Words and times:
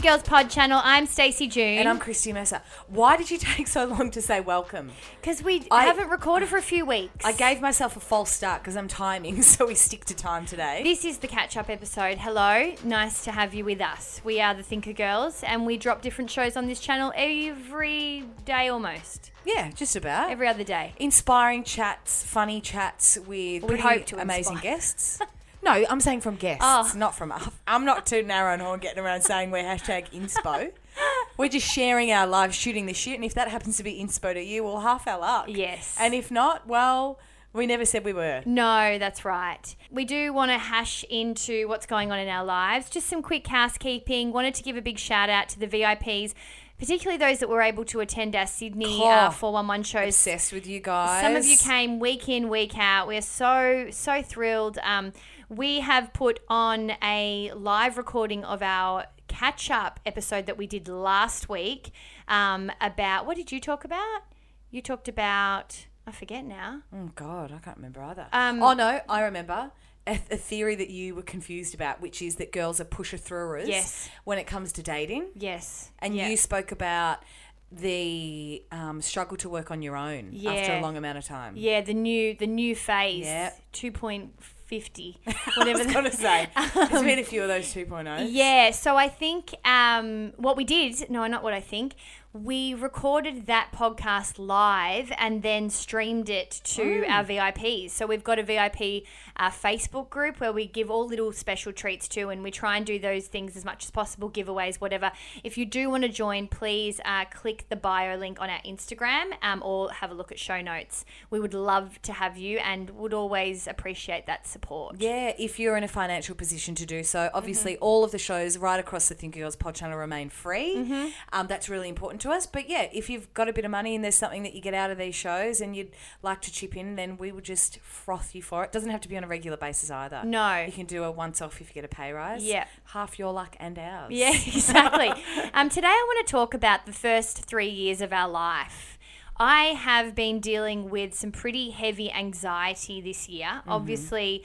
the 0.00 0.08
Girls 0.08 0.22
Pod 0.22 0.48
channel. 0.48 0.80
I'm 0.82 1.04
Stacey 1.06 1.46
June. 1.46 1.78
And 1.78 1.88
I'm 1.88 1.98
Christy 1.98 2.32
Mercer. 2.32 2.62
Why 2.88 3.16
did 3.18 3.30
you 3.30 3.36
take 3.38 3.66
so 3.68 3.84
long 3.84 4.10
to 4.12 4.22
say 4.22 4.40
welcome? 4.40 4.92
because 5.20 5.42
we 5.42 5.66
I- 5.70 5.84
haven't 5.84 6.08
recorded 6.08 6.48
for 6.48 6.56
a 6.56 6.62
few 6.62 6.86
weeks. 6.86 7.24
I 7.24 7.32
gave 7.32 7.60
myself 7.60 7.96
a 7.96 8.00
false 8.00 8.30
start 8.30 8.62
because 8.62 8.76
I'm 8.76 8.88
timing, 8.88 9.42
so 9.42 9.66
we 9.66 9.74
stick 9.74 10.04
to 10.06 10.14
time 10.14 10.46
today. 10.46 10.80
This 10.84 11.04
is 11.04 11.18
the 11.18 11.28
catch 11.28 11.56
up 11.56 11.68
episode. 11.68 12.18
Hello, 12.18 12.72
nice 12.84 13.24
to 13.24 13.32
have 13.32 13.52
you 13.52 13.64
with 13.64 13.80
us. 13.80 14.20
We 14.24 14.40
are 14.40 14.54
the 14.54 14.62
Thinker 14.62 14.92
Girls, 14.94 15.42
and 15.42 15.66
we 15.66 15.76
drop 15.76 16.00
different 16.02 16.30
shows 16.30 16.56
on 16.56 16.66
this 16.66 16.80
channel 16.80 17.12
every 17.14 18.24
day 18.44 18.68
almost. 18.68 19.32
yeah, 19.44 19.70
just 19.70 19.96
about. 19.96 20.30
Every 20.30 20.48
other 20.48 20.64
day. 20.64 20.94
Inspiring 20.98 21.64
chats, 21.64 22.24
funny 22.24 22.60
chats 22.60 23.18
with 23.26 23.64
We 23.64 23.78
hope 23.78 24.06
to 24.06 24.18
amazing 24.20 24.54
inspire. 24.54 24.72
guests. 24.76 25.20
no, 25.62 25.84
I'm 25.88 26.00
saying 26.00 26.20
from 26.22 26.36
guests, 26.36 26.64
Oh. 26.64 26.90
not 26.96 27.14
from 27.14 27.32
us. 27.32 27.48
I'm 27.66 27.84
not 27.84 28.06
too 28.06 28.22
narrow 28.22 28.52
and 28.52 28.62
horn 28.62 28.80
getting 28.80 29.02
around 29.02 29.22
saying 29.22 29.50
we're 29.50 29.62
hashtag 29.62 30.10
inspo. 30.12 30.72
We're 31.36 31.48
just 31.48 31.66
sharing 31.66 32.12
our 32.12 32.26
lives, 32.26 32.54
shooting 32.54 32.84
the 32.84 32.92
shit, 32.92 33.14
and 33.14 33.24
if 33.24 33.32
that 33.34 33.48
happens 33.48 33.78
to 33.78 33.82
be 33.82 33.94
inspo 34.02 34.34
to 34.34 34.42
you, 34.42 34.62
well, 34.64 34.80
half 34.80 35.06
our 35.08 35.18
luck. 35.18 35.46
Yes. 35.48 35.96
And 35.98 36.12
if 36.12 36.30
not, 36.30 36.66
well, 36.66 37.18
we 37.54 37.66
never 37.66 37.86
said 37.86 38.04
we 38.04 38.12
were. 38.12 38.42
No, 38.44 38.98
that's 38.98 39.24
right. 39.24 39.74
We 39.90 40.04
do 40.04 40.34
want 40.34 40.50
to 40.50 40.58
hash 40.58 41.02
into 41.08 41.66
what's 41.68 41.86
going 41.86 42.12
on 42.12 42.18
in 42.18 42.28
our 42.28 42.44
lives. 42.44 42.90
Just 42.90 43.06
some 43.08 43.22
quick 43.22 43.46
housekeeping. 43.46 44.32
Wanted 44.32 44.54
to 44.56 44.62
give 44.62 44.76
a 44.76 44.82
big 44.82 44.98
shout 44.98 45.30
out 45.30 45.48
to 45.50 45.58
the 45.58 45.66
VIPs, 45.66 46.34
particularly 46.78 47.16
those 47.16 47.38
that 47.38 47.48
were 47.48 47.62
able 47.62 47.84
to 47.86 48.00
attend 48.00 48.36
our 48.36 48.46
Sydney 48.46 49.00
uh, 49.02 49.28
Oh, 49.28 49.30
411 49.30 49.84
shows. 49.84 50.08
Obsessed 50.08 50.52
with 50.52 50.66
you 50.66 50.80
guys. 50.80 51.22
Some 51.22 51.36
of 51.36 51.46
you 51.46 51.56
came 51.56 51.98
week 52.00 52.28
in, 52.28 52.50
week 52.50 52.76
out. 52.76 53.06
We're 53.08 53.22
so, 53.22 53.86
so 53.90 54.20
thrilled. 54.22 54.78
Um, 54.82 55.12
we 55.50 55.80
have 55.80 56.12
put 56.12 56.40
on 56.48 56.92
a 57.02 57.50
live 57.54 57.98
recording 57.98 58.44
of 58.44 58.62
our 58.62 59.06
catch 59.28 59.70
up 59.70 59.98
episode 60.06 60.46
that 60.46 60.56
we 60.56 60.66
did 60.66 60.86
last 60.88 61.48
week 61.48 61.90
um, 62.28 62.70
about 62.80 63.26
what 63.26 63.36
did 63.36 63.50
you 63.52 63.60
talk 63.60 63.84
about? 63.84 64.22
You 64.70 64.80
talked 64.80 65.08
about, 65.08 65.86
I 66.06 66.12
forget 66.12 66.44
now. 66.44 66.82
Oh 66.94 67.10
God, 67.16 67.52
I 67.52 67.58
can't 67.58 67.76
remember 67.76 68.00
either. 68.02 68.28
Um, 68.32 68.62
oh 68.62 68.72
no, 68.74 69.00
I 69.08 69.22
remember 69.22 69.72
a, 70.06 70.12
a 70.30 70.36
theory 70.36 70.76
that 70.76 70.90
you 70.90 71.16
were 71.16 71.22
confused 71.22 71.74
about, 71.74 72.00
which 72.00 72.22
is 72.22 72.36
that 72.36 72.52
girls 72.52 72.80
are 72.80 72.84
pusher 72.84 73.16
throwers. 73.16 73.68
Yes. 73.68 74.08
When 74.22 74.38
it 74.38 74.46
comes 74.46 74.72
to 74.74 74.82
dating, 74.84 75.30
Yes. 75.34 75.90
and 75.98 76.14
Yeah. 76.14 76.28
you 76.28 76.36
spoke 76.36 76.70
about 76.70 77.24
the 77.72 78.64
um, 78.72 79.00
struggle 79.02 79.36
to 79.38 79.48
work 79.48 79.70
on 79.70 79.82
your 79.82 79.96
own 79.96 80.32
after 80.46 80.74
a 80.74 80.80
long 80.80 80.96
amount 80.96 81.18
of 81.18 81.24
time. 81.24 81.54
Yeah, 81.56 81.80
the 81.80 81.94
new 81.94 82.34
the 82.34 82.46
new 82.48 82.74
phase. 82.76 83.26
Yeah. 83.26 83.52
Two 83.72 83.92
point 83.92 84.32
fifty. 84.74 85.18
I 85.26 85.34
Whatever 85.56 85.78
was 85.78 85.86
the- 85.88 85.92
going 85.92 86.04
to 86.06 86.16
say, 86.16 86.48
there's 86.74 87.02
been 87.02 87.18
a 87.18 87.24
few 87.24 87.42
of 87.42 87.48
those 87.48 87.66
2.0. 87.74 88.28
Yeah, 88.30 88.70
so 88.70 88.96
I 88.96 89.08
think 89.08 89.54
um, 89.64 90.32
what 90.36 90.56
we 90.56 90.64
did, 90.64 91.10
no, 91.10 91.26
not 91.26 91.42
what 91.42 91.52
I 91.52 91.60
think, 91.60 91.94
we 92.32 92.74
recorded 92.74 93.46
that 93.46 93.70
podcast 93.74 94.38
live 94.38 95.10
and 95.18 95.42
then 95.42 95.68
streamed 95.68 96.30
it 96.30 96.60
to 96.62 97.04
our 97.08 97.24
VIPs. 97.24 97.90
So 97.90 98.06
we've 98.06 98.22
got 98.22 98.38
a 98.38 98.44
VIP 98.44 99.02
uh, 99.36 99.50
Facebook 99.50 100.10
group 100.10 100.38
where 100.38 100.52
we 100.52 100.66
give 100.66 100.90
all 100.92 101.06
little 101.06 101.32
special 101.32 101.72
treats 101.72 102.06
to, 102.08 102.28
and 102.28 102.42
we 102.44 102.52
try 102.52 102.76
and 102.76 102.86
do 102.86 103.00
those 103.00 103.26
things 103.26 103.56
as 103.56 103.64
much 103.64 103.84
as 103.84 103.90
possible, 103.90 104.30
giveaways, 104.30 104.76
whatever. 104.76 105.10
If 105.42 105.58
you 105.58 105.66
do 105.66 105.90
want 105.90 106.04
to 106.04 106.08
join, 106.08 106.46
please 106.46 107.00
uh, 107.04 107.24
click 107.24 107.66
the 107.68 107.74
bio 107.74 108.16
link 108.16 108.40
on 108.40 108.48
our 108.48 108.60
Instagram 108.60 109.32
um, 109.42 109.60
or 109.64 109.90
have 109.90 110.12
a 110.12 110.14
look 110.14 110.30
at 110.30 110.38
show 110.38 110.60
notes. 110.60 111.04
We 111.30 111.40
would 111.40 111.54
love 111.54 112.00
to 112.02 112.12
have 112.12 112.36
you 112.38 112.58
and 112.58 112.90
would 112.90 113.12
always 113.12 113.66
appreciate 113.66 114.26
that 114.26 114.46
support. 114.46 114.96
Yeah, 115.00 115.32
if 115.36 115.58
you're 115.58 115.76
in 115.76 115.82
a 115.82 115.88
financial 115.88 116.36
position 116.36 116.76
to 116.76 116.86
do 116.86 117.02
so. 117.02 117.28
Obviously, 117.34 117.72
Mm-hmm. 117.74 117.82
all 117.84 118.04
of 118.04 118.10
the 118.10 118.18
shows 118.18 118.56
right 118.58 118.78
across 118.80 119.08
the 119.08 119.14
Think 119.14 119.34
Girls 119.34 119.54
pod 119.56 119.74
channel 119.74 119.98
remain 119.98 120.28
free. 120.28 120.76
Mm-hmm. 120.76 121.08
Um, 121.32 121.46
that's 121.46 121.68
really 121.68 121.88
important 121.88 122.19
to 122.20 122.30
us. 122.30 122.46
But 122.46 122.68
yeah, 122.68 122.88
if 122.92 123.10
you've 123.10 123.32
got 123.34 123.48
a 123.48 123.52
bit 123.52 123.64
of 123.64 123.70
money 123.70 123.94
and 123.94 124.04
there's 124.04 124.14
something 124.14 124.42
that 124.42 124.54
you 124.54 124.60
get 124.60 124.74
out 124.74 124.90
of 124.90 124.98
these 124.98 125.14
shows 125.14 125.60
and 125.60 125.76
you'd 125.76 125.90
like 126.22 126.40
to 126.42 126.52
chip 126.52 126.76
in, 126.76 126.96
then 126.96 127.16
we 127.16 127.32
would 127.32 127.44
just 127.44 127.78
froth 127.80 128.34
you 128.34 128.42
for 128.42 128.64
it. 128.64 128.72
Doesn't 128.72 128.90
have 128.90 129.00
to 129.02 129.08
be 129.08 129.16
on 129.16 129.24
a 129.24 129.26
regular 129.26 129.56
basis 129.56 129.90
either. 129.90 130.22
No. 130.24 130.64
You 130.64 130.72
can 130.72 130.86
do 130.86 131.04
a 131.04 131.10
once 131.10 131.42
off 131.42 131.60
if 131.60 131.68
you 131.68 131.74
get 131.74 131.84
a 131.84 131.88
pay 131.88 132.12
rise. 132.12 132.44
Yeah. 132.44 132.66
Half 132.86 133.18
your 133.18 133.32
luck 133.32 133.56
and 133.58 133.78
ours. 133.78 134.10
Yeah, 134.10 134.30
exactly. 134.46 135.12
um, 135.54 135.68
today 135.68 135.88
I 135.88 136.04
want 136.06 136.26
to 136.26 136.30
talk 136.30 136.54
about 136.54 136.86
the 136.86 136.92
first 136.92 137.44
three 137.44 137.68
years 137.68 138.00
of 138.00 138.12
our 138.12 138.28
life. 138.28 138.98
I 139.36 139.68
have 139.68 140.14
been 140.14 140.38
dealing 140.38 140.90
with 140.90 141.14
some 141.14 141.32
pretty 141.32 141.70
heavy 141.70 142.12
anxiety 142.12 143.00
this 143.00 143.26
year. 143.26 143.62
Obviously, 143.66 144.44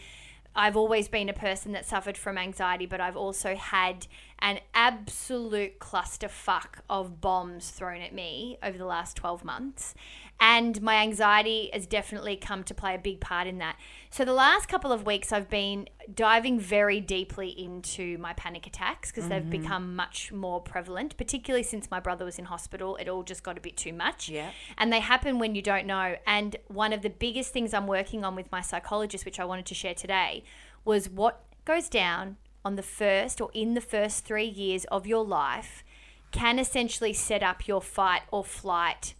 I've 0.55 0.77
always 0.77 1.09
been 1.09 1.27
a 1.27 1.33
person 1.33 1.73
that 1.73 1.85
suffered 1.85 2.17
from 2.17 2.37
anxiety, 2.37 2.85
but 2.85 3.01
I've 3.01 3.17
also 3.17 3.55
had 3.55 4.07
an 4.39 4.59
absolute 4.73 5.79
clusterfuck 5.79 6.79
of 6.89 7.21
bombs 7.21 7.69
thrown 7.69 8.01
at 8.01 8.13
me 8.13 8.57
over 8.61 8.77
the 8.77 8.85
last 8.85 9.15
12 9.17 9.43
months. 9.43 9.95
And 10.37 10.81
my 10.81 10.95
anxiety 10.95 11.69
has 11.71 11.87
definitely 11.87 12.35
come 12.35 12.65
to 12.65 12.73
play 12.73 12.93
a 12.93 12.97
big 12.97 13.21
part 13.21 13.47
in 13.47 13.59
that. 13.59 13.77
So, 14.09 14.25
the 14.25 14.33
last 14.33 14.67
couple 14.67 14.91
of 14.91 15.05
weeks, 15.05 15.31
I've 15.31 15.49
been 15.49 15.87
diving 16.13 16.59
very 16.59 16.99
deeply 16.99 17.47
into 17.49 18.17
my 18.17 18.33
panic 18.33 18.67
attacks 18.67 19.11
because 19.11 19.29
they've 19.29 19.41
mm-hmm. 19.41 19.61
become 19.61 19.95
much 19.95 20.33
more 20.33 20.59
prevalent, 20.59 21.15
particularly 21.15 21.63
since 21.63 21.89
my 21.89 22.01
brother 22.01 22.25
was 22.25 22.37
in 22.37 22.45
hospital. 22.45 22.97
It 22.97 23.07
all 23.07 23.23
just 23.23 23.43
got 23.43 23.57
a 23.57 23.61
bit 23.61 23.77
too 23.77 23.93
much. 23.93 24.27
Yeah. 24.27 24.51
And 24.77 24.91
they 24.91 24.99
happen 24.99 25.39
when 25.39 25.55
you 25.55 25.61
don't 25.61 25.87
know. 25.87 26.17
And 26.27 26.57
one 26.67 26.91
of 26.91 27.01
the 27.01 27.09
biggest 27.09 27.53
things 27.53 27.73
I'm 27.73 27.87
working 27.87 28.25
on 28.25 28.35
with 28.35 28.51
my 28.51 28.59
psychologist, 28.59 29.23
which 29.23 29.39
I 29.39 29.45
wanted 29.45 29.65
to 29.67 29.73
share 29.73 29.95
today, 29.95 30.43
was 30.83 31.09
what 31.09 31.45
goes 31.63 31.87
down 31.87 32.35
on 32.65 32.75
the 32.75 32.83
first 32.83 33.39
or 33.39 33.49
in 33.53 33.75
the 33.75 33.81
first 33.81 34.25
three 34.25 34.45
years 34.47 34.83
of 34.85 35.05
your 35.07 35.23
life 35.23 35.83
can 36.31 36.59
essentially 36.59 37.13
set 37.13 37.43
up 37.43 37.67
your 37.67 37.81
fight 37.81 38.23
or 38.31 38.43
flight, 38.43 39.13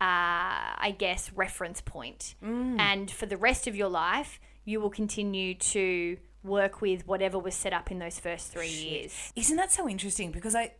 uh, 0.00 0.80
I 0.86 0.94
guess, 0.96 1.30
reference 1.32 1.80
point. 1.82 2.34
And 2.42 3.10
for 3.10 3.26
the 3.26 3.36
rest 3.36 3.66
of 3.66 3.76
your 3.76 3.88
life, 3.88 4.40
you 4.64 4.80
will 4.80 4.90
continue 4.90 5.54
to 5.54 6.16
work 6.44 6.80
with 6.80 7.06
whatever 7.06 7.38
was 7.38 7.54
set 7.54 7.72
up 7.72 7.90
in 7.90 7.98
those 7.98 8.18
first 8.18 8.52
three 8.52 8.68
years. 8.68 9.32
Isn't 9.36 9.56
that 9.58 9.70
so 9.70 9.88
interesting? 9.88 10.30
Because 10.32 10.54
I, 10.54 10.72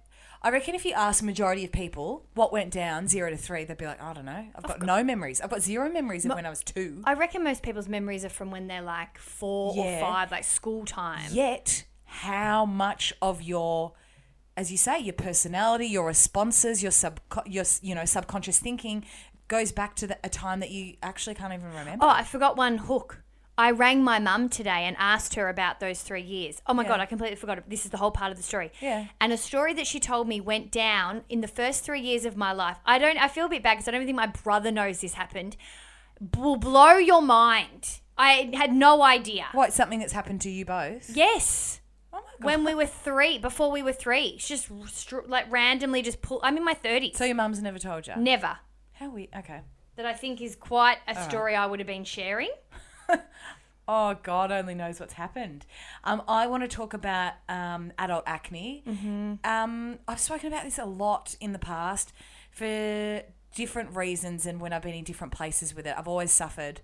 I 0.42 0.50
reckon 0.50 0.74
if 0.74 0.84
you 0.84 0.92
ask 0.92 1.22
a 1.22 1.24
majority 1.26 1.64
of 1.64 1.70
people 1.72 2.24
what 2.34 2.52
went 2.52 2.72
down 2.72 3.06
zero 3.06 3.30
to 3.30 3.36
three, 3.36 3.64
they'd 3.64 3.76
be 3.76 3.86
like, 3.86 4.02
I 4.02 4.12
don't 4.12 4.24
know. 4.24 4.46
I've 4.56 4.64
got, 4.64 4.82
no 4.82 5.04
memories. 5.04 5.40
I've 5.40 5.50
got 5.50 5.62
zero 5.62 5.88
memories 5.90 6.24
of 6.24 6.32
when 6.34 6.46
I 6.46 6.50
was 6.50 6.62
two. 6.64 7.00
I 7.04 7.14
reckon 7.14 7.44
most 7.44 7.62
people's 7.62 7.88
memories 7.88 8.24
are 8.24 8.28
from 8.30 8.50
when 8.50 8.66
they're 8.66 8.82
like 8.82 9.18
four 9.18 9.74
Yeah. 9.76 9.98
or 9.98 10.00
five, 10.00 10.30
like 10.32 10.44
school 10.44 10.84
time. 10.84 11.28
Yet, 11.30 11.84
how 12.12 12.66
much 12.66 13.12
of 13.22 13.42
your, 13.42 13.92
as 14.56 14.70
you 14.70 14.76
say, 14.78 14.98
your 14.98 15.14
personality, 15.14 15.86
your 15.86 16.06
responses, 16.06 16.82
your 16.82 16.92
sub, 16.92 17.20
your 17.46 17.64
you 17.80 17.94
know 17.94 18.04
subconscious 18.04 18.58
thinking, 18.58 19.04
goes 19.48 19.72
back 19.72 19.96
to 19.96 20.06
the, 20.06 20.18
a 20.22 20.28
time 20.28 20.60
that 20.60 20.70
you 20.70 20.96
actually 21.02 21.34
can't 21.34 21.52
even 21.52 21.68
remember. 21.68 22.04
Oh, 22.04 22.08
I 22.08 22.22
forgot 22.24 22.56
one 22.56 22.78
hook. 22.78 23.22
I 23.58 23.70
rang 23.70 24.02
my 24.02 24.18
mum 24.18 24.48
today 24.48 24.84
and 24.84 24.96
asked 24.98 25.34
her 25.34 25.48
about 25.48 25.78
those 25.78 26.00
three 26.00 26.22
years. 26.22 26.62
Oh 26.66 26.72
my 26.72 26.84
God, 26.84 27.00
I 27.00 27.06
completely 27.06 27.36
forgot. 27.36 27.58
it. 27.58 27.64
This 27.68 27.84
is 27.84 27.90
the 27.90 27.98
whole 27.98 28.10
part 28.10 28.30
of 28.30 28.38
the 28.38 28.42
story. 28.42 28.72
Yeah. 28.80 29.06
And 29.20 29.30
a 29.30 29.36
story 29.36 29.74
that 29.74 29.86
she 29.86 30.00
told 30.00 30.26
me 30.26 30.40
went 30.40 30.72
down 30.72 31.22
in 31.28 31.42
the 31.42 31.48
first 31.48 31.84
three 31.84 32.00
years 32.00 32.24
of 32.24 32.34
my 32.34 32.52
life. 32.52 32.78
I 32.86 32.98
don't, 32.98 33.18
I 33.18 33.28
feel 33.28 33.46
a 33.46 33.48
bit 33.50 33.62
bad 33.62 33.74
because 33.74 33.88
I 33.88 33.90
don't 33.90 34.06
think 34.06 34.16
my 34.16 34.26
brother 34.26 34.72
knows 34.72 35.02
this 35.02 35.14
happened. 35.14 35.56
Will 36.38 36.56
blow 36.56 36.96
your 36.96 37.20
mind. 37.20 38.00
I 38.16 38.50
had 38.54 38.72
no 38.72 39.02
idea. 39.02 39.46
What 39.52 39.74
something 39.74 39.98
that's 39.98 40.14
happened 40.14 40.40
to 40.42 40.50
you 40.50 40.64
both? 40.64 41.14
Yes. 41.14 41.81
Oh 42.12 42.18
my 42.18 42.22
god. 42.40 42.44
When 42.44 42.64
we 42.64 42.74
were 42.74 42.86
three, 42.86 43.38
before 43.38 43.70
we 43.70 43.82
were 43.82 43.92
three, 43.92 44.36
she 44.38 44.54
just 44.54 44.70
like 45.28 45.50
randomly 45.50 46.02
just 46.02 46.20
pull. 46.22 46.40
I'm 46.42 46.56
in 46.56 46.64
my 46.64 46.74
30s. 46.74 47.16
so 47.16 47.24
your 47.24 47.34
mum's 47.34 47.62
never 47.62 47.78
told 47.78 48.06
you? 48.06 48.14
Never. 48.16 48.58
How 48.92 49.08
we? 49.08 49.28
Okay. 49.36 49.60
that 49.96 50.06
I 50.06 50.12
think 50.12 50.40
is 50.40 50.54
quite 50.56 50.98
a 51.08 51.14
story 51.28 51.54
I 51.56 51.66
would 51.66 51.80
have 51.80 51.86
been 51.86 52.04
sharing. 52.04 52.50
Oh, 53.88 54.14
God 54.22 54.52
only 54.52 54.76
knows 54.76 55.00
what's 55.00 55.14
happened. 55.14 55.66
Um, 56.04 56.22
I 56.28 56.46
want 56.46 56.62
to 56.62 56.68
talk 56.68 56.94
about 56.94 57.32
um, 57.48 57.92
adult 57.98 58.22
acne. 58.26 58.84
Um, 59.44 59.98
I've 60.06 60.20
spoken 60.20 60.46
about 60.52 60.62
this 60.62 60.78
a 60.78 60.84
lot 60.84 61.34
in 61.40 61.52
the 61.52 61.58
past 61.58 62.12
for 62.52 63.22
different 63.56 63.96
reasons 63.96 64.46
and 64.46 64.60
when 64.60 64.72
I've 64.72 64.82
been 64.82 64.94
in 64.94 65.02
different 65.02 65.32
places 65.32 65.74
with 65.74 65.84
it. 65.86 65.94
I've 65.98 66.06
always 66.06 66.30
suffered, 66.30 66.80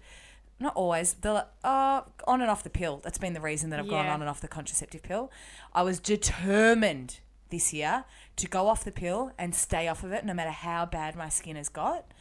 not 0.60 0.74
always, 0.74 1.14
the 1.14 1.46
uh, 1.64 2.00
on 2.26 2.40
and 2.40 2.50
off 2.50 2.62
the 2.64 2.70
pill. 2.70 3.00
That's 3.02 3.18
been 3.18 3.32
the 3.32 3.40
reason 3.40 3.70
that 3.70 3.78
I've 3.78 3.88
gone 3.88 4.04
Yeah. 4.06 4.14
on 4.14 4.20
and 4.20 4.28
off 4.28 4.40
the 4.40 4.48
contraceptive 4.48 5.02
pill. 5.02 5.30
I 5.72 5.82
was 5.82 6.00
determined 6.00 7.20
this 7.50 7.72
year 7.72 8.04
to 8.36 8.46
go 8.46 8.68
off 8.68 8.84
the 8.84 8.92
pill 8.92 9.32
and 9.38 9.54
stay 9.54 9.88
off 9.88 10.02
of 10.04 10.12
it 10.12 10.24
no 10.24 10.34
matter 10.34 10.50
how 10.50 10.84
bad 10.86 11.16
my 11.16 11.28
skin 11.28 11.56
has 11.56 11.68
got. 11.68 12.12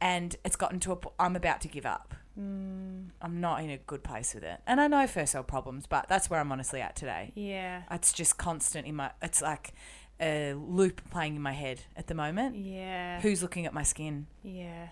And 0.00 0.36
it's 0.44 0.56
gotten 0.56 0.80
to 0.80 0.92
a 0.92 0.98
I'm 1.18 1.36
about 1.36 1.60
to 1.62 1.68
give 1.68 1.86
up. 1.86 2.14
I'm 2.36 3.12
not 3.22 3.62
in 3.62 3.70
a 3.70 3.76
good 3.78 4.02
place 4.02 4.34
with 4.34 4.42
it. 4.42 4.60
And 4.66 4.80
I 4.80 4.88
know 4.88 5.06
first 5.06 5.34
world 5.34 5.46
problems, 5.46 5.86
but 5.86 6.08
that's 6.08 6.28
where 6.28 6.40
I'm 6.40 6.50
honestly 6.50 6.80
at 6.80 6.96
today. 6.96 7.32
Yeah. 7.36 7.82
It's 7.90 8.12
just 8.12 8.36
constant 8.38 8.86
in 8.86 8.96
my 8.96 9.12
it's 9.22 9.40
like 9.40 9.72
a 10.20 10.54
loop 10.54 11.00
playing 11.10 11.36
in 11.36 11.42
my 11.42 11.52
head 11.52 11.82
at 11.96 12.06
the 12.08 12.14
moment. 12.14 12.56
Yeah. 12.56 13.20
Who's 13.20 13.40
looking 13.42 13.66
at 13.66 13.72
my 13.72 13.82
skin? 13.84 14.26
Yeah. 14.42 14.88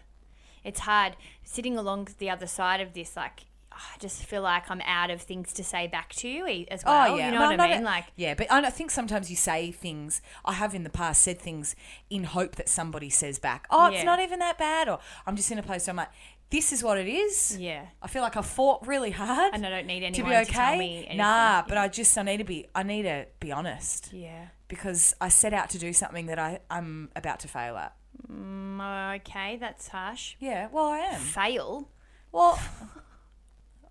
It's 0.65 0.81
hard 0.81 1.17
sitting 1.45 1.77
along 1.77 2.09
the 2.19 2.31
other 2.31 2.47
side 2.47 2.81
of 2.81 2.93
this 2.95 3.17
like 3.17 3.45
ah, 3.73 3.93
I 3.95 3.99
just 3.99 4.25
feel 4.25 4.43
like 4.43 4.71
I'm 4.71 4.81
out 4.83 5.11
of 5.11 5.23
things 5.23 5.53
to 5.55 5.65
say 5.65 5.87
back 5.87 6.13
to 6.17 6.29
you 6.29 6.47
as 6.71 6.83
oh, 6.87 6.91
well. 6.91 7.13
Oh, 7.13 7.17
yeah. 7.17 7.27
You 7.27 7.33
know 7.33 7.41
Well, 7.41 7.51
what 7.53 7.61
I 7.61 7.69
mean? 7.69 7.83
a- 7.83 7.85
like 7.85 8.05
yeah, 8.17 8.35
but 8.35 8.51
I 8.53 8.71
think 8.71 8.91
sometimes 8.91 9.31
you 9.31 9.37
say 9.37 9.73
things. 9.73 10.21
I 10.45 10.53
have 10.55 10.75
in 10.75 10.85
the 10.85 10.91
past 10.91 11.23
said 11.23 11.39
things 11.39 11.75
in 12.11 12.25
hope 12.25 12.57
that 12.57 12.69
somebody 12.69 13.11
says 13.11 13.39
back, 13.39 13.67
"Oh, 13.71 13.87
it's 13.87 14.05
not 14.05 14.21
even 14.21 14.39
that 14.41 14.59
bad," 14.59 14.89
or 14.89 14.99
I'm 15.27 15.37
just 15.37 15.51
in 15.51 15.59
a 15.59 15.63
place 15.63 15.87
where 15.87 15.93
I'm 15.93 15.97
like, 15.97 16.11
"This 16.51 16.73
is 16.73 16.83
what 16.85 16.99
it 16.99 17.09
is." 17.09 17.57
Yeah. 17.59 17.87
I 18.03 18.09
feel 18.09 18.23
like 18.23 18.37
I 18.37 18.43
fought 18.43 18.87
really 18.87 19.11
hard, 19.11 19.55
And 19.55 19.67
I 19.67 19.71
don't 19.71 19.87
need 19.87 20.03
anyone 20.05 20.13
to 20.15 20.23
be 20.25 20.31
to 20.31 20.43
okay. 20.43 20.53
tell 20.53 20.77
me 20.77 20.97
anything. 20.99 21.17
Nah, 21.17 21.63
but 21.67 21.79
I 21.79 21.89
just 21.89 22.17
I 22.19 22.23
need 22.23 22.39
to 22.39 22.45
be 22.45 22.67
I 22.75 22.83
need 22.83 23.03
to 23.05 23.27
be 23.41 23.51
honest 23.53 24.11
Yeah. 24.13 24.49
because 24.69 25.15
I 25.21 25.29
set 25.29 25.53
out 25.55 25.71
to 25.71 25.79
do 25.79 25.93
something 25.93 26.27
that 26.27 26.39
I 26.39 26.61
I'm 26.71 27.09
about 27.17 27.41
to 27.41 27.49
fail 27.49 27.77
at. 27.79 27.97
Mm, 28.31 29.17
okay, 29.17 29.57
that's 29.57 29.89
harsh. 29.89 30.37
Yeah, 30.41 30.69
well 30.73 30.87
I 30.87 30.99
am. 30.99 31.21
Fail. 31.21 31.89
Well, 32.31 32.61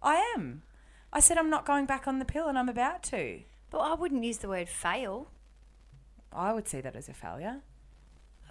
I 0.01 0.15
am. 0.35 0.63
I 1.13 1.19
said 1.19 1.37
I'm 1.37 1.49
not 1.49 1.65
going 1.65 1.85
back 1.85 2.07
on 2.07 2.19
the 2.19 2.25
pill, 2.25 2.47
and 2.47 2.57
I'm 2.57 2.69
about 2.69 3.03
to. 3.03 3.41
But 3.69 3.79
I 3.79 3.93
wouldn't 3.93 4.23
use 4.23 4.37
the 4.37 4.49
word 4.49 4.69
fail. 4.69 5.29
I 6.33 6.53
would 6.53 6.67
see 6.67 6.81
that 6.81 6.95
as 6.95 7.09
a 7.09 7.13
failure. 7.13 7.61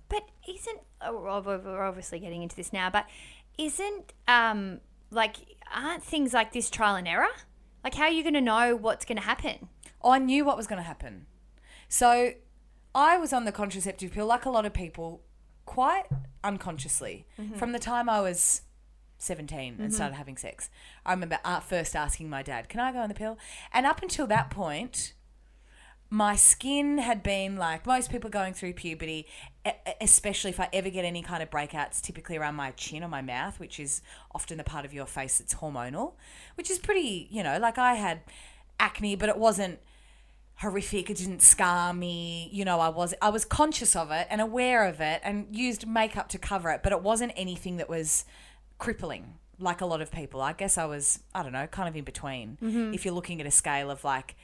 But 0.08 0.28
isn't 0.48 0.80
oh, 1.00 1.42
we're 1.44 1.84
obviously 1.84 2.18
getting 2.18 2.42
into 2.42 2.56
this 2.56 2.72
now, 2.72 2.90
but 2.90 3.06
isn't 3.58 4.12
um 4.28 4.80
like 5.10 5.36
aren't 5.72 6.02
things 6.02 6.32
like 6.34 6.52
this 6.52 6.68
trial 6.70 6.96
and 6.96 7.08
error? 7.08 7.28
Like 7.84 7.94
how 7.94 8.04
are 8.04 8.10
you 8.10 8.22
going 8.22 8.34
to 8.34 8.40
know 8.40 8.76
what's 8.76 9.04
going 9.04 9.16
to 9.16 9.24
happen? 9.24 9.68
I 10.04 10.18
knew 10.18 10.44
what 10.44 10.56
was 10.56 10.66
going 10.66 10.78
to 10.78 10.86
happen. 10.86 11.26
So 11.88 12.32
I 12.94 13.16
was 13.16 13.32
on 13.32 13.44
the 13.44 13.52
contraceptive 13.52 14.12
pill, 14.12 14.26
like 14.26 14.44
a 14.44 14.50
lot 14.50 14.66
of 14.66 14.72
people, 14.72 15.22
quite 15.70 16.06
unconsciously. 16.42 17.26
From 17.56 17.70
the 17.70 17.78
time 17.78 18.08
I 18.08 18.20
was 18.20 18.62
17 19.18 19.76
and 19.78 19.94
started 19.94 20.16
having 20.16 20.36
sex, 20.36 20.68
I 21.06 21.12
remember 21.12 21.38
uh, 21.44 21.60
first 21.60 21.94
asking 21.94 22.28
my 22.28 22.42
dad, 22.42 22.68
Can 22.68 22.80
I 22.80 22.90
go 22.90 22.98
on 22.98 23.08
the 23.08 23.14
pill? 23.14 23.38
And 23.72 23.86
up 23.86 24.02
until 24.02 24.26
that 24.26 24.50
point, 24.50 25.14
my 26.10 26.34
skin 26.34 26.98
had 26.98 27.22
been 27.22 27.56
like 27.56 27.86
most 27.86 28.10
people 28.10 28.28
going 28.28 28.52
through 28.52 28.72
puberty, 28.72 29.28
especially 30.00 30.50
if 30.50 30.58
I 30.58 30.68
ever 30.72 30.90
get 30.90 31.04
any 31.04 31.22
kind 31.22 31.40
of 31.40 31.50
breakouts, 31.50 32.00
typically 32.02 32.36
around 32.36 32.56
my 32.56 32.72
chin 32.72 33.04
or 33.04 33.08
my 33.08 33.22
mouth, 33.22 33.60
which 33.60 33.78
is 33.78 34.02
often 34.34 34.58
the 34.58 34.64
part 34.64 34.84
of 34.84 34.92
your 34.92 35.06
face 35.06 35.38
that's 35.38 35.54
hormonal, 35.54 36.14
which 36.56 36.68
is 36.68 36.80
pretty, 36.80 37.28
you 37.30 37.44
know, 37.44 37.58
like 37.58 37.78
I 37.78 37.94
had 37.94 38.22
acne, 38.80 39.14
but 39.14 39.28
it 39.28 39.38
wasn't 39.38 39.78
horrific. 40.60 41.08
It 41.10 41.16
didn't 41.16 41.42
scar 41.42 41.92
me. 41.92 42.48
You 42.52 42.64
know, 42.64 42.80
I 42.80 42.88
was 42.88 43.14
I 43.20 43.30
was 43.30 43.44
conscious 43.44 43.96
of 43.96 44.10
it 44.10 44.26
and 44.30 44.40
aware 44.40 44.86
of 44.86 45.00
it 45.00 45.20
and 45.24 45.46
used 45.50 45.86
makeup 45.86 46.28
to 46.30 46.38
cover 46.38 46.70
it, 46.70 46.82
but 46.82 46.92
it 46.92 47.02
wasn't 47.02 47.32
anything 47.36 47.78
that 47.78 47.88
was 47.88 48.24
crippling 48.78 49.34
like 49.58 49.80
a 49.80 49.86
lot 49.86 50.00
of 50.00 50.10
people. 50.10 50.40
I 50.40 50.52
guess 50.52 50.78
I 50.78 50.84
was 50.84 51.20
I 51.34 51.42
don't 51.42 51.52
know, 51.52 51.66
kind 51.66 51.88
of 51.88 51.96
in 51.96 52.04
between. 52.04 52.58
Mm-hmm. 52.62 52.94
If 52.94 53.04
you're 53.04 53.14
looking 53.14 53.40
at 53.40 53.46
a 53.46 53.50
scale 53.50 53.90
of 53.90 54.04
like 54.04 54.36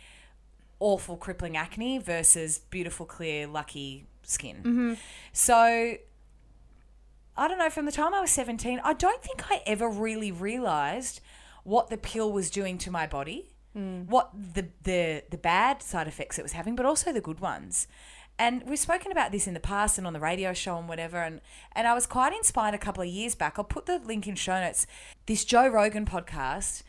awful 0.79 1.17
crippling 1.17 1.57
acne 1.57 1.99
versus 1.99 2.59
beautiful 2.59 3.07
clear 3.07 3.47
lucky 3.47 4.07
skin. 4.23 4.57
Mm-hmm. 4.59 4.95
So 5.33 5.97
I 7.39 7.49
don't 7.49 7.59
know 7.59 7.71
from 7.71 7.85
the 7.85 7.93
time 7.93 8.15
I 8.15 8.21
was 8.21 8.31
17, 8.31 8.81
I 8.83 8.95
don't 8.95 9.23
think 9.23 9.51
I 9.51 9.63
ever 9.67 9.89
really 9.89 10.33
realized 10.33 11.21
what 11.65 11.91
the 11.91 11.97
pill 11.97 12.33
was 12.33 12.49
doing 12.49 12.79
to 12.79 12.91
my 12.91 13.07
body, 13.07 13.51
Mm. 13.77 14.07
what 14.07 14.31
the 14.35 14.69
the 14.85 15.23
the 15.31 15.37
bad 15.37 15.83
side 15.83 16.09
effects 16.09 16.39
it 16.39 16.43
was 16.43 16.53
having, 16.53 16.75
but 16.77 16.87
also 16.87 17.13
the 17.13 17.21
good 17.21 17.41
ones. 17.41 17.87
And 18.39 18.63
we've 18.67 18.79
spoken 18.79 19.13
about 19.13 19.33
this 19.33 19.47
in 19.47 19.55
the 19.55 19.61
past 19.61 19.97
and 19.99 20.07
on 20.07 20.13
the 20.13 20.21
radio 20.21 20.53
show 20.53 20.77
and 20.77 20.89
whatever. 20.89 21.23
And, 21.23 21.41
and 21.73 21.87
I 21.89 21.95
was 21.95 22.07
quite 22.07 22.35
inspired 22.35 22.75
a 22.75 22.79
couple 22.79 23.03
of 23.03 23.09
years 23.09 23.35
back. 23.35 23.55
I'll 23.59 23.65
put 23.65 23.87
the 23.87 23.99
link 23.99 24.27
in 24.29 24.35
show 24.35 24.61
notes. 24.61 24.87
This 25.25 25.43
Joe 25.43 25.67
Rogan 25.69 26.05
podcast 26.05 26.83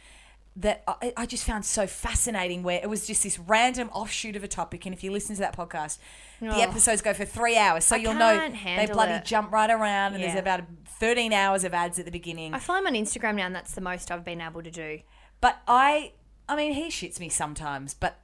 that 0.57 0.83
I, 0.87 1.13
I 1.15 1.25
just 1.25 1.45
found 1.45 1.63
so 1.65 1.87
fascinating 1.87 2.63
where 2.63 2.79
it 2.83 2.89
was 2.89 3.07
just 3.07 3.23
this 3.23 3.37
random 3.39 3.89
offshoot 3.93 4.35
of 4.35 4.43
a 4.43 4.47
topic. 4.49 4.85
And 4.85 4.93
if 4.93 5.03
you 5.05 5.11
listen 5.11 5.35
to 5.35 5.41
that 5.41 5.55
podcast, 5.55 5.99
the 6.41 6.47
Oh. 6.49 6.59
episodes 6.61 7.01
go 7.01 7.13
for 7.13 7.23
three 7.25 7.55
hours. 7.57 7.85
So 7.85 7.95
I 7.95 7.99
you'll 7.99 8.15
know 8.15 8.49
they 8.65 8.87
bloody 8.91 9.13
it. 9.13 9.23
jump 9.23 9.51
right 9.51 9.69
around 9.69 10.15
and 10.15 10.23
there's 10.23 10.37
about 10.37 10.61
13 10.99 11.31
hours 11.31 11.63
of 11.63 11.73
ads 11.73 11.97
at 11.97 12.03
the 12.05 12.11
beginning. 12.11 12.53
I 12.55 12.59
fly 12.59 12.79
him 12.79 12.87
on 12.87 12.93
Instagram 12.93 13.35
now, 13.35 13.45
and 13.45 13.55
that's 13.55 13.73
the 13.73 13.81
most 13.81 14.11
I've 14.11 14.25
been 14.25 14.41
able 14.41 14.63
to 14.63 14.71
do. 14.71 14.99
But 15.39 15.59
I, 15.67 16.11
I 16.49 16.55
mean, 16.55 16.73
he 16.73 16.87
shits 16.89 17.19
me 17.19 17.29
sometimes, 17.29 17.93
but 17.93 18.19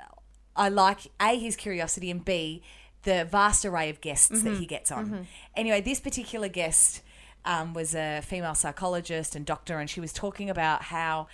I 0.56 0.70
like 0.70 1.08
A, 1.22 1.38
his 1.38 1.56
curiosity, 1.56 2.10
and 2.10 2.24
B, 2.24 2.64
the 3.04 3.26
vast 3.26 3.66
array 3.66 3.90
of 3.90 4.02
guests 4.02 4.42
that 4.44 4.58
he 4.58 4.66
gets 4.66 4.92
on. 4.92 5.28
Anyway, 5.56 5.82
this 5.82 6.00
particular 6.00 6.48
guest 6.48 7.02
um, 7.46 7.74
was 7.74 7.94
a 7.96 8.22
female 8.22 8.56
psychologist 8.56 9.36
and 9.36 9.46
doctor, 9.46 9.80
and 9.80 9.90
she 9.90 10.00
was 10.00 10.14
talking 10.14 10.50
about 10.50 10.84
how. 10.84 11.28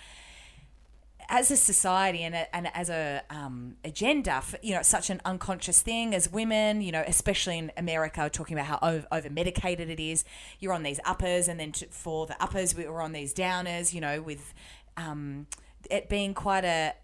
As 1.32 1.48
a 1.52 1.56
society 1.56 2.24
and, 2.24 2.34
a, 2.34 2.52
and 2.52 2.66
as 2.74 2.90
a 2.90 3.22
um, 3.30 3.76
agenda, 3.84 4.40
for, 4.40 4.58
you 4.62 4.72
know, 4.72 4.80
it's 4.80 4.88
such 4.88 5.10
an 5.10 5.20
unconscious 5.24 5.80
thing 5.80 6.12
as 6.12 6.28
women, 6.28 6.80
you 6.80 6.90
know, 6.90 7.04
especially 7.06 7.56
in 7.56 7.70
America, 7.76 8.28
talking 8.28 8.58
about 8.58 8.66
how 8.66 8.80
over, 8.82 9.06
over 9.12 9.30
medicated 9.30 9.88
it 9.88 10.00
is. 10.00 10.24
You're 10.58 10.72
on 10.72 10.82
these 10.82 10.98
uppers, 11.04 11.46
and 11.46 11.60
then 11.60 11.70
to, 11.70 11.86
for 11.86 12.26
the 12.26 12.42
uppers, 12.42 12.74
we 12.74 12.84
were 12.84 13.00
on 13.00 13.12
these 13.12 13.32
downers, 13.32 13.94
you 13.94 14.00
know, 14.00 14.20
with 14.20 14.52
um, 14.96 15.46
it 15.90 16.08
being 16.08 16.34
quite 16.34 16.64
a 16.64 16.94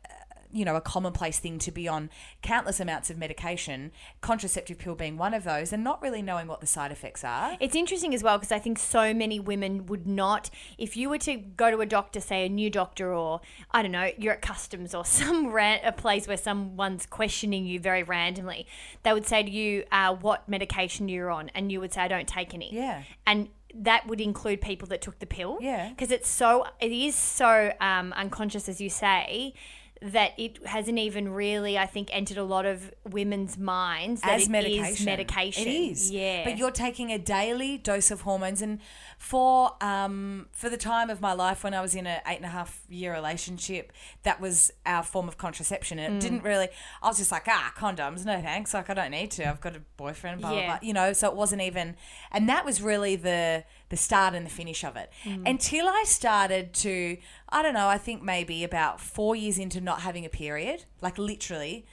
you 0.53 0.65
know 0.65 0.77
a 0.77 0.81
commonplace 0.81 1.39
thing 1.39 1.59
to 1.59 1.71
be 1.71 1.87
on 1.87 2.09
countless 2.43 2.81
amounts 2.81 3.11
of 3.11 3.19
medication 3.19 3.93
contraceptive 4.21 4.79
pill 4.79 4.95
being 4.95 5.17
one 5.17 5.35
of 5.35 5.45
those 5.45 5.73
and 5.73 5.85
not 5.85 6.01
really 6.01 6.23
knowing 6.23 6.47
what 6.47 6.61
the 6.61 6.67
side 6.67 6.91
effects 6.93 7.25
are 7.25 7.57
It's 7.61 7.75
interesting 7.75 8.15
as 8.15 8.23
well 8.23 8.39
because 8.39 8.53
I 8.53 8.59
think 8.59 8.79
so 8.79 9.13
many 9.13 9.39
women 9.41 9.87
would 9.87 10.07
not, 10.07 10.51
if 10.79 10.97
you 10.97 11.09
were 11.09 11.19
to 11.19 11.37
go 11.37 11.71
to 11.71 11.81
a 11.81 11.87
doctor, 11.87 12.21
say 12.21 12.47
a 12.47 12.49
new 12.49 12.71
doctor, 12.71 13.13
or 13.13 13.41
I 13.71 13.83
don't 13.83 13.93
know, 13.93 14.11
you're 14.17 14.35
at 14.35 14.43
customs 14.43 14.95
or 14.95 15.05
some 15.19 15.53
ran- 15.53 15.85
a 15.85 15.93
place 15.93 16.27
where 16.27 16.37
someone's 16.37 17.07
questioning 17.07 17.67
you 17.67 17.81
very 17.81 18.03
randomly, 18.03 18.67
they 19.03 19.13
would 19.13 19.27
say 19.27 19.43
to 19.43 19.51
you, 19.51 19.85
uh, 19.93 20.15
"What 20.15 20.49
medication 20.49 21.09
you're 21.09 21.31
on?" 21.31 21.51
and 21.55 21.71
you 21.71 21.81
would 21.81 21.93
say, 21.93 22.03
"I 22.03 22.09
don't 22.09 22.29
take 22.29 22.55
any." 22.55 22.73
Yeah. 22.73 23.03
and 23.27 23.49
that 23.83 24.07
would 24.07 24.21
include 24.21 24.61
people 24.61 24.89
that 24.89 25.01
took 25.01 25.19
the 25.19 25.27
pill. 25.27 25.59
Yeah. 25.61 25.91
because 25.91 26.11
it's 26.11 26.29
so 26.29 26.67
it 26.81 26.93
is 26.93 27.15
so 27.15 27.73
um, 27.81 28.13
unconscious, 28.15 28.69
as 28.69 28.81
you 28.81 28.91
say. 28.91 29.55
That 30.03 30.33
it 30.37 30.65
hasn't 30.67 30.99
even 30.99 31.31
really, 31.31 31.79
I 31.79 31.87
think, 31.87 32.11
entered 32.13 32.37
a 32.37 32.45
lot 32.45 32.67
of 32.67 32.93
women's 33.09 33.57
minds 33.57 34.21
that 34.21 34.35
as 34.35 34.43
it 34.43 34.45
is 34.45 34.49
medication 34.51 35.05
medication. 35.07 35.67
it 35.67 35.71
is 35.71 36.11
yeah. 36.11 36.45
but 36.45 36.59
you're 36.59 36.71
taking 36.71 37.11
a 37.11 37.19
daily 37.19 37.79
dose 37.79 38.11
of 38.11 38.21
hormones 38.21 38.61
and 38.61 38.79
for 39.19 39.73
um 39.81 40.47
for 40.53 40.69
the 40.69 40.77
time 40.77 41.09
of 41.09 41.21
my 41.23 41.33
life 41.33 41.65
when 41.65 41.73
i 41.73 41.81
was 41.81 41.95
in 41.95 42.07
an 42.07 42.21
eight 42.27 42.37
and 42.37 42.45
a 42.45 42.49
half 42.51 42.81
year 42.91 43.13
relationship 43.15 43.91
that 44.25 44.41
was 44.41 44.71
our 44.85 45.03
form 45.03 45.27
of 45.27 45.39
contraception 45.39 45.97
Mm. 45.99 46.17
it 46.17 46.21
didn't 46.21 46.43
really 46.43 46.69
i 47.03 47.09
was 47.09 47.17
just 47.17 47.33
like 47.33 47.45
ah 47.49 47.73
condoms 47.77 48.25
no 48.27 48.41
thanks 48.43 48.75
like 48.75 48.91
i 48.91 48.95
don't 48.95 49.11
need 49.11 49.31
to 49.33 49.49
i've 49.49 49.61
got 49.61 49.75
a 49.75 49.81
boyfriend 49.97 50.43
blah 50.43 50.51
Yeah. 50.53 50.67
blah 50.67 50.79
blah 50.79 50.87
you 50.87 50.93
know 50.93 51.13
so 51.15 51.29
it 51.29 51.35
wasn't 51.35 51.63
even 51.63 51.97
and 52.31 52.47
that 52.49 52.65
was 52.65 52.83
really 52.83 53.17
the 53.17 53.65
the 53.89 53.97
start 53.97 54.35
and 54.35 54.45
the 54.45 54.51
finish 54.51 54.85
of 54.85 54.97
it 54.97 55.11
Mm. 55.25 55.49
until 55.49 55.87
i 55.89 56.03
started 56.07 56.75
to 56.75 57.17
i 57.49 57.63
don't 57.63 57.75
know 57.75 57.89
i 57.89 57.97
think 57.99 58.23
maybe 58.23 58.65
about 58.65 59.01
four 59.01 59.35
years 59.35 59.59
into 59.59 59.81
not 59.81 60.01
having 60.03 60.27
a 60.27 60.29
period 60.31 60.85
like 61.01 61.17
literally 61.17 61.87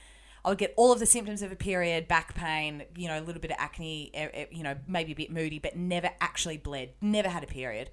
I 0.46 0.50
would 0.50 0.58
get 0.58 0.74
all 0.76 0.92
of 0.92 1.00
the 1.00 1.06
symptoms 1.06 1.42
of 1.42 1.52
a 1.52 1.56
period, 1.56 2.08
back 2.08 2.36
pain, 2.36 2.84
you 2.98 3.08
know, 3.08 3.18
a 3.18 3.24
little 3.24 3.42
bit 3.42 3.52
of 3.52 3.58
acne, 3.60 4.12
you 4.52 4.62
know, 4.62 4.76
maybe 4.88 5.14
a 5.14 5.16
bit 5.16 5.32
moody, 5.32 5.58
but 5.58 5.78
never 5.78 6.10
actually 6.20 6.58
bled, 6.58 6.90
never 7.02 7.30
had 7.30 7.44
a 7.44 7.48
period. 7.48 7.90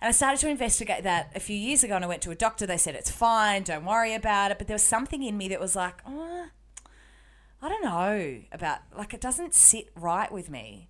And 0.00 0.08
I 0.08 0.12
started 0.12 0.40
to 0.40 0.48
investigate 0.48 1.04
that 1.04 1.30
a 1.34 1.40
few 1.40 1.56
years 1.56 1.84
ago 1.84 1.94
and 1.96 2.04
I 2.04 2.08
went 2.08 2.22
to 2.22 2.30
a 2.30 2.34
doctor. 2.34 2.66
They 2.66 2.78
said, 2.78 2.94
it's 2.94 3.10
fine, 3.10 3.62
don't 3.62 3.84
worry 3.84 4.14
about 4.14 4.50
it. 4.50 4.58
But 4.58 4.66
there 4.66 4.74
was 4.74 4.82
something 4.82 5.22
in 5.22 5.36
me 5.36 5.48
that 5.48 5.60
was 5.60 5.76
like, 5.76 6.02
oh, 6.06 6.46
I 7.60 7.68
don't 7.68 7.84
know 7.84 8.40
about, 8.52 8.78
like, 8.96 9.14
it 9.14 9.20
doesn't 9.20 9.54
sit 9.54 9.90
right 9.96 10.30
with 10.30 10.50
me. 10.50 10.88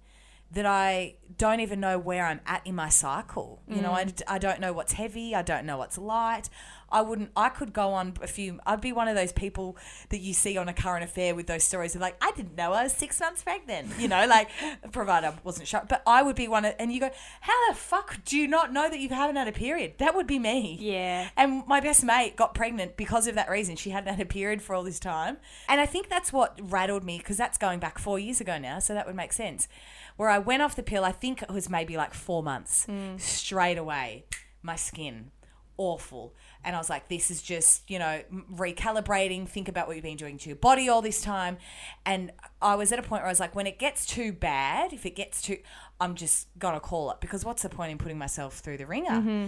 that 0.50 0.64
I 0.64 1.16
don't 1.36 1.60
even 1.60 1.80
know 1.80 1.98
where 1.98 2.24
I'm 2.24 2.40
at 2.46 2.66
in 2.66 2.74
my 2.74 2.88
cycle. 2.88 3.60
You 3.68 3.82
know, 3.82 3.92
I, 3.92 4.04
mm. 4.04 4.22
I 4.26 4.38
don't 4.38 4.60
know 4.60 4.72
what's 4.72 4.94
heavy. 4.94 5.34
I 5.34 5.42
don't 5.42 5.66
know 5.66 5.76
what's 5.76 5.98
light. 5.98 6.48
I 6.90 7.02
wouldn't, 7.02 7.30
I 7.36 7.48
could 7.48 7.72
go 7.72 7.92
on 7.92 8.14
a 8.22 8.26
few, 8.26 8.60
I'd 8.66 8.80
be 8.80 8.92
one 8.92 9.08
of 9.08 9.14
those 9.14 9.32
people 9.32 9.76
that 10.10 10.20
you 10.20 10.32
see 10.32 10.56
on 10.56 10.68
a 10.68 10.72
current 10.72 11.04
affair 11.04 11.34
with 11.34 11.46
those 11.46 11.64
stories 11.64 11.94
of 11.94 12.00
like, 12.00 12.16
I 12.20 12.32
didn't 12.32 12.56
know 12.56 12.72
I 12.72 12.84
was 12.84 12.92
six 12.92 13.20
months 13.20 13.42
pregnant, 13.42 13.88
you 13.98 14.08
know, 14.08 14.26
like, 14.28 14.48
provided 14.92 15.28
I 15.28 15.34
wasn't 15.44 15.68
shocked. 15.68 15.88
But 15.88 16.02
I 16.06 16.22
would 16.22 16.36
be 16.36 16.48
one 16.48 16.64
of, 16.64 16.74
and 16.78 16.92
you 16.92 17.00
go, 17.00 17.10
how 17.40 17.68
the 17.68 17.76
fuck 17.76 18.18
do 18.24 18.36
you 18.36 18.48
not 18.48 18.72
know 18.72 18.88
that 18.88 18.98
you 18.98 19.08
haven't 19.08 19.36
had 19.36 19.48
a 19.48 19.52
period? 19.52 19.94
That 19.98 20.14
would 20.14 20.26
be 20.26 20.38
me. 20.38 20.78
Yeah. 20.80 21.28
And 21.36 21.66
my 21.66 21.80
best 21.80 22.04
mate 22.04 22.36
got 22.36 22.54
pregnant 22.54 22.96
because 22.96 23.26
of 23.26 23.34
that 23.34 23.50
reason. 23.50 23.76
She 23.76 23.90
hadn't 23.90 24.14
had 24.14 24.20
a 24.20 24.28
period 24.28 24.62
for 24.62 24.74
all 24.74 24.82
this 24.82 25.00
time. 25.00 25.38
And 25.68 25.80
I 25.80 25.86
think 25.86 26.08
that's 26.08 26.32
what 26.32 26.58
rattled 26.62 27.04
me 27.04 27.18
because 27.18 27.36
that's 27.36 27.58
going 27.58 27.78
back 27.78 27.98
four 27.98 28.18
years 28.18 28.40
ago 28.40 28.58
now. 28.58 28.78
So 28.78 28.94
that 28.94 29.06
would 29.06 29.16
make 29.16 29.32
sense. 29.32 29.68
Where 30.16 30.28
I 30.28 30.38
went 30.38 30.62
off 30.62 30.74
the 30.74 30.82
pill, 30.82 31.04
I 31.04 31.12
think 31.12 31.42
it 31.42 31.50
was 31.50 31.70
maybe 31.70 31.96
like 31.96 32.14
four 32.14 32.42
months 32.42 32.86
hmm. 32.86 33.16
straight 33.18 33.78
away. 33.78 34.24
My 34.62 34.74
skin, 34.74 35.30
awful. 35.76 36.34
And 36.68 36.76
I 36.76 36.80
was 36.80 36.90
like, 36.90 37.08
this 37.08 37.30
is 37.30 37.40
just, 37.40 37.90
you 37.90 37.98
know, 37.98 38.20
recalibrating, 38.54 39.48
think 39.48 39.68
about 39.68 39.86
what 39.86 39.96
you've 39.96 40.02
been 40.02 40.18
doing 40.18 40.36
to 40.36 40.50
your 40.50 40.56
body 40.56 40.90
all 40.90 41.00
this 41.00 41.22
time. 41.22 41.56
And 42.04 42.30
I 42.60 42.74
was 42.74 42.92
at 42.92 42.98
a 42.98 43.02
point 43.02 43.22
where 43.22 43.28
I 43.28 43.30
was 43.30 43.40
like, 43.40 43.56
when 43.56 43.66
it 43.66 43.78
gets 43.78 44.04
too 44.04 44.34
bad, 44.34 44.92
if 44.92 45.06
it 45.06 45.16
gets 45.16 45.40
too, 45.40 45.56
I'm 45.98 46.14
just 46.14 46.46
going 46.58 46.74
to 46.74 46.80
call 46.80 47.10
it 47.10 47.22
because 47.22 47.42
what's 47.42 47.62
the 47.62 47.70
point 47.70 47.92
in 47.92 47.96
putting 47.96 48.18
myself 48.18 48.58
through 48.58 48.76
the 48.76 48.86
ringer? 48.86 49.12
Mm-hmm. 49.12 49.46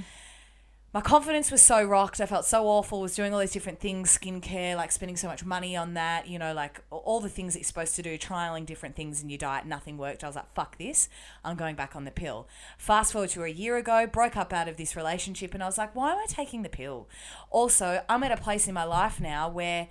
My 0.93 1.01
confidence 1.01 1.53
was 1.53 1.63
so 1.63 1.85
rocked. 1.85 2.21
I 2.21 2.27
felt 2.27 2.45
so 2.45 2.67
awful. 2.67 3.01
Was 3.01 3.15
doing 3.15 3.33
all 3.33 3.39
these 3.39 3.53
different 3.53 3.79
things, 3.79 4.17
skincare, 4.19 4.75
like 4.77 4.91
spending 4.91 5.17
so 5.17 5.29
much 5.29 5.45
money 5.45 5.77
on 5.77 5.95
that. 5.95 6.27
You 6.27 6.39
know, 6.39 6.53
like 6.53 6.81
all 6.91 7.21
the 7.21 7.29
things 7.29 7.53
that 7.53 7.61
you're 7.61 7.65
supposed 7.65 7.95
to 7.97 8.03
do, 8.03 8.19
trialing 8.19 8.67
different 8.67 8.97
things 8.97 9.23
in 9.23 9.29
your 9.31 9.39
diet. 9.39 9.67
Nothing 9.67 9.97
worked. 9.99 10.25
I 10.25 10.27
was 10.27 10.35
like, 10.35 10.53
fuck 10.53 10.79
this. 10.79 11.09
I'm 11.45 11.57
going 11.57 11.77
back 11.77 11.95
on 11.95 12.05
the 12.05 12.11
pill. 12.11 12.49
Fast 12.77 13.13
forward 13.13 13.31
to 13.31 13.45
a 13.45 13.49
year 13.49 13.77
ago, 13.77 14.07
broke 14.07 14.37
up 14.37 14.53
out 14.53 14.67
of 14.69 14.77
this 14.77 14.97
relationship, 14.97 15.55
and 15.55 15.63
I 15.63 15.67
was 15.67 15.79
like, 15.79 15.95
why 15.95 16.11
am 16.13 16.19
I 16.19 16.27
taking 16.29 16.63
the 16.63 16.69
pill? 16.69 17.09
Also, 17.51 18.03
I'm 18.09 18.23
at 18.25 18.33
a 18.33 18.37
place 18.37 18.67
in 18.67 18.75
my 18.75 18.85
life 18.85 19.21
now 19.21 19.49
where. 19.49 19.89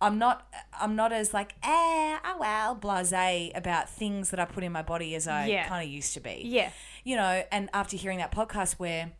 I'm 0.00 0.16
not 0.16 0.46
I'm 0.80 0.94
not 0.94 1.12
as 1.12 1.34
like 1.34 1.56
eh 1.60 2.18
oh 2.24 2.36
well 2.38 2.76
blasé 2.76 3.50
about 3.58 3.90
things 3.90 4.30
that 4.30 4.38
I 4.38 4.44
put 4.44 4.62
in 4.62 4.70
my 4.70 4.82
body 4.82 5.16
as 5.16 5.26
I 5.26 5.46
Yeah. 5.48 5.66
kind 5.66 5.84
of 5.84 5.92
used 5.92 6.14
to 6.14 6.20
be 6.20 6.42
Yeah. 6.44 6.70
you 7.02 7.16
know, 7.16 7.42
and 7.50 7.68
after 7.74 7.96
hearing 7.96 8.18
that 8.18 8.30
podcast 8.30 8.74
where 8.74 9.10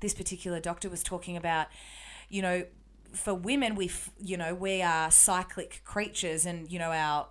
this 0.00 0.14
particular 0.14 0.60
doctor 0.60 0.88
was 0.88 1.02
talking 1.02 1.36
about, 1.36 1.68
you 2.28 2.42
know, 2.42 2.64
for 3.12 3.34
women, 3.34 3.74
we, 3.74 3.90
you 4.22 4.36
know, 4.36 4.54
we 4.54 4.82
are 4.82 5.10
cyclic 5.10 5.82
creatures, 5.84 6.46
and 6.46 6.70
you 6.70 6.78
know 6.78 6.92
our 6.92 7.26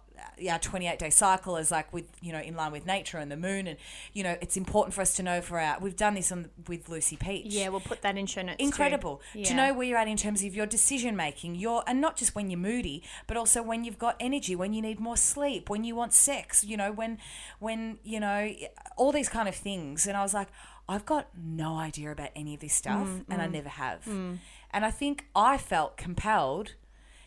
our 0.49 0.59
28 0.59 0.99
day 0.99 1.09
cycle 1.09 1.57
is 1.57 1.71
like 1.71 1.91
with 1.93 2.05
you 2.21 2.31
know 2.31 2.39
in 2.39 2.55
line 2.55 2.71
with 2.71 2.85
nature 2.85 3.17
and 3.17 3.31
the 3.31 3.37
moon, 3.37 3.67
and 3.67 3.77
you 4.13 4.23
know 4.23 4.37
it's 4.41 4.57
important 4.57 4.93
for 4.93 5.01
us 5.01 5.13
to 5.15 5.23
know 5.23 5.41
for 5.41 5.59
our. 5.59 5.79
We've 5.79 5.95
done 5.95 6.15
this 6.15 6.31
on 6.31 6.49
with 6.67 6.89
Lucy 6.89 7.15
Peach. 7.15 7.47
Yeah, 7.47 7.69
we'll 7.69 7.79
put 7.79 8.01
that 8.01 8.17
in 8.17 8.25
show 8.25 8.41
notes. 8.41 8.57
Incredible 8.59 9.21
to 9.33 9.53
know 9.53 9.73
where 9.73 9.87
you're 9.87 9.97
at 9.97 10.07
in 10.07 10.17
terms 10.17 10.43
of 10.43 10.55
your 10.55 10.65
decision 10.65 11.15
making, 11.15 11.55
your 11.55 11.83
and 11.87 12.01
not 12.01 12.17
just 12.17 12.35
when 12.35 12.49
you're 12.49 12.59
moody, 12.59 13.03
but 13.27 13.37
also 13.37 13.61
when 13.61 13.83
you've 13.83 13.99
got 13.99 14.15
energy, 14.19 14.55
when 14.55 14.73
you 14.73 14.81
need 14.81 14.99
more 14.99 15.17
sleep, 15.17 15.69
when 15.69 15.83
you 15.83 15.95
want 15.95 16.13
sex, 16.13 16.63
you 16.63 16.77
know, 16.77 16.91
when 16.91 17.17
when 17.59 17.99
you 18.03 18.19
know 18.19 18.53
all 18.97 19.11
these 19.11 19.29
kind 19.29 19.47
of 19.47 19.55
things. 19.55 20.07
And 20.07 20.17
I 20.17 20.23
was 20.23 20.33
like, 20.33 20.49
I've 20.89 21.05
got 21.05 21.27
no 21.37 21.77
idea 21.77 22.11
about 22.11 22.29
any 22.35 22.53
of 22.55 22.59
this 22.59 22.73
stuff, 22.73 23.07
mm, 23.07 23.23
and 23.29 23.41
I 23.41 23.47
mm, 23.47 23.51
never 23.53 23.69
have. 23.69 24.03
Mm. 24.05 24.39
And 24.71 24.83
I 24.85 24.91
think 24.91 25.25
I 25.35 25.57
felt 25.57 25.95
compelled 25.97 26.73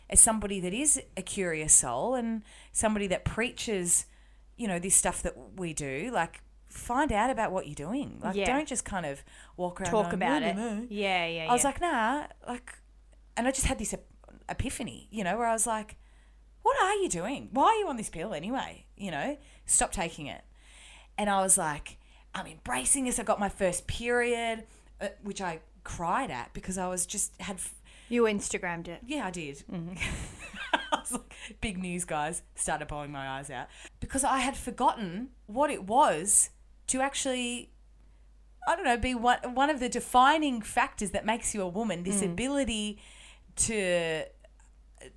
as 0.09 0.19
somebody 0.19 0.59
that 0.59 0.73
is 0.73 1.01
a 1.17 1.21
curious 1.21 1.73
soul 1.73 2.13
and 2.13 2.43
somebody 2.71 3.07
that 3.07 3.23
preaches, 3.23 4.05
you 4.57 4.67
know, 4.67 4.79
this 4.79 4.95
stuff 4.95 5.23
that 5.23 5.35
we 5.57 5.73
do, 5.73 6.11
like. 6.13 6.41
Find 6.67 7.11
out 7.11 7.29
about 7.29 7.51
what 7.51 7.67
you're 7.67 7.75
doing. 7.75 8.19
Like, 8.19 8.35
Yeah. 8.35 8.47
don't 8.47 8.67
just 8.67 8.83
kind 8.83 9.05
of 9.05 9.23
walk 9.57 9.79
around. 9.79 9.91
Talk 9.91 10.03
going, 10.05 10.15
about 10.15 10.41
"No, 10.41 10.47
it. 10.47 10.55
no, 10.55 10.73
no." 10.77 10.87
Yeah, 10.89 11.25
yeah, 11.27 11.43
yeah. 11.43 11.49
I 11.51 11.53
was 11.53 11.63
like, 11.63 11.79
nah, 11.79 12.25
like, 12.47 12.73
and 13.37 13.47
I 13.47 13.51
just 13.51 13.67
had 13.67 13.77
this 13.77 13.93
ep- 13.93 14.07
epiphany, 14.49 15.07
you 15.11 15.23
know, 15.23 15.37
where 15.37 15.45
I 15.45 15.53
was 15.53 15.67
like, 15.67 15.97
what 16.63 16.75
are 16.81 16.95
you 16.95 17.09
doing? 17.09 17.49
Why 17.51 17.65
are 17.65 17.75
you 17.75 17.87
on 17.89 17.97
this 17.97 18.09
pill 18.09 18.33
anyway? 18.33 18.87
You 18.97 19.11
know, 19.11 19.37
stop 19.67 19.91
taking 19.91 20.25
it. 20.25 20.41
And 21.15 21.29
I 21.29 21.41
was 21.41 21.59
like, 21.59 21.99
I'm 22.35 22.47
embracing 22.47 23.05
this. 23.05 23.19
I 23.19 23.23
got 23.23 23.39
my 23.39 23.49
first 23.49 23.87
period, 23.87 24.63
uh, 24.99 25.09
which 25.23 25.41
I 25.41 25.59
cried 25.83 26.31
at 26.31 26.53
because 26.53 26.77
I 26.77 26.87
was 26.87 27.05
just 27.05 27.39
had. 27.41 27.57
f- 27.57 27.75
you 28.09 28.23
Instagrammed 28.23 28.87
it. 28.87 29.01
Yeah, 29.05 29.25
I 29.27 29.31
did. 29.31 29.63
I 29.71 30.99
was 30.99 31.11
like, 31.11 31.33
big 31.61 31.77
news, 31.77 32.05
guys. 32.05 32.41
Started 32.55 32.87
bawling 32.87 33.11
my 33.11 33.27
eyes 33.39 33.49
out 33.49 33.67
because 33.99 34.23
I 34.23 34.39
had 34.39 34.55
forgotten 34.55 35.29
what 35.47 35.69
it 35.69 35.83
was 35.85 36.49
to 36.87 37.01
actually 37.01 37.69
I 38.67 38.75
don't 38.75 38.85
know, 38.85 38.97
be 38.97 39.15
one 39.15 39.39
one 39.53 39.69
of 39.69 39.79
the 39.79 39.89
defining 39.89 40.61
factors 40.61 41.11
that 41.11 41.25
makes 41.25 41.53
you 41.53 41.61
a 41.61 41.67
woman. 41.67 42.03
This 42.03 42.21
ability 42.21 42.99
to 43.57 44.23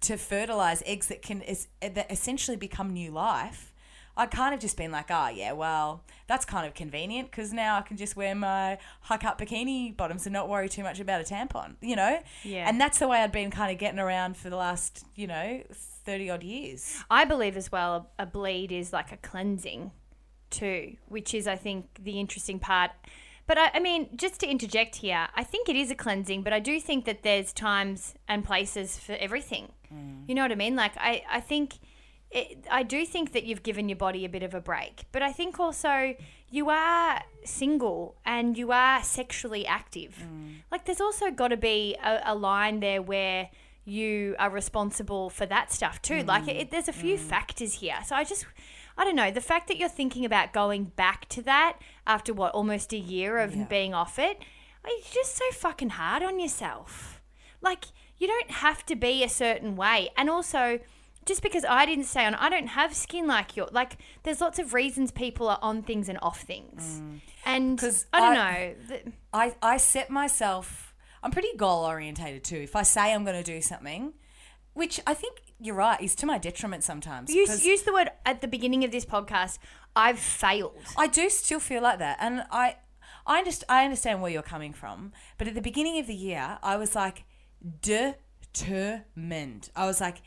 to 0.00 0.16
fertilize 0.16 0.82
eggs 0.85 1.06
that 1.08 1.23
can 1.23 1.42
is, 1.42 1.68
that 1.80 2.11
essentially 2.11 2.56
become 2.56 2.92
new 2.92 3.11
life. 3.12 3.73
I 4.16 4.26
kind 4.26 4.54
of 4.54 4.61
just 4.61 4.76
been 4.76 4.90
like, 4.90 5.11
oh 5.11 5.28
yeah, 5.28 5.52
well 5.52 6.02
that's 6.26 6.44
kind 6.44 6.66
of 6.66 6.75
convenient 6.75 7.30
because 7.30 7.52
now 7.52 7.76
I 7.76 7.82
can 7.82 7.96
just 7.96 8.16
wear 8.16 8.35
my 8.35 8.78
high 9.02 9.18
cut 9.18 9.38
bikini 9.38 9.96
bottoms 9.96 10.26
and 10.26 10.32
not 10.32 10.49
worry 10.49 10.68
too 10.68 10.82
much 10.82 11.00
about 11.00 11.20
a 11.20 11.25
tampon, 11.25 11.76
you 11.80 11.96
know. 11.96 12.20
Yeah. 12.42 12.68
And 12.68 12.80
that's 12.80 12.99
the 12.99 13.08
way 13.08 13.18
I'd 13.23 13.32
been 13.32 13.50
kind 13.50 13.70
of 13.70 13.78
getting 13.78 13.99
around 13.99 14.37
for 14.37 14.50
the 14.50 14.56
last, 14.56 15.04
you 15.14 15.26
know, 15.26 15.62
thirty 15.73 16.30
odd 16.30 16.42
years. 16.42 17.02
I 17.11 17.25
believe 17.25 17.56
as 17.56 17.70
well 17.70 18.11
a 18.18 18.26
bleed 18.26 18.73
is 18.73 18.92
like 18.92 19.12
a 19.12 19.16
cleansing 19.16 19.90
too, 20.50 20.96
which 21.06 21.35
is 21.35 21.46
I 21.46 21.56
think 21.56 21.87
the 22.02 22.18
interesting 22.18 22.58
part. 22.58 22.92
But 23.46 23.58
I, 23.58 23.70
I 23.75 23.80
mean, 23.80 24.08
just 24.16 24.40
to 24.40 24.49
interject 24.49 24.96
here, 24.96 25.28
I 25.37 25.44
think 25.44 25.68
it 25.68 25.76
is 25.76 25.90
a 25.90 25.94
cleansing, 25.94 26.42
but 26.42 26.52
I 26.52 26.58
do 26.58 26.80
think 26.80 27.04
that 27.04 27.23
there's 27.23 27.52
times 27.52 28.14
and 28.26 28.44
places 28.44 28.99
for 28.99 29.12
everything. 29.12 29.73
Mm. 29.92 30.28
You 30.28 30.35
know 30.35 30.42
what 30.42 30.50
I 30.52 30.56
mean? 30.56 30.75
Like 30.75 30.96
I, 30.96 31.23
I 31.30 31.40
think 31.40 31.75
it, 32.37 32.66
I 32.71 32.83
do 32.83 33.07
think 33.07 33.33
that 33.33 33.45
you've 33.45 33.62
given 33.62 33.88
your 33.88 33.97
body 33.97 34.25
a 34.25 34.28
bit 34.28 34.43
of 34.43 34.55
a 34.55 34.61
break, 34.61 35.05
but 35.11 35.23
I 35.23 35.33
think 35.33 35.59
also 35.59 36.14
you 36.50 36.69
are 36.69 37.23
single 37.45 38.16
and 38.25 38.59
you 38.59 38.73
are 38.73 39.02
sexually 39.02 39.66
active. 39.66 40.23
Mm. 40.23 40.57
Like 40.71 40.85
there's 40.85 41.00
also 41.00 41.31
got 41.31 41.49
to 41.49 41.57
be 41.57 41.97
a, 42.05 42.21
a 42.26 42.35
line 42.35 42.81
there 42.81 43.00
where 43.00 43.49
you 43.87 44.37
are 44.38 44.50
responsible 44.50 45.31
for 45.31 45.47
that 45.47 45.73
stuff 45.73 46.02
too. 46.02 46.23
Like 46.25 46.45
mm. 46.45 46.61
it, 46.61 46.71
there's 46.71 46.88
a 46.88 46.93
few 46.93 47.16
mm. 47.16 47.21
factors 47.21 47.75
here. 47.75 47.97
So 48.05 48.14
I 48.14 48.25
just, 48.25 48.45
I 48.99 49.05
don't 49.05 49.16
know, 49.16 49.31
the 49.31 49.40
fact 49.40 49.69
that 49.69 49.78
you're 49.78 49.88
thinking 49.88 50.25
about 50.26 50.52
going 50.52 50.85
back 50.85 51.28
to 51.31 51.43
that 51.43 51.78
after 52.07 52.35
what 52.35 52.52
almost 52.52 52.93
a 52.93 52.99
year 52.99 53.38
of 53.38 53.57
Yeah. 53.57 53.64
being 53.64 53.95
off 53.95 54.19
it, 54.19 54.38
it's 54.85 55.11
just 55.11 55.37
so 55.37 55.45
fucking 55.52 55.90
hard 55.90 56.23
on 56.23 56.38
yourself. 56.38 57.23
Like 57.62 57.87
you 58.19 58.26
don't 58.26 58.50
have 58.50 58.85
to 58.87 58.95
be 58.95 59.25
a 59.25 59.28
certain 59.28 59.75
way, 59.75 60.11
and 60.19 60.28
also. 60.28 60.81
Just 61.26 61.42
because 61.42 61.64
I 61.64 61.85
didn't 61.87 62.04
stay 62.04 62.25
on, 62.25 62.35
I 62.37 62.49
don't 62.49 62.68
have 62.68 62.95
skin 62.95 63.26
like 63.26 63.56
your 63.56 63.68
like. 63.73 63.99
There's 64.23 64.40
lots 64.40 64.59
of 64.59 64.73
reasons 64.73 65.11
people 65.11 65.49
are 65.49 65.59
on 65.61 65.83
things 65.83 66.09
and 66.09 66.18
off 66.23 66.40
things, 66.40 67.00
mm. 67.02 67.21
and 67.45 67.78
'Cause 67.78 68.06
I 68.12 68.21
don't 68.21 68.38
I- 68.38 68.75
know. 68.88 68.99
I, 69.33 69.54
I 69.61 69.76
set 69.76 70.09
myself 70.09 70.95
I'm 71.23 71.33
pretty 71.33 71.56
goal 71.56 71.85
orientated 71.85 72.45
too. 72.45 72.59
If 72.59 72.76
I 72.76 72.83
say 72.85 73.12
I'm 73.12 73.25
going 73.25 73.37
to 73.37 73.42
do 73.42 73.61
something, 73.61 74.12
which 74.75 75.00
I 75.09 75.14
think 75.14 75.40
you're 75.59 75.75
right, 75.75 76.00
is 76.00 76.14
to 76.16 76.26
my 76.26 76.38
detriment 76.38 76.85
sometimes. 76.85 77.35
Use, 77.35 77.49
'cause 77.49 77.64
use 77.64 77.83
the 77.83 77.92
word 77.92 78.11
at 78.25 78.40
the 78.42 78.47
beginning 78.49 78.85
of 78.85 78.92
this 78.92 79.04
podcast. 79.04 79.59
I've 79.97 80.18
failed. 80.21 80.78
I 80.97 81.09
do 81.09 81.28
still 81.28 81.59
feel 81.59 81.83
like 81.83 81.99
that, 81.99 82.18
and 82.21 82.45
I 82.52 82.76
I 83.26 83.38
understand 83.38 83.66
I 83.68 83.85
understand 83.85 84.23
where 84.23 84.30
you're 84.30 84.42
coming 84.42 84.73
from. 84.73 85.12
But 85.38 85.49
at 85.49 85.54
the 85.56 85.61
beginning 85.62 85.99
of 85.99 86.06
the 86.06 86.14
year, 86.14 86.59
I 86.62 86.76
was 86.76 86.95
like 86.95 87.25
determined. 88.52 89.71
I 89.75 89.87
was 89.87 90.00
like, 90.00 90.23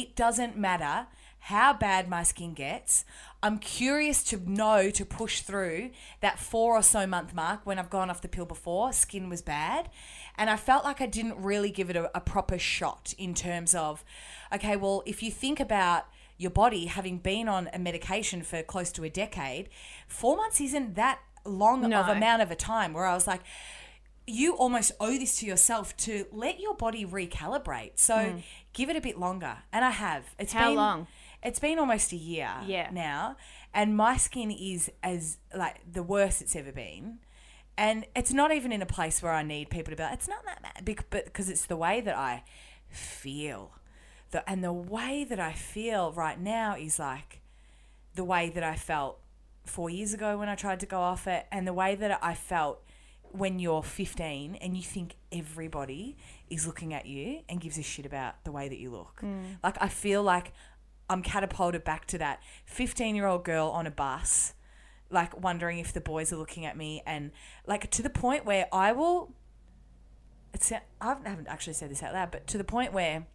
it 0.00 0.16
doesn't 0.16 0.56
matter 0.56 1.06
how 1.38 1.74
bad 1.74 2.08
my 2.08 2.22
skin 2.22 2.54
gets. 2.54 3.04
I'm 3.42 3.58
curious 3.58 4.22
to 4.24 4.50
know 4.50 4.88
to 4.90 5.04
push 5.04 5.42
through 5.42 5.90
that 6.20 6.38
four 6.38 6.74
or 6.74 6.82
so 6.82 7.06
month 7.06 7.34
mark 7.34 7.60
when 7.64 7.78
I've 7.78 7.90
gone 7.90 8.08
off 8.08 8.22
the 8.22 8.28
pill 8.28 8.46
before, 8.46 8.92
skin 8.94 9.28
was 9.28 9.42
bad. 9.42 9.90
And 10.38 10.48
I 10.48 10.56
felt 10.56 10.84
like 10.84 11.02
I 11.02 11.06
didn't 11.06 11.36
really 11.36 11.70
give 11.70 11.90
it 11.90 11.96
a, 11.96 12.10
a 12.16 12.20
proper 12.20 12.58
shot 12.58 13.12
in 13.18 13.34
terms 13.34 13.74
of, 13.74 14.02
okay, 14.54 14.74
well, 14.76 15.02
if 15.04 15.22
you 15.22 15.30
think 15.30 15.60
about 15.60 16.06
your 16.38 16.50
body 16.50 16.86
having 16.86 17.18
been 17.18 17.46
on 17.48 17.68
a 17.74 17.78
medication 17.78 18.42
for 18.42 18.62
close 18.62 18.90
to 18.92 19.04
a 19.04 19.10
decade, 19.10 19.68
four 20.08 20.36
months 20.36 20.60
isn't 20.60 20.94
that 20.94 21.20
long 21.44 21.82
No. 21.82 22.00
of 22.00 22.08
amount 22.08 22.40
of 22.40 22.50
a 22.50 22.56
time 22.56 22.94
where 22.94 23.04
I 23.04 23.12
was 23.12 23.26
like, 23.26 23.42
you 24.26 24.54
almost 24.54 24.92
owe 25.00 25.18
this 25.18 25.36
to 25.38 25.46
yourself 25.46 25.96
to 25.98 26.26
let 26.32 26.60
your 26.60 26.74
body 26.74 27.04
recalibrate. 27.04 27.92
So 27.96 28.14
mm. 28.14 28.42
give 28.72 28.88
it 28.90 28.96
a 28.96 29.00
bit 29.00 29.18
longer. 29.18 29.58
And 29.72 29.84
I 29.84 29.90
have. 29.90 30.24
It's. 30.38 30.52
How 30.52 30.68
been, 30.68 30.76
long? 30.76 31.06
It's 31.42 31.58
been 31.58 31.78
almost 31.78 32.12
a 32.12 32.16
year 32.16 32.50
Yeah. 32.66 32.90
now. 32.90 33.36
And 33.74 33.96
my 33.96 34.16
skin 34.16 34.50
is 34.50 34.90
as 35.02 35.38
like 35.54 35.80
the 35.90 36.02
worst 36.02 36.40
it's 36.40 36.56
ever 36.56 36.72
been. 36.72 37.18
And 37.76 38.06
it's 38.14 38.32
not 38.32 38.52
even 38.52 38.72
in 38.72 38.82
a 38.82 38.86
place 38.86 39.20
where 39.22 39.32
I 39.32 39.42
need 39.42 39.68
people 39.68 39.90
to 39.90 39.96
be 39.96 40.02
like, 40.02 40.14
it's 40.14 40.28
not 40.28 40.44
that 40.44 40.62
bad. 40.62 40.96
But 41.10 41.24
because 41.24 41.50
it's 41.50 41.66
the 41.66 41.76
way 41.76 42.00
that 42.00 42.16
I 42.16 42.44
feel. 42.88 43.72
The, 44.30 44.48
and 44.48 44.64
the 44.64 44.72
way 44.72 45.24
that 45.24 45.40
I 45.40 45.52
feel 45.52 46.12
right 46.12 46.40
now 46.40 46.76
is 46.76 46.98
like 46.98 47.40
the 48.14 48.24
way 48.24 48.48
that 48.48 48.62
I 48.62 48.76
felt 48.76 49.18
four 49.66 49.90
years 49.90 50.14
ago 50.14 50.38
when 50.38 50.48
I 50.48 50.54
tried 50.54 50.80
to 50.80 50.86
go 50.86 51.00
off 51.00 51.26
it, 51.26 51.46
and 51.50 51.66
the 51.66 51.72
way 51.72 51.94
that 51.94 52.18
I 52.22 52.34
felt 52.34 52.82
when 53.36 53.58
you're 53.58 53.82
15 53.82 54.54
and 54.56 54.76
you 54.76 54.82
think 54.82 55.16
everybody 55.32 56.16
is 56.48 56.66
looking 56.66 56.94
at 56.94 57.06
you 57.06 57.40
and 57.48 57.60
gives 57.60 57.76
a 57.78 57.82
shit 57.82 58.06
about 58.06 58.42
the 58.44 58.52
way 58.52 58.68
that 58.68 58.78
you 58.78 58.90
look. 58.90 59.20
Mm. 59.22 59.58
Like, 59.62 59.76
I 59.80 59.88
feel 59.88 60.22
like 60.22 60.52
I'm 61.10 61.20
catapulted 61.20 61.82
back 61.82 62.06
to 62.06 62.18
that 62.18 62.40
15 62.66 63.16
year 63.16 63.26
old 63.26 63.44
girl 63.44 63.68
on 63.68 63.86
a 63.86 63.90
bus, 63.90 64.54
like 65.10 65.38
wondering 65.40 65.80
if 65.80 65.92
the 65.92 66.00
boys 66.00 66.32
are 66.32 66.36
looking 66.36 66.64
at 66.64 66.76
me, 66.76 67.02
and 67.06 67.32
like 67.66 67.90
to 67.90 68.02
the 68.02 68.10
point 68.10 68.44
where 68.44 68.68
I 68.72 68.92
will. 68.92 69.32
It's, 70.52 70.70
I 70.70 70.80
haven't 71.00 71.48
actually 71.48 71.72
said 71.72 71.90
this 71.90 72.00
out 72.04 72.14
loud, 72.14 72.30
but 72.30 72.46
to 72.46 72.58
the 72.58 72.62
point 72.62 72.92
where 72.92 73.26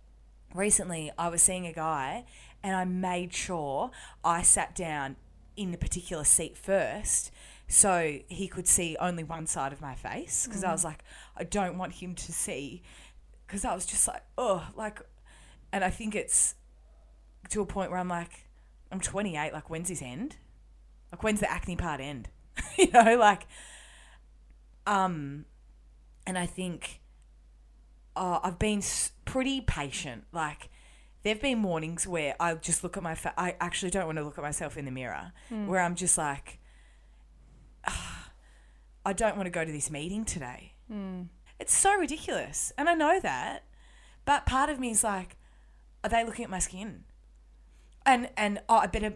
recently 0.55 1.11
I 1.17 1.27
was 1.27 1.41
seeing 1.41 1.67
a 1.67 1.73
guy 1.73 2.23
and 2.63 2.73
I 2.73 2.85
made 2.85 3.33
sure 3.33 3.91
I 4.23 4.41
sat 4.41 4.73
down 4.73 5.17
in 5.57 5.73
a 5.73 5.77
particular 5.77 6.23
seat 6.23 6.57
first 6.57 7.31
so 7.71 8.17
he 8.27 8.47
could 8.47 8.67
see 8.67 8.97
only 8.99 9.23
one 9.23 9.45
side 9.45 9.71
of 9.71 9.79
my 9.79 9.93
face 9.93 10.47
because 10.47 10.63
I 10.63 10.71
was 10.71 10.83
like, 10.83 11.03
I 11.37 11.43
don't 11.43 11.77
want 11.77 11.93
him 11.93 12.15
to 12.15 12.33
see 12.33 12.81
because 13.45 13.63
I 13.63 13.75
was 13.75 13.85
just 13.85 14.07
like, 14.07 14.23
oh, 14.39 14.67
like, 14.75 14.99
and 15.71 15.83
I 15.83 15.91
think 15.91 16.15
it's 16.15 16.55
to 17.49 17.61
a 17.61 17.65
point 17.67 17.91
where 17.91 17.99
I'm 17.99 18.09
like, 18.09 18.47
I'm 18.91 18.99
28, 18.99 19.53
like, 19.53 19.69
when's 19.69 19.89
this 19.89 20.01
end? 20.01 20.37
Like, 21.11 21.21
when's 21.21 21.41
the 21.41 21.51
acne 21.51 21.75
part 21.75 22.01
end? 22.01 22.29
you 22.77 22.89
know, 22.91 23.15
like, 23.17 23.45
um, 24.87 25.45
and 26.25 26.39
I 26.39 26.47
think 26.47 27.01
uh, 28.15 28.39
I've 28.43 28.57
been 28.57 28.81
pretty 29.25 29.61
patient. 29.61 30.23
Like, 30.31 30.69
there've 31.21 31.41
been 31.41 31.59
mornings 31.59 32.07
where 32.07 32.35
I 32.39 32.55
just 32.55 32.83
look 32.83 32.97
at 32.97 33.03
my 33.03 33.13
fa- 33.13 33.35
I 33.37 33.55
actually 33.61 33.91
don't 33.91 34.07
want 34.07 34.17
to 34.17 34.23
look 34.23 34.39
at 34.39 34.43
myself 34.43 34.75
in 34.75 34.85
the 34.85 34.91
mirror, 34.91 35.33
where 35.67 35.81
I'm 35.81 35.93
just 35.95 36.17
like, 36.17 36.58
"Ah, 37.89 38.31
I 39.05 39.13
don't 39.13 39.35
want 39.35 39.47
to 39.47 39.51
go 39.51 39.65
to 39.65 39.71
this 39.71 39.89
meeting 39.89 40.25
today. 40.25 40.73
It's 41.59 41.73
so 41.73 41.95
ridiculous, 41.95 42.71
and 42.77 42.87
I 42.87 42.93
know 42.93 43.19
that, 43.19 43.63
but 44.25 44.45
part 44.45 44.69
of 44.69 44.79
me 44.79 44.91
is 44.91 45.03
like, 45.03 45.35
are 46.03 46.09
they 46.09 46.23
looking 46.23 46.45
at 46.45 46.49
my 46.51 46.59
skin? 46.59 47.03
And 48.05 48.29
and 48.37 48.61
oh, 48.69 48.77
I 48.77 48.87
better 48.87 49.13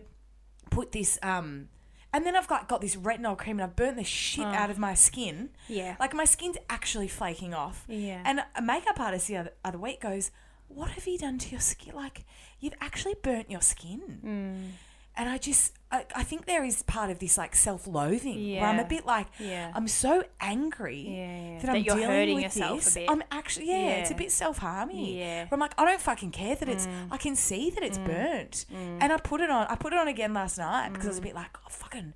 put 0.70 0.92
this 0.92 1.18
um. 1.24 1.70
And 2.16 2.28
then 2.28 2.36
I've 2.36 2.48
got, 2.48 2.70
got 2.70 2.80
this 2.80 2.96
retinol 2.96 3.36
cream 3.36 3.58
and 3.60 3.64
I've 3.64 3.76
burnt 3.76 3.98
the 3.98 4.04
shit 4.04 4.46
out 4.46 4.70
of 4.70 4.78
my 4.78 4.94
skin. 4.94 5.50
Yeah. 5.68 5.96
Like 6.00 6.14
my 6.14 6.26
skin's 6.26 6.58
actually 6.70 7.08
flaking 7.08 7.56
off. 7.56 7.86
Yeah. 7.88 8.22
And 8.24 8.44
a 8.56 8.62
makeup 8.62 9.00
artist 9.00 9.28
the 9.28 9.38
other, 9.38 9.54
other 9.66 9.80
week 9.80 10.02
goes, 10.02 10.30
What 10.68 10.92
have 10.92 11.08
you 11.08 11.18
done 11.18 11.40
to 11.40 11.50
your 11.50 11.60
skin? 11.60 11.96
Like, 11.96 12.24
you've 12.60 12.76
actually 12.80 13.16
burnt 13.24 13.50
your 13.50 13.62
skin. 13.62 14.20
Mm. 14.24 14.72
And 15.16 15.30
I 15.30 15.38
just, 15.38 15.74
I, 15.92 16.06
I 16.16 16.24
think 16.24 16.46
there 16.48 16.64
is 16.64 16.82
part 16.84 17.12
of 17.12 17.20
this 17.20 17.38
like 17.38 17.56
self 17.56 17.86
loathing 17.86 18.54
where 18.54 18.66
I'm 18.66 18.80
a 18.80 18.84
bit 18.86 19.06
like, 19.06 19.28
Yeah. 19.40 19.72
I'm 19.76 19.88
so 19.88 20.24
angry 20.42 21.06
Yeah, 21.08 21.12
yeah. 21.16 21.60
that, 21.60 21.66
That 21.68 21.76
I'm 21.76 21.84
dealing 21.84 22.04
hurting 22.04 22.36
with 22.42 22.54
this. 22.56 22.94
bit. 22.96 23.10
I'm 23.10 23.22
actually, 23.32 23.68
yeah, 23.70 23.98
it's 24.02 24.10
a 24.10 24.16
bit 24.16 24.32
self 24.32 24.58
harming. 24.58 25.06
Yeah. 25.06 25.44
Mm. 25.46 25.52
Where 25.52 25.54
I'm 25.54 25.60
like, 25.60 25.74
I 25.78 25.86
don't 25.86 26.02
fucking 26.02 26.32
care 26.32 26.56
that 26.56 26.68
it's, 26.68 26.88
I 27.12 27.18
can 27.18 27.36
see 27.36 27.70
that 27.70 27.84
it's 27.84 28.00
burnt. 28.00 28.66
And 28.72 29.14
I 29.14 29.18
put 29.18 29.40
it 29.42 29.52
on, 29.52 29.68
I 29.68 29.76
put 29.76 29.94
it 29.94 30.00
on 30.00 30.08
again 30.08 30.34
last 30.34 30.58
night 30.58 30.90
because 30.94 31.06
I 31.06 31.10
Mm. 31.10 31.12
was 31.12 31.18
a 31.20 31.22
bit 31.22 31.36
like, 31.36 31.58
oh, 31.58 31.70
fucking, 31.70 32.14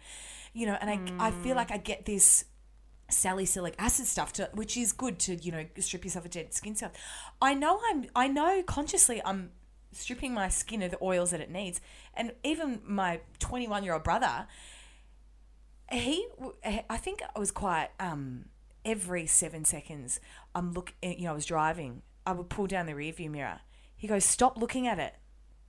you 0.54 0.66
know, 0.66 0.78
and 0.82 0.90
I, 0.90 1.28
I 1.28 1.32
feel 1.32 1.56
like 1.56 1.70
I 1.72 1.78
get 1.78 2.06
this 2.06 2.46
salicylic 3.10 3.74
acid 3.80 4.06
stuff 4.06 4.34
to 4.34 4.50
which 4.54 4.76
is 4.76 4.92
good 4.92 5.18
to 5.18 5.36
you 5.36 5.50
know 5.52 5.66
strip 5.80 6.04
yourself 6.04 6.26
of 6.26 6.32
dead 6.32 6.54
skin 6.54 6.76
cells 6.76 6.92
i 7.42 7.54
know 7.54 7.80
i'm 7.90 8.06
i 8.18 8.28
know 8.28 8.62
consciously 8.64 9.22
i'm 9.24 9.50
stripping 9.94 10.34
my 10.34 10.50
skin 10.50 10.82
of 10.82 10.92
the 10.92 10.98
oils 11.02 11.32
that 11.32 11.40
it 11.40 11.50
needs 11.50 11.80
and 12.18 12.34
even 12.44 12.82
my 12.86 13.20
21 13.40 13.84
year 13.84 13.94
old 13.94 14.04
brother 14.04 14.48
he 15.92 16.28
i 16.90 16.98
think 16.98 17.22
i 17.36 17.40
was 17.40 17.52
quite 17.52 17.90
um 18.00 18.46
every 18.84 19.26
seven 19.26 19.64
seconds 19.64 20.20
i'm 20.54 20.74
look 20.74 20.94
eh, 21.04 21.16
you 21.18 21.26
know 21.26 21.32
i 21.32 21.36
was 21.36 21.46
driving 21.46 22.02
i 22.26 22.32
would 22.32 22.50
pull 22.50 22.68
down 22.68 22.86
the 22.86 22.96
rear 22.96 23.14
view 23.14 23.30
mirror 23.30 23.60
he 23.96 24.08
goes 24.08 24.26
stop 24.26 24.58
looking 24.58 24.88
at 24.88 25.00
it 25.00 25.16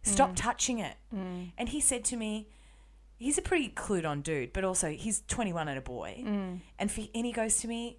stop 0.02 0.34
touching 0.34 0.78
it 0.78 0.96
and 1.58 1.68
he 1.68 1.80
said 1.80 2.04
to 2.04 2.16
me 2.16 2.48
he's 3.18 3.36
a 3.36 3.42
pretty 3.42 3.68
clued 3.68 4.06
on 4.06 4.22
dude, 4.22 4.52
but 4.52 4.64
also 4.64 4.90
he's 4.90 5.22
21 5.28 5.68
and 5.68 5.76
a 5.78 5.80
boy. 5.82 6.22
And, 6.78 6.90
for, 6.90 7.02
and 7.14 7.26
he 7.26 7.32
goes 7.32 7.56
to 7.58 7.68
me, 7.68 7.98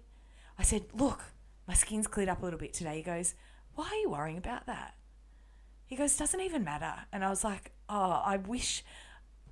I 0.58 0.62
said, 0.62 0.84
Look, 0.94 1.22
my 1.68 1.74
skin's 1.74 2.06
cleared 2.06 2.28
up 2.30 2.40
a 2.40 2.44
little 2.44 2.58
bit 2.58 2.72
today. 2.72 2.96
He 2.96 3.02
goes, 3.02 3.34
Why 3.74 3.86
are 3.92 3.96
you 3.96 4.10
worrying 4.10 4.38
about 4.38 4.66
that? 4.66 4.94
He 5.86 5.94
goes, 5.94 6.16
Doesn't 6.16 6.40
even 6.40 6.64
matter. 6.64 6.94
And 7.12 7.22
I 7.24 7.28
was 7.28 7.44
like, 7.44 7.72
Oh, 7.90 8.22
I 8.24 8.36
wish. 8.36 8.84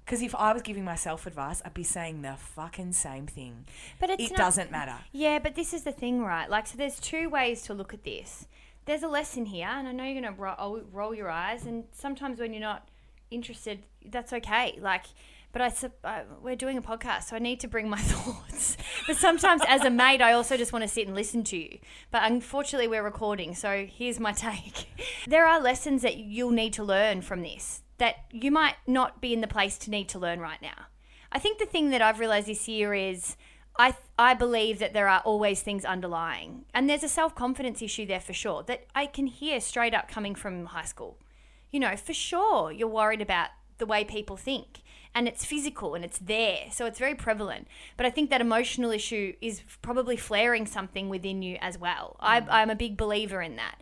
Because 0.05 0.23
if 0.23 0.35
I 0.35 0.53
was 0.55 0.63
giving 0.63 0.85
myself 0.85 1.27
advice, 1.27 1.61
I'd 1.67 1.75
be 1.75 1.83
saying 1.83 2.23
the 2.23 2.35
fucking 2.39 2.93
same 2.93 3.27
thing. 3.27 3.67
But 4.01 4.09
it's 4.11 4.25
it 4.25 4.31
not- 4.31 4.39
doesn't 4.39 4.71
matter. 4.71 4.97
Yeah, 5.13 5.39
but 5.39 5.55
this 5.55 5.75
is 5.75 5.83
the 5.83 5.93
thing, 5.93 6.23
right? 6.23 6.49
Like, 6.49 6.67
so 6.67 6.79
there's 6.79 6.99
two 6.99 7.29
ways 7.29 7.63
to 7.65 7.75
look 7.75 7.93
at 7.93 8.05
this. 8.05 8.47
There's 8.87 9.03
a 9.03 9.09
lesson 9.09 9.45
here, 9.47 9.69
and 9.69 9.87
I 9.87 9.93
know 9.93 10.05
you're 10.05 10.19
going 10.23 10.35
to 10.35 10.41
roll, 10.41 10.81
roll 10.91 11.15
your 11.15 11.29
eyes, 11.29 11.67
and 11.67 11.85
sometimes 11.93 12.39
when 12.41 12.55
you're 12.55 12.63
not 12.63 12.89
interested, 13.31 13.83
that's 14.07 14.33
okay. 14.33 14.79
Like, 14.81 15.05
but 15.53 15.61
I, 15.61 15.73
uh, 16.05 16.23
we're 16.41 16.57
doing 16.57 16.79
a 16.79 16.83
podcast, 16.83 17.25
so 17.25 17.37
I 17.37 17.39
need 17.39 17.61
to 17.61 17.69
bring 17.69 17.91
my 17.91 17.99
thoughts. 18.01 18.79
but 19.07 19.17
sometimes, 19.17 19.61
as 19.69 19.85
a 19.85 19.91
mate, 19.91 20.23
I 20.23 20.33
also 20.33 20.57
just 20.57 20.73
want 20.73 20.85
to 20.85 20.89
sit 20.89 21.07
and 21.07 21.15
listen 21.15 21.45
to 21.45 21.57
you. 21.59 21.79
But 22.11 22.23
unfortunately, 22.25 22.89
we're 22.89 23.03
recording, 23.03 23.55
so 23.55 23.85
here's 23.87 24.19
my 24.19 24.33
take. 24.49 24.87
there 25.27 25.47
are 25.47 25.61
lessons 25.61 26.01
that 26.01 26.17
you'll 26.17 26.51
need 26.51 26.73
to 26.75 26.83
learn 26.85 27.21
from 27.21 27.43
this 27.43 27.83
that 27.99 28.17
you 28.33 28.51
might 28.51 28.77
not 28.87 29.21
be 29.21 29.33
in 29.33 29.41
the 29.41 29.47
place 29.47 29.77
to 29.79 29.91
need 29.91 30.09
to 30.11 30.19
learn 30.19 30.41
right 30.41 30.63
now. 30.63 30.87
I 31.31 31.39
think 31.39 31.59
the 31.59 31.67
thing 31.67 31.91
that 31.91 32.01
I've 32.03 32.21
realized 32.21 32.47
this 32.47 32.69
year 32.69 32.95
is 32.95 33.37
I 33.79 33.95
I 34.19 34.35
believe 34.35 34.81
that 34.81 34.93
there 34.93 35.09
are 35.09 35.23
always 35.25 35.63
things 35.63 35.85
underlying, 35.85 36.65
and 36.75 36.89
there's 36.89 37.05
a 37.05 37.09
self 37.09 37.35
confidence 37.35 37.81
issue 37.81 38.07
there 38.07 38.21
for 38.21 38.33
sure 38.33 38.63
that 38.65 38.87
I 38.95 39.07
can 39.07 39.27
hear 39.27 39.61
straight 39.61 39.95
up 39.95 40.09
coming 40.09 40.35
from 40.35 40.67
high 40.67 40.85
school. 40.85 41.19
You 41.71 41.81
know, 41.81 41.97
for 41.97 42.15
sure, 42.15 42.73
you're 42.73 42.89
worried 42.89 43.21
about 43.21 43.51
the 43.77 43.87
way 43.87 44.05
people 44.05 44.37
think, 44.37 44.83
and 45.15 45.29
it's 45.29 45.45
physical 45.45 45.95
and 45.95 46.05
it's 46.05 46.19
there, 46.19 46.67
so 46.73 46.87
it's 46.87 46.99
very 46.99 47.15
prevalent. 47.15 47.69
But 47.97 48.07
I 48.07 48.11
think 48.11 48.31
that 48.31 48.41
emotional 48.41 48.91
issue 48.91 49.35
is 49.41 49.63
probably 49.83 50.17
flaring 50.17 50.67
something 50.67 51.09
within 51.09 51.43
you 51.43 51.59
as 51.61 51.79
well. 51.79 52.17
I, 52.19 52.41
mm. 52.41 52.47
I'm 52.51 52.71
a 52.71 52.75
big 52.75 52.97
believer 52.97 53.41
in 53.43 53.57
that. 53.57 53.81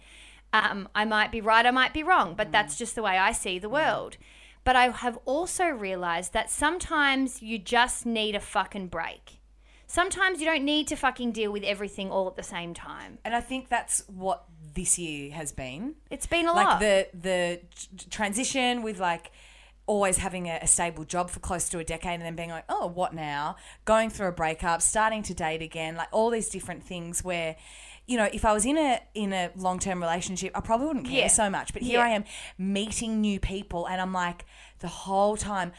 Um, 0.53 0.89
I 0.95 1.05
might 1.05 1.33
be 1.33 1.41
right, 1.41 1.67
I 1.67 1.71
might 1.71 1.93
be 1.93 2.03
wrong, 2.03 2.35
but 2.35 2.53
that's 2.53 2.79
just 2.79 2.95
the 2.95 3.03
way 3.03 3.19
I 3.19 3.33
see 3.33 3.59
the 3.59 3.69
world. 3.69 4.17
But 4.65 4.75
I 4.75 4.89
have 4.89 5.19
also 5.25 5.67
realized 5.67 6.33
that 6.33 6.51
sometimes 6.51 7.43
you 7.43 7.59
just 7.59 8.07
need 8.07 8.35
a 8.35 8.41
fucking 8.41 8.89
break. 8.89 9.39
Sometimes 9.87 10.41
you 10.41 10.47
don't 10.47 10.65
need 10.65 10.89
to 10.89 10.97
fucking 10.97 11.33
deal 11.33 11.53
with 11.53 11.63
everything 11.63 12.11
all 12.11 12.27
at 12.27 12.35
the 12.35 12.43
same 12.43 12.75
time. 12.75 13.19
And 13.25 13.35
I 13.35 13.41
think 13.41 13.69
that's 13.69 14.03
what 14.09 14.45
this 14.75 14.99
year 14.99 15.31
has 15.33 15.53
been. 15.53 15.95
It's 16.11 16.27
been 16.27 16.47
a 16.47 16.53
like 16.53 16.67
lot. 16.67 16.81
the 16.81 17.09
the 17.15 17.61
t- 17.75 18.09
transition 18.11 18.83
with 18.83 18.99
like 18.99 19.31
always 19.87 20.19
having 20.19 20.49
a, 20.49 20.59
a 20.63 20.67
stable 20.67 21.05
job 21.05 21.31
for 21.31 21.39
close 21.41 21.69
to 21.69 21.79
a 21.79 21.85
decade 21.85 22.15
and 22.15 22.23
then 22.23 22.35
being 22.35 22.51
like 22.51 22.65
oh 22.69 22.89
what 22.89 23.15
now 23.15 23.55
going 23.85 24.11
through 24.11 24.27
a 24.27 24.33
breakup 24.33 24.83
starting 24.83 25.23
to 25.23 25.33
date 25.33 25.63
again 25.63 25.95
like 25.95 26.09
all 26.11 26.29
these 26.29 26.49
different 26.49 26.83
things 26.83 27.23
where 27.23 27.55
you 28.07 28.17
know 28.17 28.29
if 28.33 28.45
i 28.45 28.53
was 28.53 28.65
in 28.65 28.77
a 28.79 29.01
in 29.15 29.33
a 29.33 29.51
long-term 29.57 30.01
relationship 30.01 30.53
i 30.55 30.61
probably 30.61 30.87
wouldn't 30.87 31.07
care 31.07 31.21
Yeah. 31.21 31.29
so 31.29 31.51
much 31.51 31.73
but 31.73 31.83
here 31.83 31.99
Yeah. 31.99 32.05
i 32.05 32.09
am 32.11 32.25
meeting 32.59 33.21
new 33.21 33.41
people 33.41 33.87
and 33.87 34.01
i'm 34.01 34.13
like 34.13 34.45
the 34.81 34.89
whole 34.89 35.37
time 35.37 35.73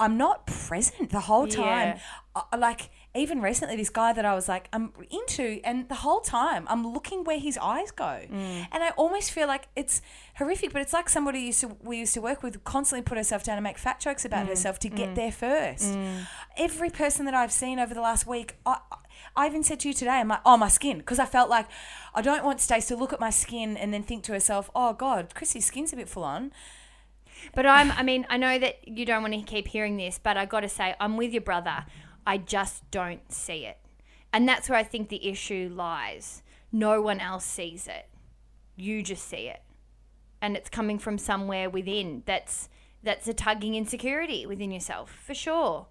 i'm 0.00 0.16
not 0.16 0.46
present 0.46 1.10
the 1.10 1.20
whole 1.20 1.46
time. 1.46 1.98
I, 2.36 2.56
like 2.56 2.90
even 3.16 3.40
recently 3.42 3.74
this 3.74 3.90
guy 3.90 4.12
that 4.12 4.24
i 4.24 4.32
was 4.32 4.48
like 4.48 4.68
i'm 4.72 4.92
into 5.10 5.60
and 5.64 5.88
the 5.88 5.96
whole 5.96 6.20
time 6.20 6.66
i'm 6.68 6.86
looking 6.86 7.24
where 7.24 7.38
his 7.38 7.58
eyes 7.58 7.90
go. 7.90 8.04
Mm. 8.04 8.68
And 8.70 8.84
i 8.84 8.90
almost 8.90 9.32
feel 9.32 9.48
like 9.48 9.66
it's 9.74 10.00
horrific 10.36 10.72
but 10.72 10.82
it's 10.82 10.92
like 10.92 11.08
somebody 11.08 11.40
used 11.40 11.60
to 11.62 11.76
we 11.82 11.98
used 11.98 12.14
to 12.14 12.20
work 12.20 12.44
with 12.44 12.62
constantly 12.62 13.02
put 13.02 13.18
herself 13.18 13.42
down 13.42 13.56
and 13.56 13.64
make 13.64 13.76
fat 13.78 13.98
jokes 13.98 14.24
about 14.24 14.46
mm. 14.46 14.50
herself 14.50 14.78
to 14.80 14.88
get 14.88 15.10
mm. 15.10 15.14
there 15.16 15.32
first. 15.32 15.98
Every 16.56 16.90
person 16.90 17.24
that 17.24 17.34
i've 17.34 17.50
seen 17.52 17.80
over 17.80 17.92
the 17.92 18.00
last 18.00 18.24
week 18.26 18.54
I, 18.64 18.78
I 19.36 19.46
even 19.46 19.62
said 19.62 19.80
to 19.80 19.88
you 19.88 19.94
today, 19.94 20.12
I'm 20.12 20.28
like, 20.28 20.40
oh, 20.44 20.56
my 20.56 20.68
skin. 20.68 20.98
Because 20.98 21.18
I 21.18 21.26
felt 21.26 21.50
like 21.50 21.66
I 22.14 22.22
don't 22.22 22.44
want 22.44 22.60
Stace 22.60 22.86
to 22.88 22.96
look 22.96 23.12
at 23.12 23.20
my 23.20 23.30
skin 23.30 23.76
and 23.76 23.92
then 23.92 24.02
think 24.02 24.24
to 24.24 24.32
herself, 24.32 24.70
oh, 24.74 24.92
God, 24.92 25.34
Chrissy's 25.34 25.66
skin's 25.66 25.92
a 25.92 25.96
bit 25.96 26.08
full 26.08 26.24
on. 26.24 26.52
But 27.54 27.66
I'm, 27.66 27.92
I 27.92 28.02
mean, 28.02 28.26
I 28.28 28.36
know 28.36 28.58
that 28.58 28.86
you 28.86 29.04
don't 29.06 29.22
want 29.22 29.34
to 29.34 29.42
keep 29.42 29.68
hearing 29.68 29.96
this, 29.96 30.18
but 30.22 30.36
I 30.36 30.44
got 30.44 30.60
to 30.60 30.68
say, 30.68 30.94
I'm 31.00 31.16
with 31.16 31.32
your 31.32 31.42
brother. 31.42 31.84
I 32.26 32.38
just 32.38 32.90
don't 32.90 33.32
see 33.32 33.64
it. 33.64 33.78
And 34.32 34.48
that's 34.48 34.68
where 34.68 34.78
I 34.78 34.82
think 34.82 35.08
the 35.08 35.28
issue 35.28 35.70
lies. 35.72 36.42
No 36.70 37.00
one 37.00 37.20
else 37.20 37.44
sees 37.44 37.86
it. 37.86 38.08
You 38.76 39.02
just 39.02 39.26
see 39.26 39.48
it. 39.48 39.62
And 40.40 40.56
it's 40.56 40.68
coming 40.68 40.98
from 40.98 41.18
somewhere 41.18 41.70
within 41.70 42.22
that's 42.26 42.68
that's 43.02 43.28
a 43.28 43.34
tugging 43.34 43.74
insecurity 43.74 44.44
within 44.44 44.70
yourself, 44.70 45.10
for 45.10 45.34
sure. 45.34 45.86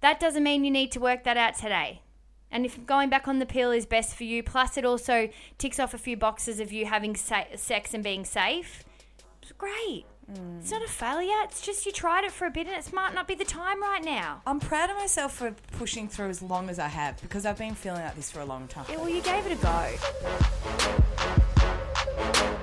That 0.00 0.20
doesn't 0.20 0.42
mean 0.42 0.64
you 0.64 0.70
need 0.70 0.92
to 0.92 1.00
work 1.00 1.24
that 1.24 1.36
out 1.36 1.56
today. 1.56 2.02
And 2.50 2.64
if 2.64 2.86
going 2.86 3.10
back 3.10 3.26
on 3.28 3.38
the 3.38 3.46
pill 3.46 3.70
is 3.70 3.86
best 3.86 4.16
for 4.16 4.24
you, 4.24 4.42
plus 4.42 4.76
it 4.76 4.84
also 4.84 5.28
ticks 5.58 5.78
off 5.78 5.94
a 5.94 5.98
few 5.98 6.16
boxes 6.16 6.60
of 6.60 6.72
you 6.72 6.86
having 6.86 7.16
sa- 7.16 7.44
sex 7.56 7.92
and 7.92 8.02
being 8.04 8.24
safe, 8.24 8.84
it's 9.42 9.52
great. 9.52 10.04
Mm. 10.30 10.60
It's 10.60 10.70
not 10.70 10.82
a 10.82 10.88
failure. 10.88 11.36
It's 11.44 11.60
just 11.60 11.86
you 11.86 11.92
tried 11.92 12.24
it 12.24 12.32
for 12.32 12.46
a 12.46 12.50
bit 12.50 12.66
and 12.66 12.76
it 12.76 12.92
might 12.92 13.14
not 13.14 13.28
be 13.28 13.34
the 13.34 13.44
time 13.44 13.80
right 13.80 14.04
now. 14.04 14.42
I'm 14.46 14.60
proud 14.60 14.90
of 14.90 14.96
myself 14.96 15.34
for 15.34 15.54
pushing 15.78 16.08
through 16.08 16.28
as 16.28 16.42
long 16.42 16.68
as 16.68 16.78
I 16.78 16.88
have 16.88 17.20
because 17.20 17.46
I've 17.46 17.58
been 17.58 17.74
feeling 17.74 18.02
like 18.02 18.16
this 18.16 18.30
for 18.30 18.40
a 18.40 18.44
long 18.44 18.66
time. 18.68 18.86
Yeah, 18.88 18.96
well, 18.96 19.08
you 19.08 19.22
gave 19.22 19.46
it 19.46 19.52
a 19.52 19.56
go. 22.52 22.62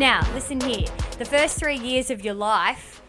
Now, 0.00 0.26
listen 0.32 0.60
here. 0.62 0.88
The 1.18 1.26
first 1.26 1.58
three 1.58 1.76
years 1.76 2.10
of 2.10 2.24
your 2.24 2.32
life 2.32 3.02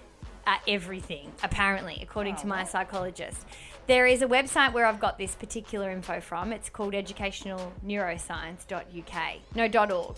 are 0.45 0.59
everything, 0.67 1.31
apparently, 1.41 1.97
according 2.01 2.35
to 2.35 2.47
my 2.47 2.65
psychologist. 2.65 3.45
There 3.87 4.05
is 4.05 4.21
a 4.21 4.27
website 4.27 4.73
where 4.73 4.85
I've 4.85 4.99
got 4.99 5.17
this 5.17 5.33
particular 5.33 5.89
info 5.89 6.19
from. 6.19 6.51
It's 6.51 6.69
called 6.69 6.93
educationalneuroscience.uk. 6.93 9.35
No, 9.55 9.95
.org. 9.95 10.17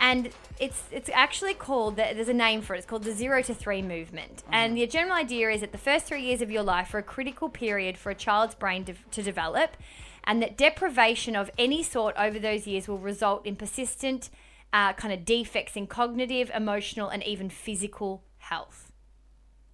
And 0.00 0.30
it's 0.58 0.84
it's 0.90 1.10
actually 1.12 1.52
called 1.52 1.96
there's 1.96 2.30
a 2.30 2.32
name 2.32 2.62
for 2.62 2.74
it. 2.74 2.78
It's 2.78 2.86
called 2.86 3.04
the 3.04 3.12
zero 3.12 3.42
to 3.42 3.52
three 3.52 3.82
movement. 3.82 4.36
Mm-hmm. 4.36 4.54
And 4.54 4.78
the 4.78 4.86
general 4.86 5.18
idea 5.18 5.50
is 5.50 5.60
that 5.60 5.72
the 5.72 5.76
first 5.76 6.06
three 6.06 6.22
years 6.22 6.40
of 6.40 6.50
your 6.50 6.62
life 6.62 6.94
are 6.94 6.98
a 6.98 7.02
critical 7.02 7.50
period 7.50 7.98
for 7.98 8.08
a 8.08 8.14
child's 8.14 8.54
brain 8.54 8.86
to, 8.86 8.94
to 9.10 9.22
develop, 9.22 9.76
and 10.24 10.40
that 10.40 10.56
deprivation 10.56 11.36
of 11.36 11.50
any 11.58 11.82
sort 11.82 12.16
over 12.16 12.38
those 12.38 12.66
years 12.66 12.88
will 12.88 12.96
result 12.96 13.44
in 13.44 13.54
persistent 13.54 14.30
uh, 14.72 14.92
kind 14.94 15.12
of 15.14 15.24
defects 15.24 15.76
in 15.76 15.86
cognitive, 15.86 16.50
emotional, 16.54 17.08
and 17.08 17.22
even 17.24 17.48
physical 17.50 18.24
health. 18.38 18.92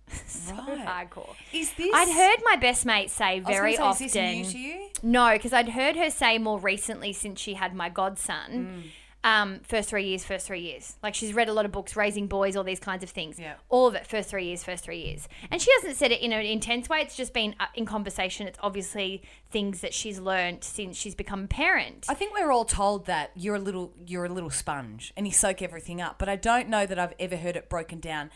so 0.27 0.55
Right. 0.55 1.09
hardcore. 1.11 1.35
Is 1.53 1.73
this? 1.75 1.91
I'd 1.95 2.09
heard 2.15 2.43
my 2.45 2.57
best 2.57 2.85
mate 2.85 3.11
say 3.11 3.41
very 3.41 3.79
often. 3.79 4.09
say, 4.09 4.41
Is 4.41 4.47
this 4.47 4.55
new 4.55 4.61
to 4.61 4.69
you? 4.69 4.89
No, 5.03 5.33
because 5.33 5.53
I'd 5.53 5.71
heard 5.71 5.97
her 5.97 6.11
say 6.11 6.39
more 6.39 6.59
recently 6.59 7.13
since 7.13 7.41
she 7.41 7.55
had 7.55 7.75
my 7.75 7.89
godson. 7.89 8.83
Mm. 8.85 8.91
Um, 9.25 9.61
first 9.63 9.89
three 9.89 10.05
years, 10.05 10.25
first 10.25 10.47
three 10.47 10.63
years. 10.63 10.97
Like 11.01 11.15
she's 11.15 11.33
read 11.33 11.49
a 11.49 11.53
lot 11.53 11.65
of 11.65 11.71
books, 11.71 11.95
raising 11.95 12.27
boys, 12.27 12.57
all 12.57 12.65
these 12.65 12.81
kinds 12.81 13.05
of 13.05 13.11
things. 13.11 13.39
Yeah. 13.39 13.55
All 13.69 13.87
of 13.87 13.95
it, 13.95 14.05
first 14.05 14.31
three 14.31 14.47
years, 14.47 14.65
first 14.65 14.83
three 14.83 15.01
years. 15.01 15.29
And 15.51 15.63
she 15.63 15.71
hasn't 15.77 15.97
said 15.97 16.11
it 16.11 16.21
in 16.21 16.33
an 16.33 16.45
intense 16.45 16.89
way. 16.89 17.03
It's 17.03 17.15
just 17.17 17.33
been 17.33 17.55
uh, 17.61 17.67
in 17.77 17.87
conversation. 17.87 18.49
It's 18.49 18.59
obviously 18.63 19.23
things 19.51 19.81
that 19.83 19.95
she's 19.95 20.19
learned 20.19 20.65
since 20.65 20.97
she's 20.97 21.15
become 21.15 21.45
a 21.45 21.47
parent. 21.47 22.07
I 22.09 22.15
think 22.15 22.35
we're 22.35 22.51
all 22.51 22.65
told 22.65 23.07
that 23.07 23.31
you're 23.37 23.55
a 23.55 23.61
little 23.61 23.93
you're 24.07 24.25
a 24.25 24.29
little 24.29 24.51
sponge 24.51 25.13
and 25.17 25.25
you 25.25 25.33
soak 25.33 25.63
everything 25.63 26.01
up, 26.01 26.19
but 26.19 26.29
I 26.29 26.35
don't 26.35 26.69
know 26.69 26.85
that 26.85 26.99
I've 26.99 27.15
ever 27.21 27.37
heard 27.37 27.57
it 27.57 27.69
broken 27.69 28.01
down 28.01 28.31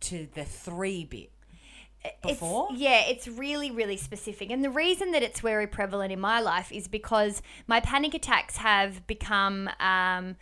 to 0.00 0.28
the 0.34 0.44
three 0.44 1.04
bit. 1.04 1.30
Before? 2.22 2.68
It's, 2.70 2.80
yeah, 2.80 3.02
it's 3.06 3.28
really, 3.28 3.70
really 3.70 3.96
specific. 3.96 4.50
And 4.50 4.64
the 4.64 4.70
reason 4.70 5.12
that 5.12 5.22
it's 5.22 5.40
very 5.40 5.66
prevalent 5.66 6.12
in 6.12 6.20
my 6.20 6.40
life 6.40 6.70
is 6.72 6.88
because 6.88 7.42
my 7.66 7.80
panic 7.80 8.14
attacks 8.14 8.58
have 8.58 9.06
become, 9.06 9.68
um, 9.80 10.36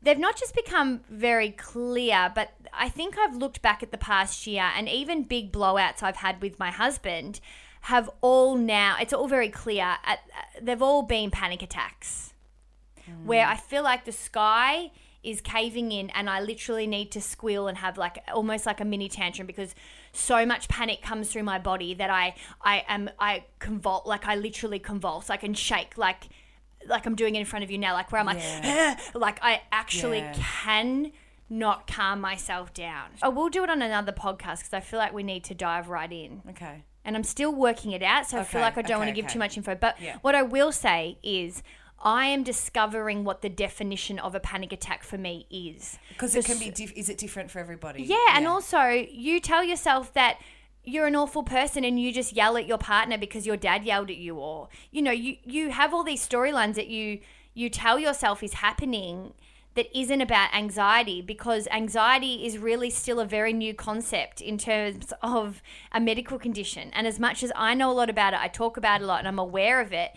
they've 0.00 0.18
not 0.18 0.36
just 0.36 0.54
become 0.54 1.00
very 1.10 1.50
clear, 1.50 2.30
but 2.34 2.52
I 2.72 2.88
think 2.88 3.18
I've 3.18 3.36
looked 3.36 3.62
back 3.62 3.82
at 3.82 3.90
the 3.90 3.98
past 3.98 4.46
year 4.46 4.70
and 4.76 4.88
even 4.88 5.24
big 5.24 5.52
blowouts 5.52 6.02
I've 6.02 6.16
had 6.16 6.40
with 6.40 6.58
my 6.58 6.70
husband 6.70 7.40
have 7.82 8.10
all 8.20 8.56
now, 8.56 8.96
it's 9.00 9.12
all 9.12 9.28
very 9.28 9.48
clear, 9.48 9.96
at, 10.04 10.20
they've 10.60 10.82
all 10.82 11.02
been 11.02 11.30
panic 11.30 11.62
attacks 11.62 12.34
where 13.24 13.46
I 13.46 13.56
feel 13.56 13.82
like 13.82 14.04
the 14.04 14.12
sky 14.12 14.90
is 15.22 15.40
caving 15.40 15.90
in 15.92 16.10
and 16.10 16.30
I 16.30 16.40
literally 16.40 16.86
need 16.86 17.10
to 17.12 17.20
squeal 17.20 17.66
and 17.68 17.78
have 17.78 17.98
like 17.98 18.18
almost 18.32 18.66
like 18.66 18.80
a 18.80 18.84
mini 18.84 19.08
tantrum 19.08 19.46
because 19.46 19.74
so 20.12 20.46
much 20.46 20.68
panic 20.68 21.02
comes 21.02 21.30
through 21.30 21.42
my 21.42 21.58
body 21.58 21.94
that 21.94 22.08
I 22.10 22.34
I 22.62 22.84
am 22.88 23.10
I 23.18 23.44
convulse 23.58 24.06
like 24.06 24.26
I 24.26 24.36
literally 24.36 24.78
convulse 24.78 25.28
I 25.28 25.36
can 25.36 25.54
shake 25.54 25.98
like 25.98 26.28
like 26.86 27.04
I'm 27.06 27.16
doing 27.16 27.34
it 27.34 27.40
in 27.40 27.44
front 27.46 27.64
of 27.64 27.70
you 27.70 27.78
now 27.78 27.94
like 27.94 28.12
where 28.12 28.20
I'm 28.20 28.26
like 28.26 29.14
like 29.14 29.38
I 29.42 29.62
actually 29.72 30.18
Yeah. 30.18 30.34
can 30.36 31.12
not 31.50 31.86
calm 31.86 32.20
myself 32.20 32.72
down. 32.74 33.08
I 33.22 33.28
will 33.28 33.48
do 33.48 33.64
it 33.64 33.70
on 33.70 33.80
another 33.82 34.12
podcast 34.12 34.58
because 34.58 34.74
I 34.74 34.80
feel 34.80 34.98
like 34.98 35.12
we 35.14 35.22
need 35.22 35.44
to 35.44 35.54
dive 35.54 35.88
right 35.88 36.12
in 36.12 36.42
Okay. 36.50 36.84
and 37.06 37.16
I'm 37.16 37.24
still 37.24 37.54
working 37.54 37.92
it 37.92 38.02
out. 38.02 38.28
So 38.28 38.38
I 38.38 38.44
feel 38.44 38.60
like 38.60 38.76
I 38.76 38.82
don't 38.82 38.98
want 38.98 39.08
to 39.08 39.14
give 39.14 39.24
okay. 39.24 39.32
too 39.32 39.38
much 39.38 39.56
info. 39.56 39.74
But 39.74 39.98
Yeah. 40.00 40.18
what 40.20 40.34
I 40.34 40.42
will 40.42 40.72
say 40.72 41.18
is, 41.22 41.62
I 42.00 42.26
am 42.26 42.42
discovering 42.44 43.24
what 43.24 43.42
the 43.42 43.48
definition 43.48 44.18
of 44.18 44.34
a 44.34 44.40
panic 44.40 44.72
attack 44.72 45.02
for 45.02 45.18
me 45.18 45.46
is. 45.50 45.98
Because 46.10 46.34
it 46.34 46.44
can 46.44 46.58
be. 46.58 46.70
Dif- 46.70 46.92
is 46.92 47.08
it 47.08 47.18
different 47.18 47.50
for 47.50 47.58
everybody? 47.58 48.02
Yeah, 48.02 48.36
and 48.36 48.46
also 48.46 48.88
you 48.88 49.40
tell 49.40 49.64
yourself 49.64 50.12
that 50.12 50.38
you're 50.84 51.06
an 51.06 51.16
awful 51.16 51.42
person 51.42 51.84
and 51.84 52.00
you 52.00 52.12
just 52.12 52.34
yell 52.34 52.56
at 52.56 52.66
your 52.66 52.78
partner 52.78 53.18
because 53.18 53.46
your 53.46 53.56
dad 53.56 53.84
yelled 53.84 54.10
at 54.10 54.16
you 54.16 54.36
or 54.36 54.68
you 54.90 55.02
know 55.02 55.10
you 55.10 55.36
you 55.44 55.70
have 55.70 55.92
all 55.92 56.02
these 56.02 56.26
storylines 56.26 56.74
that 56.74 56.88
you 56.88 57.20
you 57.52 57.68
tell 57.68 57.98
yourself 57.98 58.42
is 58.42 58.54
happening 58.54 59.34
that 59.74 59.86
isn't 59.96 60.20
about 60.20 60.52
anxiety 60.54 61.20
because 61.20 61.68
anxiety 61.70 62.46
is 62.46 62.58
really 62.58 62.90
still 62.90 63.20
a 63.20 63.24
very 63.24 63.52
new 63.52 63.74
concept 63.74 64.40
in 64.40 64.56
terms 64.56 65.12
of 65.22 65.62
a 65.92 66.00
medical 66.00 66.38
condition 66.38 66.90
and 66.94 67.06
as 67.06 67.20
much 67.20 67.42
as 67.42 67.52
I 67.54 67.74
know 67.74 67.90
a 67.90 67.92
lot 67.92 68.08
about 68.08 68.32
it 68.32 68.40
I 68.40 68.48
talk 68.48 68.76
about 68.76 69.00
it 69.00 69.04
a 69.04 69.06
lot 69.06 69.18
and 69.18 69.28
I'm 69.28 69.38
aware 69.38 69.80
of 69.80 69.92
it 69.92 70.12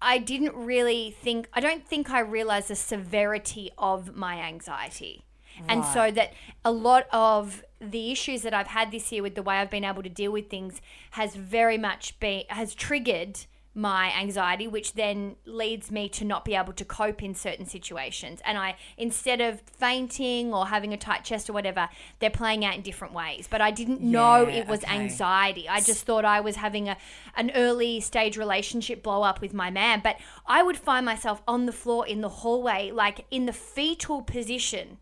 I 0.00 0.18
didn't 0.18 0.54
really 0.54 1.16
think, 1.22 1.48
I 1.52 1.60
don't 1.60 1.86
think 1.86 2.10
I 2.10 2.20
realized 2.20 2.68
the 2.68 2.76
severity 2.76 3.70
of 3.76 4.14
my 4.14 4.38
anxiety. 4.40 5.24
And 5.68 5.84
so 5.84 6.12
that 6.12 6.34
a 6.64 6.70
lot 6.70 7.08
of 7.12 7.64
the 7.80 8.12
issues 8.12 8.42
that 8.42 8.54
I've 8.54 8.68
had 8.68 8.92
this 8.92 9.10
year 9.10 9.22
with 9.22 9.34
the 9.34 9.42
way 9.42 9.56
I've 9.56 9.70
been 9.70 9.84
able 9.84 10.04
to 10.04 10.08
deal 10.08 10.30
with 10.30 10.48
things 10.48 10.80
has 11.12 11.34
very 11.34 11.76
much 11.76 12.18
been, 12.20 12.44
has 12.48 12.76
triggered 12.76 13.40
my 13.78 14.12
anxiety, 14.18 14.66
which 14.66 14.94
then 14.94 15.36
leads 15.46 15.90
me 15.90 16.08
to 16.08 16.24
not 16.24 16.44
be 16.44 16.56
able 16.56 16.72
to 16.72 16.84
cope 16.84 17.22
in 17.22 17.32
certain 17.32 17.64
situations. 17.64 18.42
And 18.44 18.58
I, 18.58 18.74
instead 18.96 19.40
of 19.40 19.60
fainting 19.60 20.52
or 20.52 20.66
having 20.66 20.92
a 20.92 20.96
tight 20.96 21.24
chest 21.24 21.48
or 21.48 21.52
whatever, 21.52 21.88
they're 22.18 22.28
playing 22.28 22.64
out 22.64 22.74
in 22.74 22.82
different 22.82 23.14
ways. 23.14 23.46
But 23.48 23.60
I 23.60 23.70
didn't 23.70 24.00
know 24.00 24.48
it 24.48 24.66
was 24.66 24.82
okay. 24.82 24.96
anxiety. 24.96 25.68
I 25.68 25.80
just 25.80 26.04
thought 26.04 26.24
I 26.24 26.40
was 26.40 26.56
having 26.56 26.88
a 26.88 26.96
an 27.36 27.52
early 27.54 28.00
stage 28.00 28.36
relationship 28.36 29.02
blow 29.02 29.22
up 29.22 29.40
with 29.40 29.54
my 29.54 29.70
man, 29.70 30.00
but 30.02 30.16
I 30.44 30.62
would 30.64 30.76
find 30.76 31.06
myself 31.06 31.40
on 31.46 31.66
the 31.66 31.72
floor 31.72 32.04
in 32.04 32.20
the 32.20 32.28
hallway, 32.28 32.90
like 32.90 33.26
in 33.30 33.46
the 33.46 33.52
fetal 33.52 34.22
position, 34.22 34.98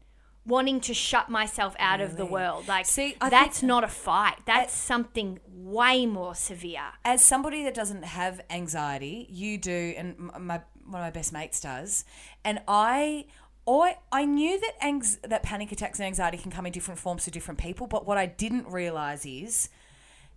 wanting 0.47 0.81
to 0.81 0.95
shut 0.95 1.29
myself 1.29 1.75
out 1.79 2.01
of 2.01 2.17
the 2.17 2.25
world. 2.27 2.69
Like 2.69 2.87
See, 2.87 3.17
I 3.21 3.29
that's 3.29 3.63
not 3.63 3.85
a 3.85 3.89
fight. 3.89 4.37
That's 4.47 4.73
something 4.73 5.41
way 5.49 6.07
more 6.07 6.35
severe. 6.35 6.93
as 7.05 7.23
somebody 7.23 7.65
that 7.65 7.75
doesn't 7.75 8.05
have 8.05 8.41
anxiety, 8.51 9.27
you 9.31 9.59
do, 9.59 9.95
and 9.97 10.19
my 10.19 10.61
one 10.85 11.01
of 11.01 11.07
my 11.07 11.11
best 11.11 11.33
mates 11.33 11.61
does, 11.61 12.05
and 12.45 12.61
I. 12.69 13.27
I, 13.69 13.97
I 14.13 14.27
knew 14.27 14.61
that 14.61 14.75
anx- 14.81 15.19
that 15.25 15.43
panic 15.43 15.73
attacks 15.73 15.99
and 15.99 16.07
anxiety 16.07 16.37
can 16.39 16.53
come 16.53 16.67
in 16.67 16.73
different 16.73 17.01
forms 17.01 17.25
to 17.25 17.33
different 17.33 17.59
people, 17.59 17.89
but 17.89 18.07
what 18.07 18.17
I 18.17 18.27
didn't 18.27 18.69
realize 18.69 19.27
is 19.27 19.71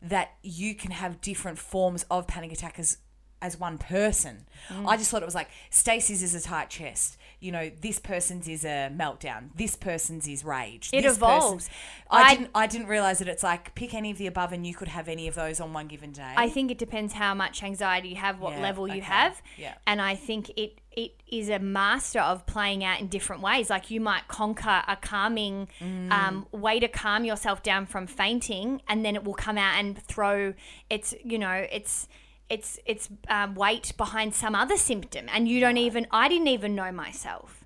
that 0.02 0.32
you 0.42 0.74
can 0.74 0.90
have 0.90 1.22
different 1.22 1.60
forms 1.60 2.08
of 2.10 2.26
panic 2.26 2.52
attack 2.52 2.80
as 2.80 2.98
as 3.40 3.60
one 3.60 3.78
person. 3.78 4.48
Mm. 4.70 4.88
I 4.88 4.98
just 4.98 5.12
thought 5.12 5.22
it 5.22 5.26
was 5.26 5.36
like 5.36 5.50
Stacey's 5.70 6.24
is 6.24 6.34
a 6.34 6.42
tight 6.42 6.72
chest. 6.72 7.18
You 7.42 7.52
know, 7.54 7.72
this 7.82 8.00
person's 8.00 8.48
is 8.50 8.66
a 8.66 8.92
meltdown. 8.94 9.50
This 9.56 9.76
person's 9.78 10.28
is 10.28 10.44
rage. 10.44 10.90
It 10.92 11.04
this 11.04 11.16
evolves. 11.16 11.70
I, 12.10 12.22
I- 12.22 12.36
didn't. 12.36 12.50
I 12.54 12.68
didn't 12.68 12.88
realize 12.88 13.20
that 13.20 13.28
it's 13.30 13.44
like 13.44 13.74
pick 13.76 13.94
any 13.94 14.12
of 14.12 14.18
the 14.18 14.28
above, 14.28 14.52
and 14.52 14.68
you 14.68 14.76
could 14.76 14.90
have 14.90 15.08
any 15.08 15.28
of 15.28 15.36
those 15.36 15.60
on 15.62 15.72
one 15.74 15.88
given 15.88 16.12
day. 16.12 16.34
I 16.36 16.50
think 16.50 16.70
it 16.72 16.78
depends 16.78 17.14
how 17.14 17.34
much 17.34 17.64
anxiety 17.64 18.10
you 18.10 18.16
have, 18.18 18.40
what 18.40 18.54
Yeah, 18.54 18.62
level 18.62 18.88
you 18.88 18.96
okay. 18.96 19.02
have. 19.02 19.42
Yeah. 19.58 19.76
And 19.88 20.02
I 20.02 20.16
think 20.16 20.50
it 20.58 20.80
it 20.92 21.14
is 21.32 21.48
a 21.50 21.60
master 21.60 22.20
of 22.20 22.46
playing 22.46 22.84
out 22.84 23.00
in 23.00 23.08
different 23.08 23.42
ways. 23.42 23.70
Like 23.70 23.90
you 23.90 24.02
might 24.02 24.28
conquer 24.28 24.84
a 24.88 24.98
calming 24.98 25.68
Mm. 25.80 26.12
um, 26.12 26.48
way 26.52 26.80
to 26.80 26.88
calm 26.90 27.24
yourself 27.24 27.64
down 27.64 27.86
from 27.86 28.06
fainting, 28.08 28.82
and 28.88 29.06
then 29.06 29.16
it 29.16 29.24
will 29.24 29.34
come 29.36 29.58
out 29.58 29.76
and 29.80 29.98
throw 30.04 30.54
its 30.90 31.14
you 31.24 31.38
know 31.40 31.66
its 31.72 32.08
its 32.50 32.80
its 32.86 33.10
um, 33.28 33.56
weight 33.56 33.94
behind 33.98 34.34
some 34.34 34.56
other 34.56 34.78
symptom, 34.78 35.26
and 35.30 35.48
you 35.48 35.60
don't 35.60 35.78
even 35.78 36.08
I 36.12 36.28
didn't 36.28 36.48
even 36.48 36.76
know 36.76 36.92
myself. 36.92 37.66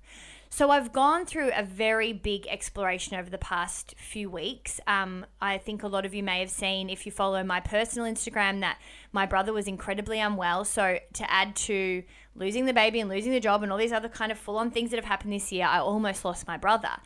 So 0.50 0.70
I've 0.70 0.92
gone 0.92 1.26
through 1.26 1.50
a 1.56 1.64
very 1.64 2.12
big 2.12 2.46
exploration 2.46 3.18
over 3.18 3.28
the 3.28 3.38
past 3.38 3.96
few 3.98 4.30
weeks. 4.30 4.80
Um, 4.86 5.26
I 5.40 5.58
think 5.58 5.82
a 5.82 5.88
lot 5.88 6.06
of 6.06 6.14
you 6.14 6.22
may 6.22 6.38
have 6.38 6.50
seen, 6.50 6.88
if 6.90 7.06
you 7.06 7.10
follow 7.10 7.42
my 7.42 7.58
personal 7.58 8.06
Instagram, 8.06 8.60
that 8.60 8.78
my 9.10 9.26
brother 9.26 9.52
was 9.52 9.66
incredibly 9.66 10.20
unwell. 10.20 10.64
So 10.64 11.00
to 11.14 11.28
add 11.28 11.56
to 11.56 12.04
losing 12.36 12.66
the 12.66 12.72
baby 12.72 13.00
and 13.00 13.10
losing 13.10 13.32
the 13.32 13.40
job 13.40 13.64
and 13.64 13.72
all 13.72 13.78
these 13.78 13.92
other 13.92 14.08
kind 14.08 14.30
of 14.30 14.38
full-on 14.38 14.70
things 14.70 14.90
that 14.90 14.96
have 14.96 15.06
happened 15.06 15.32
this 15.32 15.50
year, 15.50 15.66
I 15.66 15.80
almost 15.80 16.24
lost 16.24 16.46
my 16.46 16.56
brother. 16.56 17.00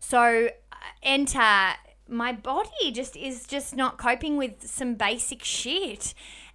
So 0.00 0.48
uh, 0.72 0.76
enter 1.02 1.74
my 2.08 2.32
body 2.32 2.90
just 2.90 3.16
is 3.16 3.46
just 3.46 3.76
not 3.76 3.98
coping 3.98 4.38
with 4.38 4.66
some 4.66 4.94
basic 4.94 5.44
shit, 5.44 6.14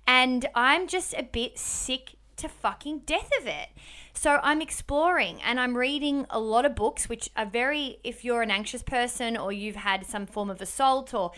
and 0.09 0.47
I'm 0.55 0.87
just 0.87 1.13
a 1.13 1.21
bit 1.21 1.59
sick 1.59 2.15
to 2.37 2.49
fucking 2.49 3.03
death 3.05 3.29
of 3.39 3.45
it. 3.45 3.67
So 4.13 4.39
I'm 4.41 4.59
exploring 4.59 5.39
and 5.43 5.59
I'm 5.59 5.77
reading 5.77 6.25
a 6.31 6.39
lot 6.39 6.65
of 6.65 6.73
books, 6.73 7.07
which 7.07 7.29
are 7.37 7.45
very, 7.45 7.99
if 8.03 8.25
you're 8.25 8.41
an 8.41 8.49
anxious 8.49 8.81
person 8.81 9.37
or 9.37 9.51
you've 9.51 9.75
had 9.75 10.07
some 10.07 10.25
form 10.25 10.49
of 10.49 10.61
assault 10.61 11.13
or, 11.13 11.31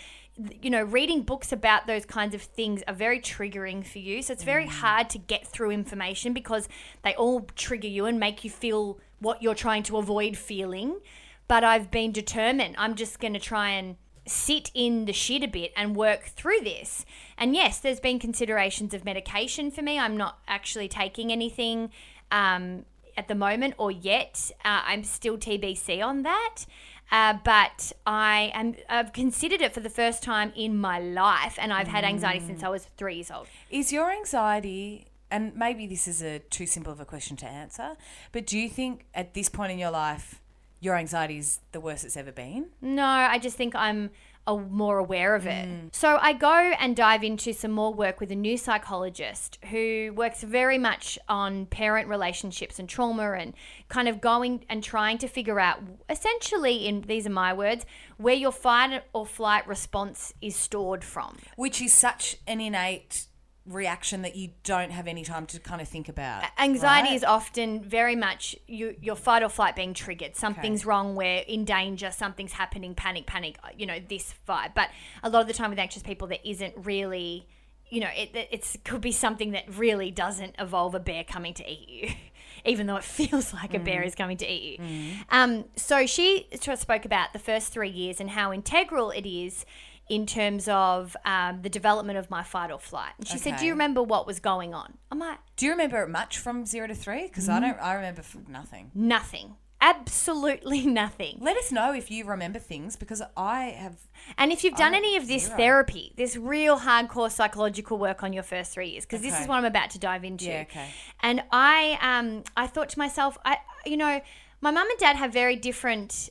you 0.62 0.70
know, 0.70 0.84
reading 0.84 1.24
books 1.24 1.52
about 1.52 1.86
those 1.86 2.06
kinds 2.06 2.34
of 2.34 2.42
things 2.42 2.82
are 2.88 2.94
very 2.94 3.20
triggering 3.20 3.86
for 3.86 4.00
you. 4.00 4.22
So 4.22 4.32
it's 4.32 4.46
very 4.46 4.68
mm. 4.68 4.70
hard 4.70 5.10
to 5.10 5.18
get 5.18 5.46
through 5.46 5.72
information 5.72 6.32
because 6.32 6.70
they 7.04 7.14
all 7.16 7.42
trigger 7.58 7.90
you 7.90 8.06
and 8.06 8.22
make 8.22 8.46
you 8.46 8.50
feel 8.50 9.02
what 9.20 9.44
you're 9.44 9.54
trying 9.54 9.84
to 9.84 9.98
avoid 9.98 10.38
feeling. 10.38 11.02
But 11.50 11.66
I've 11.66 11.92
been 11.92 12.14
determined. 12.14 12.76
I'm 12.78 12.96
just 12.96 13.20
going 13.20 13.34
to 13.34 13.40
try 13.40 13.72
and 13.72 13.98
sit 14.26 14.72
in 14.74 15.06
the 15.06 15.14
shit 15.14 15.44
a 15.44 15.48
bit 15.48 15.72
and 15.76 15.96
work 15.96 16.24
through 16.26 16.62
this. 16.62 17.06
And 17.38 17.56
yes, 17.56 17.80
there's 17.80 18.00
been 18.00 18.20
considerations 18.20 18.94
of 18.94 19.06
medication 19.06 19.72
for 19.72 19.82
me. 19.82 19.98
I'm 20.00 20.18
not 20.18 20.40
actually 20.48 20.88
taking 20.88 21.32
anything 21.32 21.92
um, 22.32 22.86
at 23.18 23.28
the 23.28 23.36
moment 23.36 23.76
or 23.78 23.92
yet. 23.92 24.52
Uh, 24.64 24.82
I'm 24.86 25.04
still 25.04 25.38
TBC 25.38 26.04
on 26.04 26.24
that. 26.24 26.66
Uh, 27.12 27.38
but 27.44 27.92
I 28.08 28.52
am 28.54 28.76
I've 28.88 29.12
considered 29.12 29.62
it 29.62 29.74
for 29.74 29.82
the 29.82 29.90
first 29.90 30.24
time 30.24 30.54
in 30.56 30.78
my 30.78 30.98
life, 30.98 31.60
and 31.62 31.74
I've 31.74 31.90
had 31.90 32.06
anxiety 32.06 32.40
since 32.40 32.64
I 32.64 32.70
was 32.70 32.86
three 32.96 33.16
years 33.16 33.30
old. 33.30 33.48
Is 33.70 33.92
your 33.92 34.10
anxiety, 34.12 35.08
and 35.30 35.54
maybe 35.54 35.88
this 35.88 36.08
is 36.08 36.24
a 36.24 36.40
too 36.40 36.66
simple 36.66 36.94
of 36.94 37.02
a 37.02 37.06
question 37.06 37.36
to 37.38 37.46
answer, 37.46 37.98
but 38.32 38.46
do 38.46 38.58
you 38.58 38.70
think 38.70 39.08
at 39.14 39.34
this 39.34 39.50
point 39.50 39.74
in 39.74 39.78
your 39.78 39.92
life, 39.92 40.41
your 40.82 40.98
anxiety 40.98 41.38
is 41.38 41.60
the 41.72 41.80
worst 41.80 42.04
it's 42.04 42.18
ever 42.18 42.32
been? 42.32 42.68
No, 42.82 43.06
I 43.06 43.40
just 43.40 43.56
think 43.56 43.76
I'm 43.76 44.10
a, 44.48 44.58
more 44.58 44.98
aware 44.98 45.36
of 45.36 45.46
it. 45.46 45.68
Mm. 45.68 45.94
So 45.94 46.18
I 46.20 46.34
go 46.34 46.52
and 46.52 46.96
dive 46.96 47.24
into 47.24 47.54
some 47.54 47.72
more 47.72 47.94
work 47.94 48.20
with 48.20 48.32
a 48.32 48.36
new 48.36 48.58
psychologist 48.58 49.60
who 49.70 50.12
works 50.16 50.44
very 50.44 50.80
much 50.80 51.20
on 51.30 51.68
parent 51.68 52.10
relationships 52.10 52.80
and 52.80 52.90
trauma 52.90 53.34
and 53.34 53.54
kind 53.88 54.08
of 54.08 54.20
going 54.20 54.66
and 54.68 54.84
trying 54.84 55.20
to 55.20 55.28
figure 55.28 55.60
out 55.60 55.80
essentially 56.10 56.88
in 56.88 57.02
these 57.02 57.28
are 57.28 57.32
my 57.32 57.54
words 57.54 57.86
where 58.18 58.36
your 58.36 58.52
fight 58.52 59.04
or 59.14 59.26
flight 59.26 59.68
response 59.68 60.34
is 60.42 60.56
stored 60.56 61.04
from. 61.04 61.38
Which 61.56 61.82
is 61.82 61.94
such 61.94 62.38
an 62.48 62.60
innate 62.60 63.28
reaction 63.66 64.24
that 64.24 64.36
you 64.36 64.50
don't 64.64 64.92
have 64.92 65.08
any 65.08 65.24
time 65.24 65.46
to 65.46 65.60
kind 65.60 65.82
of 65.82 65.88
think 65.88 66.10
about. 66.10 66.44
Anxiety 66.58 67.10
right? 67.10 67.16
is 67.16 67.24
often 67.24 67.84
very 67.84 68.16
much 68.16 68.56
you, 68.68 68.96
your 69.02 69.16
fight 69.16 69.44
or 69.44 69.50
flight 69.50 69.76
being 69.76 69.94
triggered. 69.94 70.36
Something's 70.36 70.86
wrong, 70.86 71.16
we're 71.16 71.44
in 71.48 71.64
danger, 71.64 72.12
something's 72.12 72.54
happening, 72.54 72.96
panic, 72.96 73.28
panic, 73.28 73.58
uh, 73.64 73.70
you 73.78 73.86
know, 73.86 74.00
this 74.10 74.34
vibe. 74.48 74.74
But 74.74 74.90
a 75.22 75.30
lot 75.30 75.42
of 75.42 75.48
the 75.48 75.54
time 75.54 75.70
with 75.70 75.80
anxious 75.80 76.02
people, 76.02 76.28
there 76.28 76.40
isn't 76.44 76.74
really, 76.78 77.48
you 77.90 78.00
know, 78.00 78.10
it, 78.16 78.36
it 78.36 78.48
it's, 78.52 78.78
could 78.84 79.02
be 79.02 79.12
something 79.12 79.52
that 79.52 79.66
really 79.78 80.10
doesn't 80.10 80.56
evolve 80.58 80.96
a 80.96 81.00
bear 81.00 81.24
coming 81.24 81.54
to 81.56 81.70
eat 81.70 81.88
you. 81.88 82.10
Even 82.66 82.86
though 82.86 82.98
it 82.98 83.04
feels 83.04 83.54
like 83.56 83.74
a 83.74 83.80
bear 83.80 84.02
mm. 84.02 84.08
is 84.08 84.16
coming 84.16 84.38
to 84.38 84.52
eat 84.52 84.80
you. 84.80 84.86
Mm. 84.86 85.14
Um, 85.30 85.66
so 85.76 86.06
she 86.06 86.48
spoke 86.76 87.06
about 87.06 87.34
the 87.34 87.40
first 87.40 87.74
three 87.74 87.90
years 87.90 88.20
and 88.20 88.32
how 88.32 88.52
integral 88.52 89.12
it 89.12 89.28
is 89.28 89.66
in 90.12 90.26
terms 90.26 90.68
of 90.68 91.16
um, 91.26 91.62
the 91.62 91.70
development 91.70 92.20
of 92.20 92.30
my 92.30 92.44
fight 92.44 92.70
or 92.70 92.78
flight. 92.80 93.14
And 93.18 93.26
she 93.28 93.38
said, 93.38 93.56
Do 93.58 93.66
you 93.66 93.72
remember 93.72 94.04
what 94.04 94.28
was 94.28 94.40
going 94.42 94.74
on? 94.74 94.98
I'm 95.10 95.20
like, 95.20 95.40
Do 95.56 95.66
you 95.66 95.72
remember 95.72 96.06
much 96.06 96.38
from 96.38 96.66
zero 96.66 96.88
to 96.88 96.96
three? 96.96 97.24
Because 97.28 97.46
Mm-hmm. 97.48 97.64
I 97.64 97.68
don't. 97.68 97.80
I 97.80 97.94
remember 97.94 98.22
nothing. 98.50 98.92
Nothing. 98.94 99.56
Absolutely 100.02 100.86
nothing. 101.04 101.38
Let 101.42 101.58
us 101.58 101.72
know 101.72 101.94
if 101.94 102.12
you 102.12 102.26
remember 102.26 102.60
things 102.60 102.96
because 102.96 103.22
I 103.38 103.64
have. 103.78 103.96
And 104.38 104.52
if 104.52 104.64
you've 104.64 104.76
done 104.76 104.94
I- 104.94 104.98
any 104.98 105.16
of 105.18 105.28
this 105.28 105.46
zero. 105.46 105.58
therapy, 105.58 106.14
this 106.18 106.36
real 106.36 106.80
hardcore 106.80 107.32
psychological 107.32 107.98
work 107.98 108.22
on 108.22 108.34
your 108.34 108.44
first 108.44 108.74
three 108.74 108.90
years, 108.90 109.06
because 109.06 109.22
this 109.22 109.40
is 109.40 109.48
what 109.48 109.56
I'm 109.56 109.66
about 109.66 109.90
to 109.92 110.00
dive 110.00 110.24
into. 110.24 110.46
Yeah, 110.46 110.66
okay. 110.70 110.88
And 111.22 111.42
I, 111.52 111.98
um, 112.02 112.44
I 112.58 112.68
thought 112.68 112.90
to 112.90 113.00
myself, 113.00 113.38
I, 113.46 113.58
you 113.86 113.98
know, 113.98 114.22
my 114.62 114.70
mum 114.70 114.88
and 114.88 115.00
dad 115.00 115.16
have 115.16 115.34
very 115.34 115.56
different 115.56 116.30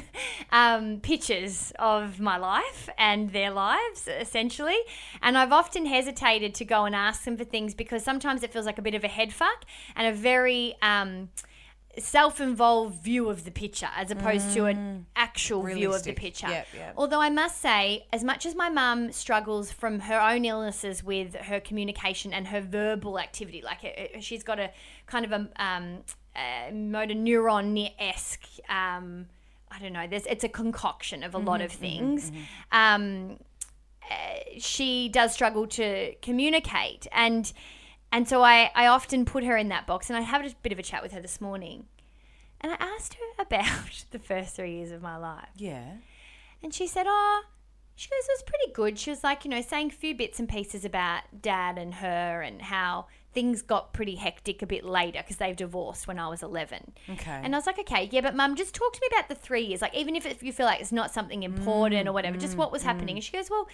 um, 0.52 1.00
pictures 1.00 1.72
of 1.78 2.20
my 2.20 2.36
life 2.36 2.90
and 2.98 3.30
their 3.30 3.50
lives, 3.50 4.06
essentially. 4.06 4.78
And 5.22 5.36
I've 5.38 5.52
often 5.52 5.86
hesitated 5.86 6.54
to 6.56 6.66
go 6.66 6.84
and 6.84 6.94
ask 6.94 7.24
them 7.24 7.38
for 7.38 7.44
things 7.44 7.74
because 7.74 8.04
sometimes 8.04 8.42
it 8.42 8.52
feels 8.52 8.66
like 8.66 8.78
a 8.78 8.82
bit 8.82 8.94
of 8.94 9.02
a 9.02 9.08
head 9.08 9.32
fuck 9.32 9.64
and 9.96 10.06
a 10.06 10.12
very 10.12 10.74
um, 10.82 11.30
self-involved 11.98 13.02
view 13.02 13.28
of 13.28 13.44
the 13.44 13.50
picture 13.50 13.88
as 13.96 14.10
opposed 14.10 14.52
to 14.52 14.66
an 14.66 15.06
actual 15.16 15.62
view 15.62 15.92
of 15.92 16.04
the 16.04 16.12
picture. 16.12 16.48
Yep, 16.48 16.66
yep. 16.74 16.94
Although 16.96 17.20
I 17.20 17.30
must 17.30 17.60
say, 17.60 18.06
as 18.12 18.22
much 18.22 18.46
as 18.46 18.54
my 18.54 18.68
mum 18.68 19.10
struggles 19.10 19.72
from 19.72 20.00
her 20.00 20.20
own 20.20 20.44
illnesses 20.44 21.02
with 21.02 21.34
her 21.34 21.60
communication 21.60 22.32
and 22.32 22.48
her 22.48 22.60
verbal 22.60 23.18
activity, 23.18 23.62
like 23.62 23.84
uh, 23.84 24.18
uh, 24.18 24.20
she's 24.20 24.42
got 24.42 24.60
a 24.60 24.70
kind 25.06 25.24
of 25.24 25.32
a, 25.32 25.48
um, 25.56 26.04
a 26.36 26.70
motor 26.72 27.14
neuron 27.14 27.90
esque. 27.98 28.46
Um, 28.68 29.26
I 29.70 29.78
don't 29.80 29.92
know. 29.92 30.06
There's 30.08 30.26
it's 30.26 30.44
a 30.44 30.48
concoction 30.48 31.22
of 31.22 31.34
a 31.34 31.38
lot 31.38 31.60
of 31.60 31.70
things. 31.72 32.32
Um, 32.72 33.38
uh, 34.10 34.14
she 34.58 35.08
does 35.08 35.32
struggle 35.32 35.66
to 35.68 36.14
communicate 36.22 37.06
and 37.12 37.52
and 38.12 38.28
so 38.28 38.42
I, 38.42 38.72
I 38.74 38.88
often 38.88 39.24
put 39.24 39.44
her 39.44 39.56
in 39.56 39.68
that 39.68 39.86
box 39.86 40.10
and 40.10 40.16
I 40.16 40.22
had 40.22 40.44
a 40.44 40.50
bit 40.62 40.72
of 40.72 40.80
a 40.80 40.82
chat 40.82 41.00
with 41.00 41.12
her 41.12 41.20
this 41.20 41.40
morning 41.40 41.84
and 42.60 42.72
I 42.72 42.76
asked 42.80 43.14
her 43.14 43.20
about 43.42 44.04
the 44.10 44.18
first 44.18 44.56
three 44.56 44.72
years 44.74 44.90
of 44.90 45.00
my 45.00 45.16
life 45.16 45.46
Yeah. 45.56 45.92
and 46.60 46.74
she 46.74 46.88
said, 46.88 47.06
Oh, 47.08 47.42
she 47.94 48.08
goes, 48.08 48.24
it 48.28 48.32
was 48.38 48.42
pretty 48.42 48.72
good. 48.72 48.98
She 48.98 49.10
was 49.10 49.22
like, 49.22 49.44
you 49.44 49.50
know, 49.50 49.60
saying 49.62 49.88
a 49.88 49.94
few 49.94 50.16
bits 50.16 50.40
and 50.40 50.48
pieces 50.48 50.84
about 50.84 51.22
dad 51.40 51.78
and 51.78 51.94
her 51.94 52.42
and 52.42 52.60
how 52.62 53.06
things 53.32 53.62
got 53.62 53.92
pretty 53.92 54.16
hectic 54.16 54.60
a 54.62 54.66
bit 54.66 54.84
later 54.84 55.20
because 55.20 55.36
they've 55.36 55.56
divorced 55.56 56.08
when 56.08 56.18
I 56.18 56.28
was 56.28 56.42
11. 56.42 56.92
Okay. 57.10 57.30
And 57.30 57.54
I 57.54 57.58
was 57.58 57.66
like, 57.66 57.78
okay, 57.78 58.08
yeah, 58.10 58.20
but 58.22 58.34
mum, 58.34 58.56
just 58.56 58.74
talk 58.74 58.92
to 58.92 59.00
me 59.00 59.08
about 59.12 59.28
the 59.28 59.34
three 59.34 59.62
years. 59.62 59.82
Like, 59.82 59.94
even 59.94 60.16
if, 60.16 60.26
if 60.26 60.42
you 60.42 60.52
feel 60.52 60.66
like 60.66 60.80
it's 60.80 60.92
not 60.92 61.12
something 61.12 61.42
important 61.42 62.08
or 62.08 62.12
whatever, 62.12 62.36
just 62.36 62.54
mm, 62.54 62.58
what 62.58 62.72
was 62.72 62.82
mm. 62.82 62.86
happening. 62.86 63.16
And 63.16 63.24
she 63.24 63.32
goes, 63.32 63.48
well, 63.48 63.68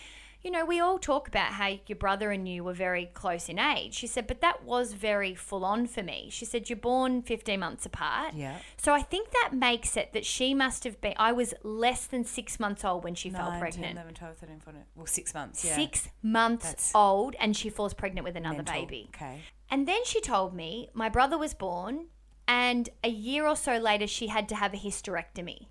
you 0.47 0.53
know, 0.53 0.65
we 0.65 0.79
all 0.79 0.97
talk 0.97 1.27
about 1.27 1.49
how 1.55 1.77
your 1.89 1.97
brother 1.97 2.31
and 2.31 2.49
you 2.49 2.63
were 2.63 2.73
very 2.73 3.07
close 3.15 3.49
in 3.49 3.59
age. 3.59 3.95
She 3.95 4.07
said, 4.07 4.29
but 4.29 4.41
that 4.43 4.63
was 4.63 4.93
very 4.93 5.35
full 5.35 5.65
on 5.65 5.89
for 5.89 6.05
me. 6.05 6.29
She 6.31 6.45
said, 6.45 6.71
you're 6.71 6.77
born 6.77 7.21
15 7.23 7.59
months 7.59 7.85
apart. 7.85 8.33
Yeah. 8.33 8.59
So 8.77 8.95
I 8.95 9.03
think 9.03 9.33
that 9.33 9.51
makes 9.53 9.97
it 9.97 10.13
that 10.13 10.25
she 10.25 10.55
must 10.55 10.85
have 10.85 11.01
been, 11.01 11.15
I 11.17 11.33
was 11.33 11.53
less 11.65 12.07
than 12.07 12.23
six 12.23 12.61
months 12.61 12.85
old 12.85 13.03
when 13.03 13.17
she 13.17 13.29
fell 13.29 13.51
9, 13.51 13.53
10, 13.55 13.61
pregnant. 13.61 13.93
11, 13.95 14.15
12, 14.15 14.37
13, 14.37 14.61
14. 14.61 14.83
Well, 14.95 15.07
six 15.07 15.35
months. 15.35 15.65
Yeah. 15.65 15.75
Six 15.75 16.11
months 16.23 16.67
That's 16.67 16.95
old, 16.95 17.35
and 17.41 17.57
she 17.57 17.69
falls 17.69 17.93
pregnant 17.93 18.25
with 18.25 18.37
another 18.37 18.59
Mental. 18.59 18.73
baby. 18.73 19.11
Okay. 19.17 19.41
And 19.69 19.89
then 19.89 20.05
she 20.05 20.21
told 20.21 20.55
me 20.55 20.91
my 20.95 21.09
brother 21.09 21.37
was 21.37 21.55
born, 21.55 22.07
and 22.47 22.89
a 23.03 23.11
year 23.11 23.49
or 23.49 23.57
so 23.57 23.79
later, 23.79 24.07
she 24.07 24.29
had 24.29 24.49
to 24.51 24.55
have 24.55 24.73
a 24.73 24.77
hysterectomy. 24.77 25.67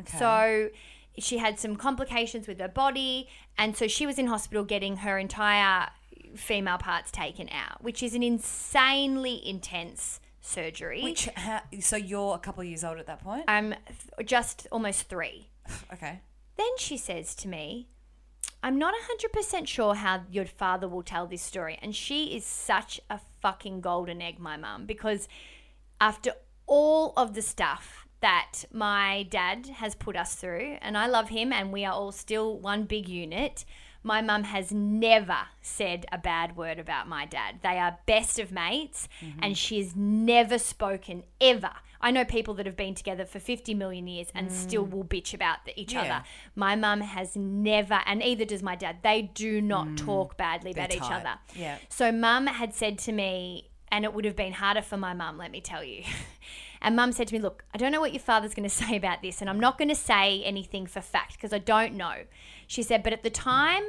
Okay. 0.00 0.18
So 0.18 0.70
she 1.20 1.38
had 1.38 1.58
some 1.58 1.76
complications 1.76 2.46
with 2.46 2.58
her 2.60 2.68
body, 2.68 3.28
and 3.56 3.76
so 3.76 3.86
she 3.86 4.06
was 4.06 4.18
in 4.18 4.26
hospital 4.26 4.64
getting 4.64 4.98
her 4.98 5.18
entire 5.18 5.88
female 6.36 6.78
parts 6.78 7.10
taken 7.10 7.48
out, 7.50 7.82
which 7.82 8.02
is 8.02 8.14
an 8.14 8.22
insanely 8.22 9.46
intense 9.46 10.20
surgery. 10.40 11.02
Which 11.02 11.28
so 11.80 11.96
you're 11.96 12.34
a 12.34 12.38
couple 12.38 12.62
of 12.62 12.68
years 12.68 12.84
old 12.84 12.98
at 12.98 13.06
that 13.06 13.22
point. 13.22 13.44
I'm 13.48 13.70
th- 13.70 14.28
just 14.28 14.66
almost 14.72 15.08
three. 15.08 15.48
okay. 15.92 16.20
Then 16.56 16.78
she 16.78 16.96
says 16.96 17.34
to 17.36 17.48
me, 17.48 17.88
I'm 18.62 18.78
not 18.78 18.94
100% 19.32 19.68
sure 19.68 19.94
how 19.94 20.22
your 20.30 20.44
father 20.44 20.88
will 20.88 21.04
tell 21.04 21.26
this 21.26 21.42
story. 21.42 21.78
And 21.80 21.94
she 21.94 22.36
is 22.36 22.44
such 22.44 23.00
a 23.08 23.20
fucking 23.40 23.80
golden 23.80 24.20
egg, 24.20 24.40
my 24.40 24.56
mum, 24.56 24.84
because 24.84 25.28
after 26.00 26.32
all 26.66 27.12
of 27.16 27.34
the 27.34 27.42
stuff 27.42 28.07
that 28.20 28.64
my 28.72 29.26
dad 29.30 29.66
has 29.66 29.94
put 29.94 30.16
us 30.16 30.34
through, 30.34 30.76
and 30.80 30.96
I 30.96 31.06
love 31.06 31.28
him, 31.28 31.52
and 31.52 31.72
we 31.72 31.84
are 31.84 31.92
all 31.92 32.12
still 32.12 32.58
one 32.58 32.84
big 32.84 33.08
unit. 33.08 33.64
My 34.02 34.22
mum 34.22 34.44
has 34.44 34.72
never 34.72 35.38
said 35.60 36.06
a 36.10 36.18
bad 36.18 36.56
word 36.56 36.78
about 36.78 37.08
my 37.08 37.26
dad. 37.26 37.60
They 37.62 37.78
are 37.78 37.98
best 38.06 38.38
of 38.38 38.52
mates, 38.52 39.08
mm-hmm. 39.20 39.40
and 39.42 39.56
she 39.56 39.78
has 39.78 39.94
never 39.94 40.58
spoken 40.58 41.24
ever. 41.40 41.70
I 42.00 42.10
know 42.10 42.24
people 42.24 42.54
that 42.54 42.66
have 42.66 42.76
been 42.76 42.94
together 42.94 43.24
for 43.24 43.40
50 43.40 43.74
million 43.74 44.06
years 44.06 44.28
and 44.34 44.52
still 44.52 44.86
mm. 44.86 44.90
will 44.90 45.04
bitch 45.04 45.34
about 45.34 45.64
the, 45.64 45.78
each 45.78 45.94
Yeah. 45.94 46.02
other. 46.02 46.24
My 46.54 46.76
mum 46.76 47.00
has 47.00 47.34
never, 47.34 48.00
and 48.06 48.22
either 48.22 48.44
does 48.44 48.62
my 48.62 48.76
dad, 48.76 48.98
they 49.02 49.22
do 49.22 49.60
not 49.60 49.88
mm. 49.88 49.96
talk 49.96 50.36
badly 50.36 50.72
They're 50.72 50.84
about 50.84 50.96
each 50.96 51.10
other. 51.10 51.38
Yeah. 51.56 51.78
So 51.88 52.12
mum 52.12 52.46
had 52.46 52.72
said 52.72 52.98
to 53.00 53.12
me, 53.12 53.70
and 53.90 54.04
it 54.04 54.14
would 54.14 54.24
have 54.24 54.36
been 54.36 54.52
harder 54.52 54.82
for 54.82 54.96
my 54.96 55.12
mum, 55.12 55.38
let 55.38 55.50
me 55.50 55.60
tell 55.60 55.82
you. 55.82 56.04
And 56.80 56.94
mum 56.96 57.12
said 57.12 57.28
to 57.28 57.34
me, 57.34 57.40
Look, 57.40 57.64
I 57.74 57.78
don't 57.78 57.92
know 57.92 58.00
what 58.00 58.12
your 58.12 58.20
father's 58.20 58.54
going 58.54 58.68
to 58.68 58.74
say 58.74 58.96
about 58.96 59.22
this, 59.22 59.40
and 59.40 59.48
I'm 59.50 59.60
not 59.60 59.78
going 59.78 59.88
to 59.88 59.94
say 59.94 60.42
anything 60.44 60.86
for 60.86 61.00
fact 61.00 61.32
because 61.34 61.52
I 61.52 61.58
don't 61.58 61.94
know. 61.94 62.24
She 62.66 62.82
said, 62.82 63.02
But 63.02 63.12
at 63.12 63.22
the 63.22 63.30
time 63.30 63.84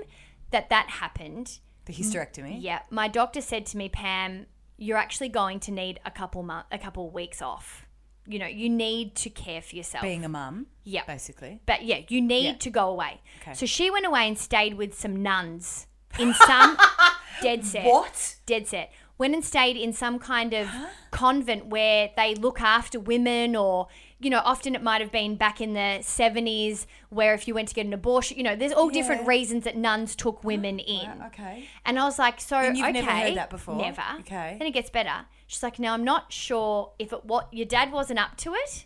that 0.51 0.69
that 0.69 0.89
happened, 0.89 1.59
The 1.85 1.93
hysterectomy. 1.93 2.57
yeah, 2.59 2.79
my 2.89 3.07
doctor 3.07 3.41
said 3.41 3.65
to 3.67 3.77
me, 3.77 3.89
Pam, 3.89 4.45
you're 4.77 4.97
actually 4.97 5.29
going 5.29 5.59
to 5.61 5.71
need 5.71 5.99
a 6.05 6.11
couple 6.11 6.41
month, 6.43 6.65
a 6.71 6.77
couple 6.77 7.09
weeks 7.09 7.41
off. 7.41 7.85
You 8.25 8.37
know, 8.39 8.45
you 8.47 8.69
need 8.69 9.15
to 9.15 9.29
care 9.29 9.61
for 9.61 9.75
yourself. 9.75 10.03
Being 10.03 10.23
a 10.23 10.29
mum. 10.29 10.67
Yeah. 10.83 11.03
Basically. 11.05 11.61
But 11.65 11.83
yeah, 11.83 12.01
you 12.09 12.21
need 12.21 12.45
Yeah. 12.45 12.53
to 12.57 12.69
go 12.69 12.89
away. 12.89 13.21
Okay. 13.41 13.53
So 13.53 13.65
she 13.65 13.89
went 13.89 14.05
away 14.05 14.27
and 14.27 14.37
stayed 14.37 14.75
with 14.75 14.93
some 14.97 15.21
nuns 15.23 15.87
in 16.19 16.33
some 16.35 16.77
dead 17.41 17.65
set. 17.65 17.85
What? 17.85 18.35
Dead 18.45 18.67
set. 18.67 18.91
Went 19.19 19.35
and 19.35 19.43
stayed 19.43 19.75
in 19.77 19.93
some 19.93 20.17
kind 20.17 20.53
of 20.53 20.69
convent 21.11 21.67
where 21.67 22.09
they 22.15 22.33
look 22.35 22.61
after 22.61 22.99
women 22.99 23.55
or 23.55 23.87
you 24.21 24.29
know, 24.29 24.41
often 24.43 24.75
it 24.75 24.83
might 24.83 24.99
have 24.99 25.11
been 25.13 25.35
back 25.35 25.61
in 25.61 25.73
the 25.73 25.99
70s 26.01 26.85
where 27.09 27.33
if 27.33 27.47
you 27.47 27.53
went 27.53 27.69
to 27.69 27.73
get 27.73 27.85
an 27.85 27.93
abortion, 27.93 28.35
you 28.37 28.43
know, 28.43 28.55
there's 28.55 28.73
all 28.73 28.89
different 28.89 29.25
reasons 29.25 29.63
that 29.63 29.77
nuns 29.77 30.13
took 30.15 30.43
women 30.43 30.77
in. 30.79 31.07
Wow, 31.07 31.27
okay. 31.27 31.69
And 31.85 31.97
I 31.97 32.03
was 32.03 32.19
like, 32.19 32.41
so 32.41 32.57
And 32.57 32.77
you've 32.77 32.87
okay, 32.89 32.99
never 33.01 33.11
heard 33.11 33.37
that 33.37 33.49
before? 33.49 33.75
Never. 33.77 34.03
Okay. 34.19 34.55
Then 34.59 34.67
it 34.67 34.71
gets 34.71 34.89
better. 34.89 35.25
She's 35.47 35.63
like, 35.63 35.79
now 35.79 35.93
I'm 35.93 36.03
not 36.03 36.33
sure 36.33 36.91
if 36.99 37.13
it 37.13 37.23
what 37.25 37.47
your 37.53 37.65
dad 37.65 37.91
wasn't 37.93 38.19
up 38.19 38.35
to 38.37 38.53
it, 38.55 38.85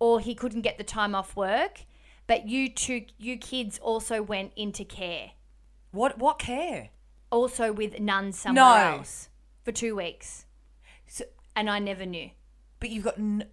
or 0.00 0.18
he 0.18 0.34
couldn't 0.34 0.62
get 0.62 0.78
the 0.78 0.84
time 0.84 1.14
off 1.14 1.36
work, 1.36 1.84
but 2.26 2.48
you 2.48 2.68
two, 2.68 3.04
you 3.18 3.36
kids 3.36 3.78
also 3.78 4.20
went 4.20 4.52
into 4.56 4.84
care, 4.84 5.30
What 5.92 6.18
what 6.18 6.38
care? 6.40 6.90
also 7.30 7.72
with 7.72 7.98
nuns 8.00 8.36
somewhere 8.38 8.64
No. 8.64 8.96
else 8.98 9.28
for 9.64 9.72
two 9.72 9.94
weeks, 9.96 10.46
So, 11.06 11.24
and 11.56 11.68
I 11.70 11.78
never 11.78 12.04
knew. 12.06 12.30
but 12.80 12.90
you've 12.90 13.04
got 13.04 13.18
n- 13.18 13.48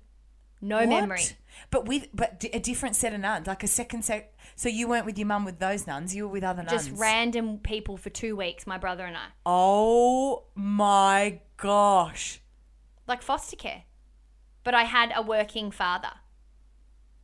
No 0.62 0.78
what? 0.80 0.90
memory. 0.90 1.22
But 1.72 1.86
with 1.86 2.08
but 2.14 2.40
d- 2.40 2.50
a 2.54 2.60
different 2.60 2.96
set 2.96 3.14
of 3.14 3.20
nuns, 3.20 3.48
like 3.48 3.64
a 3.64 3.68
second 3.68 4.04
set. 4.04 4.34
So 4.56 4.70
you 4.70 4.88
weren't 4.88 5.06
with 5.06 5.18
your 5.18 5.28
mum 5.28 5.46
with 5.46 5.60
those 5.60 5.86
nuns. 5.88 6.16
You 6.16 6.24
were 6.28 6.34
with 6.34 6.44
other 6.44 6.64
nuns. 6.64 6.88
Just 6.88 7.00
random 7.00 7.58
people 7.60 7.98
for 7.98 8.10
two 8.10 8.36
weeks, 8.36 8.66
my 8.68 8.78
brother 8.78 9.06
and 9.06 9.16
I, 9.18 9.28
Oh 9.46 10.44
my 10.56 11.40
gosh. 11.58 12.42
like 13.08 13.22
foster 13.22 13.56
care. 13.56 13.84
But 14.64 14.74
I 14.76 14.84
had 14.84 15.12
a 15.16 15.22
working 15.22 15.72
father. 15.72 16.12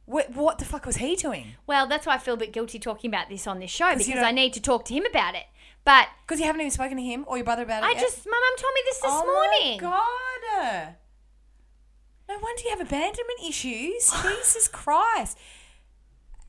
What 0.06 0.32
what 0.36 0.60
the 0.60 0.66
fuck 0.66 0.86
was 0.86 0.98
he 0.98 1.16
doing? 1.16 1.56
Well, 1.66 1.88
that's 1.88 2.06
why 2.06 2.14
I 2.16 2.18
feel 2.20 2.36
a 2.36 2.38
bit 2.38 2.54
guilty 2.54 2.78
talking 2.78 3.10
about 3.10 3.28
this 3.30 3.48
on 3.48 3.60
this 3.60 3.72
show 3.72 3.96
because 3.96 4.22
I 4.24 4.32
need 4.32 4.54
to 4.54 4.62
talk 4.62 4.86
to 4.86 4.94
him 4.94 5.06
about 5.06 5.34
it. 5.36 5.46
But 5.86 6.08
Because 6.26 6.40
you 6.40 6.46
haven't 6.48 6.62
even 6.62 6.72
spoken 6.72 6.98
to 6.98 7.04
him 7.04 7.24
or 7.28 7.38
your 7.38 7.46
brother 7.46 7.64
about 7.64 7.84
it. 7.84 7.86
I 7.86 7.92
yet? 7.92 8.02
just, 8.02 8.26
my 8.26 8.32
mum 8.32 8.58
told 8.58 8.74
me 8.74 8.82
this 8.86 8.98
this 9.00 9.12
oh 9.14 9.26
morning. 9.26 9.80
oh 9.82 9.90
morning. 9.90 10.72
my 10.72 10.84
god. 10.88 10.96
No 12.28 12.40
wonder 12.42 12.62
you 12.64 12.70
have 12.72 12.82
abandonment 12.82 13.40
issues. 13.48 14.12
Jesus 14.24 14.68
Christ. 14.68 15.38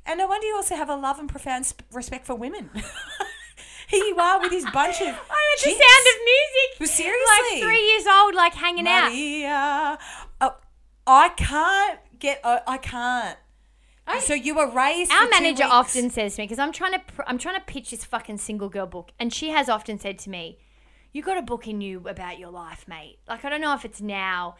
And 0.06 0.18
no 0.18 0.26
wonder 0.26 0.46
you 0.46 0.54
also 0.56 0.74
have 0.76 0.88
a 0.88 0.96
love 0.96 1.18
and 1.18 1.28
profound 1.28 1.72
respect 1.92 2.26
for 2.26 2.34
women. 2.34 2.70
Here 3.88 4.04
you 4.04 4.16
are 4.18 4.40
with 4.40 4.50
this 4.50 4.64
bunch 4.70 5.00
of. 5.00 5.06
I'm 5.08 5.12
at 5.12 5.62
the 5.62 5.70
sound 5.70 5.76
of 5.78 6.18
music. 6.24 6.80
Well, 6.80 6.88
seriously. 6.88 7.60
Like 7.60 7.62
three 7.62 7.86
years 7.90 8.06
old, 8.06 8.34
like 8.34 8.54
hanging 8.54 8.86
out. 8.88 9.10
Maria. 9.10 9.98
Oh, 10.40 10.56
I 11.06 11.28
can't 11.30 11.98
get. 12.18 12.40
oh, 12.42 12.58
I 12.66 12.78
can't. 12.78 13.38
So 14.20 14.34
you 14.34 14.54
were 14.54 14.70
raised. 14.70 15.12
Our 15.12 15.28
manager 15.28 15.64
weeks. 15.64 15.74
often 15.74 16.10
says 16.10 16.36
to 16.36 16.42
me 16.42 16.44
because 16.46 16.58
I'm 16.58 16.72
trying 16.72 16.92
to 16.92 17.00
pr- 17.00 17.22
I'm 17.26 17.38
trying 17.38 17.56
to 17.56 17.60
pitch 17.62 17.90
this 17.90 18.04
fucking 18.04 18.38
single 18.38 18.68
girl 18.68 18.86
book, 18.86 19.10
and 19.18 19.32
she 19.32 19.50
has 19.50 19.68
often 19.68 19.98
said 19.98 20.18
to 20.20 20.30
me, 20.30 20.58
"You 21.12 21.22
got 21.22 21.36
a 21.36 21.42
book 21.42 21.66
in 21.68 21.80
you 21.80 22.02
about 22.08 22.38
your 22.38 22.50
life, 22.50 22.86
mate." 22.88 23.18
Like 23.28 23.44
I 23.44 23.50
don't 23.50 23.60
know 23.60 23.74
if 23.74 23.84
it's 23.84 24.00
now, 24.00 24.56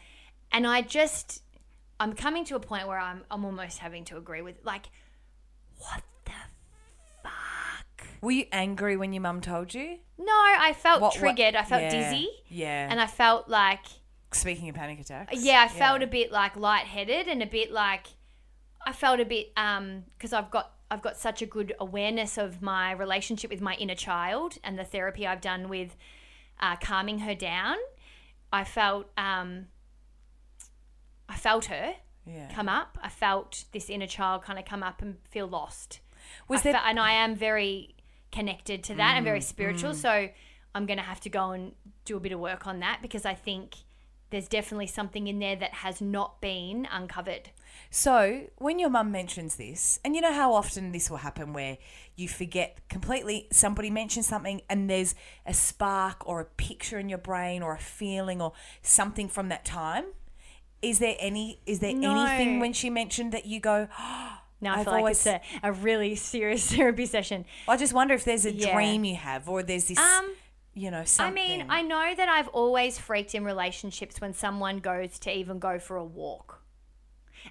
and 0.51 0.67
I 0.67 0.81
just 0.81 1.43
I'm 1.99 2.13
coming 2.13 2.45
to 2.45 2.55
a 2.55 2.59
point 2.59 2.87
where 2.87 2.99
I'm 2.99 3.23
I'm 3.31 3.43
almost 3.45 3.79
having 3.79 4.03
to 4.05 4.17
agree 4.17 4.41
with 4.41 4.55
like, 4.63 4.87
what 5.77 6.01
the 6.25 6.31
fuck? 7.23 8.07
Were 8.21 8.31
you 8.31 8.45
angry 8.51 8.97
when 8.97 9.13
your 9.13 9.21
mum 9.21 9.41
told 9.41 9.73
you? 9.73 9.97
No, 10.17 10.33
I 10.33 10.73
felt 10.77 11.01
What- 11.01 11.13
what- 11.13 11.19
triggered. 11.19 11.55
I 11.55 11.63
felt 11.63 11.81
yeah, 11.83 12.11
dizzy. 12.11 12.27
yeah. 12.49 12.87
and 12.89 12.99
I 12.99 13.07
felt 13.07 13.47
like 13.47 13.85
Speaking 14.31 14.67
of 14.69 14.75
panic 14.75 14.99
attacks. 14.99 15.41
yeah, 15.41 15.61
I 15.61 15.67
felt 15.67 16.01
a 16.01 16.07
bit 16.07 16.31
like 16.31 16.55
lightheaded 16.57 17.27
and 17.27 17.41
a 17.41 17.45
bit 17.45 17.71
like 17.71 18.07
I 18.89 18.93
felt 18.93 19.19
a 19.19 19.25
bit 19.25 19.47
um 19.57 19.85
because 20.17 20.31
I've 20.33 20.49
got 20.49 20.67
I've 20.89 21.01
got 21.07 21.15
such 21.17 21.41
a 21.41 21.45
good 21.45 21.69
awareness 21.79 22.37
of 22.37 22.61
my 22.61 22.91
relationship 22.93 23.49
with 23.51 23.61
my 23.69 23.75
inner 23.83 23.95
child 24.07 24.57
and 24.63 24.79
the 24.79 24.85
therapy 24.85 25.27
I've 25.27 25.41
done 25.41 25.67
with 25.67 25.91
uh, 26.65 26.75
calming 26.77 27.19
her 27.19 27.35
down. 27.35 27.75
I 28.59 28.63
felt 28.63 29.05
um 29.17 29.67
I 31.29 31.35
felt 31.35 31.65
her 31.65 31.95
Yeah. 32.25 32.49
come 32.53 32.69
up. 32.69 32.97
I 33.01 33.09
felt 33.09 33.65
this 33.73 33.89
inner 33.89 34.07
child 34.07 34.43
kind 34.43 34.57
of 34.57 34.65
come 34.65 34.83
up 34.89 35.01
and 35.01 35.17
feel 35.29 35.47
lost. 35.47 35.99
Was 36.47 36.61
I 36.61 36.63
there- 36.63 36.73
fe- 36.81 36.89
and 36.89 36.99
I 36.99 37.11
am 37.23 37.35
very 37.35 37.95
connected 38.31 38.83
to 38.85 38.95
that 38.95 39.15
and 39.17 39.23
Mm, 39.23 39.29
very 39.31 39.41
spiritual. 39.41 39.93
So 39.93 40.29
I'm 40.75 40.85
going 40.85 40.97
to 40.99 41.03
have 41.11 41.19
to 41.21 41.29
go 41.29 41.51
and 41.51 41.73
do 42.05 42.15
a 42.17 42.19
bit 42.19 42.31
of 42.31 42.39
work 42.39 42.67
on 42.67 42.79
that 42.79 42.99
because 43.01 43.25
I 43.25 43.33
think 43.33 43.75
there's 44.29 44.47
definitely 44.47 44.87
something 44.87 45.27
in 45.27 45.39
there 45.39 45.55
that 45.55 45.73
has 45.75 46.01
not 46.01 46.41
been 46.41 46.87
uncovered. 46.91 47.49
So, 47.89 48.47
when 48.57 48.79
your 48.79 48.89
mum 48.89 49.11
mentions 49.11 49.55
this, 49.55 49.99
and 50.03 50.15
you 50.15 50.21
know 50.21 50.33
how 50.33 50.53
often 50.53 50.91
this 50.91 51.09
will 51.09 51.17
happen 51.17 51.53
where 51.53 51.77
you 52.15 52.27
forget 52.27 52.79
completely, 52.89 53.47
somebody 53.51 53.89
mentions 53.89 54.27
something 54.27 54.61
and 54.69 54.89
there's 54.89 55.15
a 55.45 55.53
spark 55.53 56.27
or 56.27 56.41
a 56.41 56.45
picture 56.45 56.99
in 56.99 57.07
your 57.07 57.17
brain 57.19 57.61
or 57.61 57.73
a 57.75 57.79
feeling 57.79 58.41
or 58.41 58.53
something 58.81 59.29
from 59.29 59.49
that 59.49 59.63
time. 59.63 60.05
Is 60.81 60.99
there 60.99 61.15
any? 61.19 61.59
Is 61.65 61.79
there 61.79 61.93
No. 61.95 62.11
anything 62.25 62.59
when 62.59 62.73
she 62.73 62.89
mentioned 62.89 63.31
that 63.31 63.45
you 63.45 63.59
go? 63.59 63.87
Now 64.59 64.73
I 64.73 64.79
I've 64.79 64.83
feel 64.85 64.93
like 64.93 64.99
always- 65.01 65.27
it's 65.27 65.27
a, 65.27 65.41
a 65.67 65.71
really 65.71 66.15
serious 66.15 66.71
therapy 66.75 67.05
session. 67.05 67.45
I 67.67 67.77
just 67.77 67.93
wonder 67.93 68.15
if 68.15 68.23
there's 68.25 68.43
a 68.43 68.51
Yeah. 68.51 68.73
dream 68.73 69.05
you 69.05 69.15
have 69.15 69.47
or 69.47 69.61
there's 69.61 69.87
this, 69.87 69.99
Um, 69.99 70.31
you 70.77 70.91
know, 70.91 71.03
I 71.17 71.31
mean, 71.31 71.65
I 71.69 71.81
know 71.81 72.13
that 72.15 72.29
I've 72.29 72.47
always 72.49 72.99
freaked 72.99 73.33
in 73.33 73.43
relationships 73.43 74.21
when 74.21 74.33
someone 74.33 74.77
goes 74.77 75.17
to 75.19 75.35
even 75.35 75.57
go 75.57 75.79
for 75.79 75.97
a 75.97 76.05
walk. 76.05 76.61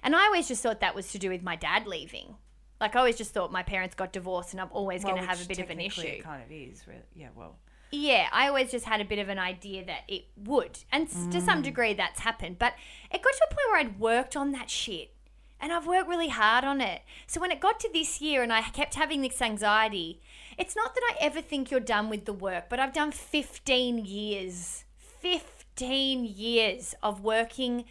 And 0.01 0.15
I 0.15 0.25
always 0.27 0.47
just 0.47 0.63
thought 0.63 0.79
that 0.79 0.95
was 0.95 1.11
to 1.11 1.19
do 1.19 1.29
with 1.29 1.43
my 1.43 1.57
dad 1.57 1.87
leaving. 1.87 2.35
Like, 2.79 2.95
I 2.95 2.99
always 2.99 3.17
just 3.17 3.33
thought 3.33 3.51
my 3.51 3.63
parents 3.63 3.95
got 3.95 4.13
divorced 4.13 4.53
and 4.53 4.61
I'm 4.61 4.69
always 4.71 5.03
Well, 5.03 5.13
going 5.13 5.23
to 5.23 5.29
have 5.29 5.41
a 5.43 5.45
bit 5.47 5.59
of 5.59 5.69
an 5.69 5.81
issue. 5.81 6.01
It 6.07 6.23
kind 6.23 6.41
of 6.41 6.51
is, 6.51 6.87
really. 6.87 7.01
Yeah, 7.15 7.29
well. 7.35 7.57
Yeah, 7.91 8.27
I 8.31 8.47
always 8.47 8.71
just 8.71 8.85
had 8.85 9.01
a 9.01 9.05
bit 9.05 9.19
of 9.19 9.27
an 9.29 9.39
idea 9.39 9.85
that 9.85 10.01
it 10.07 10.25
would. 10.37 10.79
And 10.91 11.07
s 11.07 11.13
to 11.31 11.39
Mm. 11.39 11.45
some 11.45 11.61
degree, 11.61 11.93
that's 11.93 12.21
happened. 12.21 12.59
But 12.59 12.75
it 13.11 13.21
got 13.21 13.33
to 13.33 13.47
a 13.49 13.53
point 13.53 13.67
where 13.69 13.79
I'd 13.79 13.99
worked 13.99 14.35
on 14.37 14.51
that 14.53 14.69
shit. 14.69 15.13
And 15.59 15.73
I've 15.73 15.87
worked 15.87 16.07
really 16.07 16.29
hard 16.29 16.63
on 16.63 16.81
it. 16.81 17.01
So 17.25 17.41
when 17.41 17.51
it 17.51 17.59
got 17.59 17.79
to 17.79 17.89
this 17.91 18.21
year 18.21 18.43
and 18.43 18.53
I 18.53 18.61
kept 18.61 18.93
having 18.95 19.21
this 19.21 19.41
anxiety, 19.41 20.21
it's 20.57 20.75
not 20.75 20.95
that 20.95 21.03
I 21.11 21.25
ever 21.25 21.41
think 21.41 21.69
you're 21.69 21.79
done 21.79 22.09
with 22.09 22.25
the 22.25 22.33
work, 22.33 22.65
but 22.69 22.79
I've 22.79 22.93
done 22.93 23.11
15 23.11 24.05
years, 24.05 24.85
15 24.97 26.25
years 26.25 26.95
of 27.03 27.21
working 27.21 27.85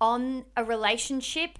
on 0.00 0.44
a 0.56 0.64
relationship 0.64 1.58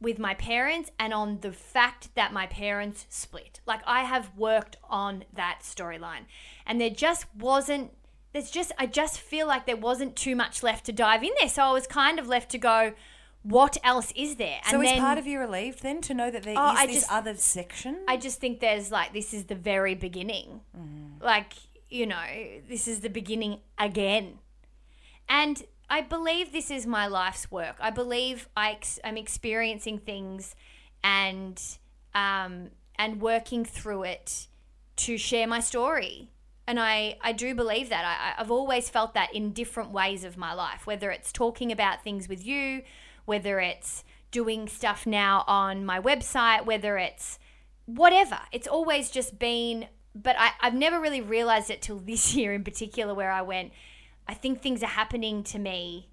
with 0.00 0.18
my 0.18 0.34
parents 0.34 0.90
and 0.98 1.14
on 1.14 1.40
the 1.40 1.52
fact 1.52 2.14
that 2.14 2.32
my 2.32 2.46
parents 2.46 3.06
split. 3.08 3.60
Like 3.66 3.80
I 3.86 4.02
have 4.02 4.36
worked 4.36 4.76
on 4.90 5.24
that 5.32 5.60
storyline. 5.62 6.24
And 6.66 6.80
there 6.80 6.90
just 6.90 7.26
wasn't 7.34 7.92
there's 8.32 8.50
just 8.50 8.72
I 8.78 8.86
just 8.86 9.20
feel 9.20 9.46
like 9.46 9.66
there 9.66 9.76
wasn't 9.76 10.16
too 10.16 10.34
much 10.34 10.62
left 10.62 10.86
to 10.86 10.92
dive 10.92 11.22
in 11.22 11.30
there. 11.38 11.48
So 11.48 11.62
I 11.62 11.72
was 11.72 11.86
kind 11.86 12.18
of 12.18 12.26
left 12.26 12.50
to 12.50 12.58
go 12.58 12.92
what 13.42 13.76
else 13.82 14.12
is 14.14 14.36
there? 14.36 14.60
So 14.68 14.76
and 14.76 14.84
is 14.84 14.90
then 14.92 15.00
part 15.00 15.18
of 15.18 15.26
you 15.26 15.38
relieved 15.40 15.82
then 15.82 16.00
to 16.02 16.14
know 16.14 16.30
that 16.30 16.42
there 16.44 16.52
is 16.52 16.58
Oh, 16.58 16.62
I 16.62 16.86
this 16.86 16.96
just- 16.96 17.12
other 17.12 17.34
section? 17.36 17.98
I 18.08 18.16
just 18.16 18.40
think 18.40 18.60
there's 18.60 18.90
like 18.90 19.12
this 19.12 19.34
is 19.34 19.44
the 19.46 19.54
very 19.54 19.94
beginning. 19.94 20.60
Mm. 20.78 21.22
Like 21.22 21.52
you 21.88 22.06
know, 22.06 22.24
this 22.68 22.88
is 22.88 23.00
the 23.00 23.10
beginning 23.10 23.60
again. 23.78 24.38
And 25.28 25.62
I 25.90 26.00
believe 26.00 26.52
this 26.52 26.70
is 26.70 26.86
my 26.86 27.06
life's 27.06 27.50
work. 27.50 27.76
I 27.80 27.90
believe 27.90 28.48
I 28.56 28.72
ex- 28.72 28.98
I'm 29.04 29.16
experiencing 29.18 29.98
things 29.98 30.54
and 31.04 31.60
um, 32.14 32.70
and 32.96 33.20
working 33.20 33.64
through 33.64 34.04
it 34.04 34.46
to 34.96 35.18
share 35.18 35.46
my 35.46 35.60
story. 35.60 36.30
And 36.66 36.78
I, 36.78 37.16
I 37.20 37.32
do 37.32 37.54
believe 37.54 37.88
that. 37.88 38.04
I, 38.04 38.40
I've 38.40 38.50
always 38.50 38.88
felt 38.88 39.14
that 39.14 39.34
in 39.34 39.52
different 39.52 39.90
ways 39.90 40.22
of 40.24 40.36
my 40.36 40.54
life, 40.54 40.86
whether 40.86 41.10
it's 41.10 41.32
talking 41.32 41.72
about 41.72 42.04
things 42.04 42.28
with 42.28 42.46
you, 42.46 42.82
whether 43.24 43.60
it's 43.60 44.04
doing 44.30 44.68
stuff 44.68 45.06
now 45.06 45.44
on 45.46 45.84
my 45.84 46.00
website, 46.00 46.64
whether 46.64 46.98
it's 46.98 47.38
whatever. 47.86 48.40
It's 48.50 48.66
always 48.66 49.10
just 49.10 49.38
been, 49.38 49.88
but 50.14 50.36
I, 50.38 50.50
I've 50.60 50.74
never 50.74 51.00
really 51.00 51.20
realized 51.20 51.70
it 51.70 51.82
till 51.82 51.98
this 52.04 52.34
year 52.34 52.52
in 52.52 52.64
particular, 52.64 53.14
where 53.14 53.30
I 53.30 53.42
went, 53.42 53.72
I 54.26 54.34
think 54.34 54.62
things 54.62 54.82
are 54.82 54.86
happening 54.86 55.42
to 55.44 55.58
me 55.58 56.08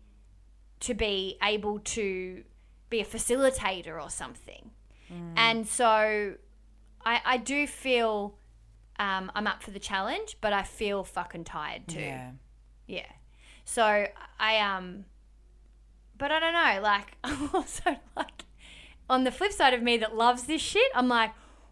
to 0.81 0.93
be 0.93 1.37
able 1.43 1.79
to 1.79 2.43
be 2.89 3.01
a 3.01 3.05
facilitator 3.05 4.01
or 4.01 4.09
something. 4.09 4.71
And 5.35 5.67
so 5.67 6.35
I, 7.05 7.21
I 7.25 7.37
do 7.37 7.65
feel 7.67 8.37
um, 8.99 9.31
I'm 9.33 9.47
up 9.47 9.63
for 9.63 9.71
the 9.71 9.79
challenge, 9.79 10.37
but 10.41 10.53
I 10.53 10.63
feel 10.63 11.03
fucking 11.03 11.45
tired 11.45 11.87
too. 11.87 11.99
Yeah. 11.99 12.31
Yeah. 12.87 13.11
So 13.65 14.07
I 14.39 14.57
um 14.57 15.05
but 16.19 16.31
I 16.31 16.39
don't 16.39 16.53
know, 16.53 16.81
like 16.83 17.07
I'm 17.23 17.49
also 17.53 17.95
like 18.15 18.45
on 19.09 19.23
the 19.23 19.31
flip 19.31 19.51
side 19.51 19.73
of 19.73 19.81
me 19.81 19.97
that 19.97 20.15
loves 20.15 20.43
this 20.43 20.61
shit, 20.61 20.91
I'm 20.93 21.07
like, 21.07 21.31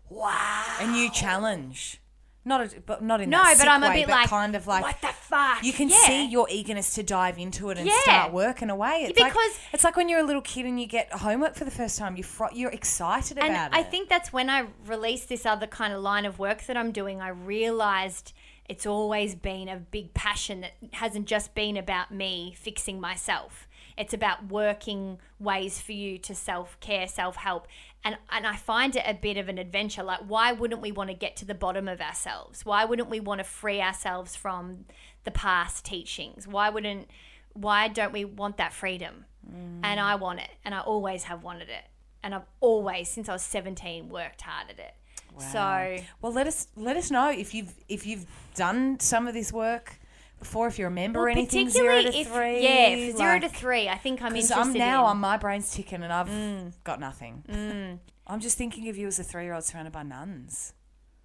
wow. 0.10 0.64
A 0.80 0.88
new 0.88 1.12
challenge. 1.12 2.02
Not 2.46 2.62
a, 2.62 2.80
but 2.80 3.04
not 3.04 3.20
in 3.20 3.30
No, 3.30 3.44
that 3.44 3.58
but 3.58 3.68
I'm 3.68 3.84
a 3.84 3.90
way, 3.90 4.06
bit 4.06 4.10
like 4.10 4.30
kind 4.30 4.56
of 4.56 4.66
like 4.68 4.82
what 4.82 5.02
the 5.02 5.08
fuck? 5.10 5.62
you 5.66 5.74
can 5.74 5.90
Yeah. 5.90 5.98
see 6.06 6.28
your 6.28 6.48
eagerness 6.50 6.96
to 6.96 7.04
dive 7.04 7.38
into 7.38 7.70
it 7.72 7.78
and 7.78 7.86
Yeah. 7.88 8.00
start 8.04 8.32
working 8.32 8.70
away. 8.70 9.06
It's 9.10 9.20
like, 9.20 9.34
Because- 9.34 9.60
it's 9.74 9.84
like 9.84 9.98
when 9.98 10.08
you're 10.08 10.22
a 10.22 10.24
little 10.24 10.42
kid 10.42 10.66
and 10.66 10.80
you 10.80 10.88
get 10.88 11.12
homework 11.12 11.56
for 11.56 11.66
the 11.66 11.72
first 11.72 12.00
time. 12.00 12.16
You 12.16 12.24
fro- 12.24 12.54
you're 12.54 12.72
excited 12.72 13.38
and 13.38 13.50
about 13.50 13.74
I 13.76 13.80
it. 13.80 13.82
I 13.82 13.84
think 13.84 14.08
that's 14.08 14.32
when 14.32 14.50
I 14.50 14.68
released 14.86 15.28
this 15.28 15.46
other 15.46 15.68
kind 15.68 15.94
of 15.94 16.02
line 16.02 16.26
of 16.26 16.40
work 16.40 16.64
that 16.68 16.78
I'm 16.78 16.94
doing. 16.94 17.22
I 17.22 17.28
realized 17.28 18.32
it's 18.70 18.86
always 18.86 19.36
been 19.36 19.68
a 19.68 19.76
big 19.76 20.14
passion 20.14 20.62
that 20.62 20.72
hasn't 20.94 21.26
just 21.26 21.54
been 21.54 21.76
about 21.76 22.12
me 22.14 22.56
fixing 22.58 23.02
myself. 23.02 23.67
It's 23.98 24.14
about 24.14 24.50
working 24.50 25.20
ways 25.40 25.82
for 25.82 25.92
you 25.92 26.18
to 26.20 26.36
self 26.36 26.80
care, 26.80 27.08
self 27.08 27.36
help. 27.36 27.68
And, 28.04 28.18
and 28.30 28.46
I 28.46 28.56
find 28.56 28.96
it 28.96 29.04
a 29.06 29.14
bit 29.14 29.38
of 29.38 29.50
an 29.50 29.58
adventure. 29.58 30.04
Like, 30.04 30.22
why 30.28 30.52
wouldn't 30.52 30.82
we 30.82 30.92
want 30.92 31.10
to 31.10 31.16
get 31.16 31.36
to 31.38 31.46
the 31.46 31.56
bottom 31.56 31.88
of 31.88 32.00
ourselves? 32.00 32.66
Why 32.66 32.86
wouldn't 32.86 33.10
we 33.10 33.20
want 33.20 33.40
to 33.40 33.44
free 33.44 33.82
ourselves 33.82 34.36
from 34.36 34.86
the 35.24 35.32
past 35.32 35.84
teachings? 35.84 36.48
Why 36.48 36.70
wouldn't, 36.70 37.10
why 37.54 37.88
don't 37.88 38.14
we 38.14 38.24
want 38.24 38.58
that 38.58 38.72
freedom? 38.72 39.26
Mm. 39.46 39.80
And 39.84 40.00
I 40.00 40.16
want 40.16 40.40
it. 40.40 40.52
And 40.64 40.76
I 40.76 40.82
always 40.82 41.24
have 41.24 41.44
wanted 41.44 41.70
it 41.70 41.84
and 42.28 42.36
I've 42.36 42.46
always, 42.60 43.08
since 43.08 43.30
I 43.30 43.34
was 43.34 43.42
seventeen, 43.42 44.10
worked 44.10 44.42
hard 44.42 44.70
at 44.70 44.80
it. 44.80 44.94
So 45.40 46.04
Well, 46.22 46.34
let 46.34 46.46
us 46.48 46.68
let 46.76 46.98
us 46.98 47.10
know 47.10 47.30
if 47.30 47.54
you've 47.54 47.74
if 47.88 48.06
you've 48.06 48.26
done 48.56 49.00
some 49.00 49.28
of 49.28 49.34
this 49.34 49.54
work 49.54 50.00
before. 50.40 50.68
If 50.68 50.80
you 50.80 50.86
remember 50.86 51.24
well, 51.24 51.32
anything, 51.32 51.70
zero 51.70 52.02
to 52.02 52.16
if 52.16 52.28
three. 52.28 52.64
yeah, 52.64 53.16
zero 53.16 53.40
to 53.40 53.50
three, 53.50 53.90
I 53.90 53.98
think 53.98 54.22
I'm 54.22 54.36
interested. 54.36 54.58
I'm 54.58 54.74
now 54.74 55.06
on 55.06 55.18
uh, 55.18 55.20
my 55.20 55.38
brain's 55.38 55.72
ticking 55.72 56.04
and 56.04 56.12
I've 56.12 56.28
mm. 56.28 56.74
got 56.84 57.00
nothing. 57.00 57.44
Mm. 57.50 58.00
I'm 58.28 58.40
just 58.40 58.58
thinking 58.58 58.90
of 58.90 58.98
you 58.98 59.08
as 59.08 59.20
a 59.20 59.24
three 59.24 59.44
year 59.44 59.54
old 59.54 59.64
surrounded 59.64 59.94
by 59.94 60.04
nuns 60.04 60.74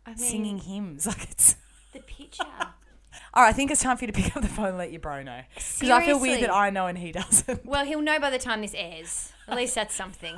I 0.06 0.10
mean, 0.10 0.18
singing 0.18 0.58
hymns. 0.58 1.06
Like 1.12 1.30
it's. 1.30 1.56
the 1.92 2.00
picture. 2.00 2.44
All 3.34 3.42
right, 3.42 3.48
I 3.48 3.52
think 3.52 3.70
it's 3.70 3.82
time 3.82 3.96
for 3.96 4.04
you 4.04 4.12
to 4.12 4.18
pick 4.18 4.36
up 4.36 4.42
the 4.42 4.48
phone 4.48 4.68
and 4.68 4.78
let 4.78 4.90
your 4.90 5.00
bro 5.00 5.22
know. 5.22 5.40
Because 5.54 5.90
I 5.90 6.04
feel 6.04 6.20
weird 6.20 6.42
that 6.42 6.52
I 6.52 6.70
know 6.70 6.86
and 6.86 6.96
he 6.98 7.12
doesn't. 7.12 7.64
well, 7.64 7.84
he'll 7.84 8.00
know 8.00 8.18
by 8.18 8.30
the 8.30 8.38
time 8.38 8.60
this 8.60 8.74
airs. 8.74 9.32
At 9.48 9.56
least 9.56 9.74
that's 9.74 9.94
something. 9.94 10.34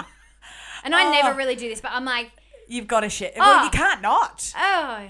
And 0.85 0.95
I 0.95 1.11
never 1.11 1.31
oh. 1.31 1.37
really 1.37 1.57
do 1.57 1.69
this, 1.69 1.81
but 1.81 1.93
I'm 1.93 2.05
like, 2.05 2.31
You've 2.67 2.87
got 2.87 3.01
to. 3.01 3.33
Well, 3.37 3.61
Oh. 3.61 3.65
you 3.65 3.71
can't 3.71 4.03
not. 4.03 4.53
oh, 4.57 5.07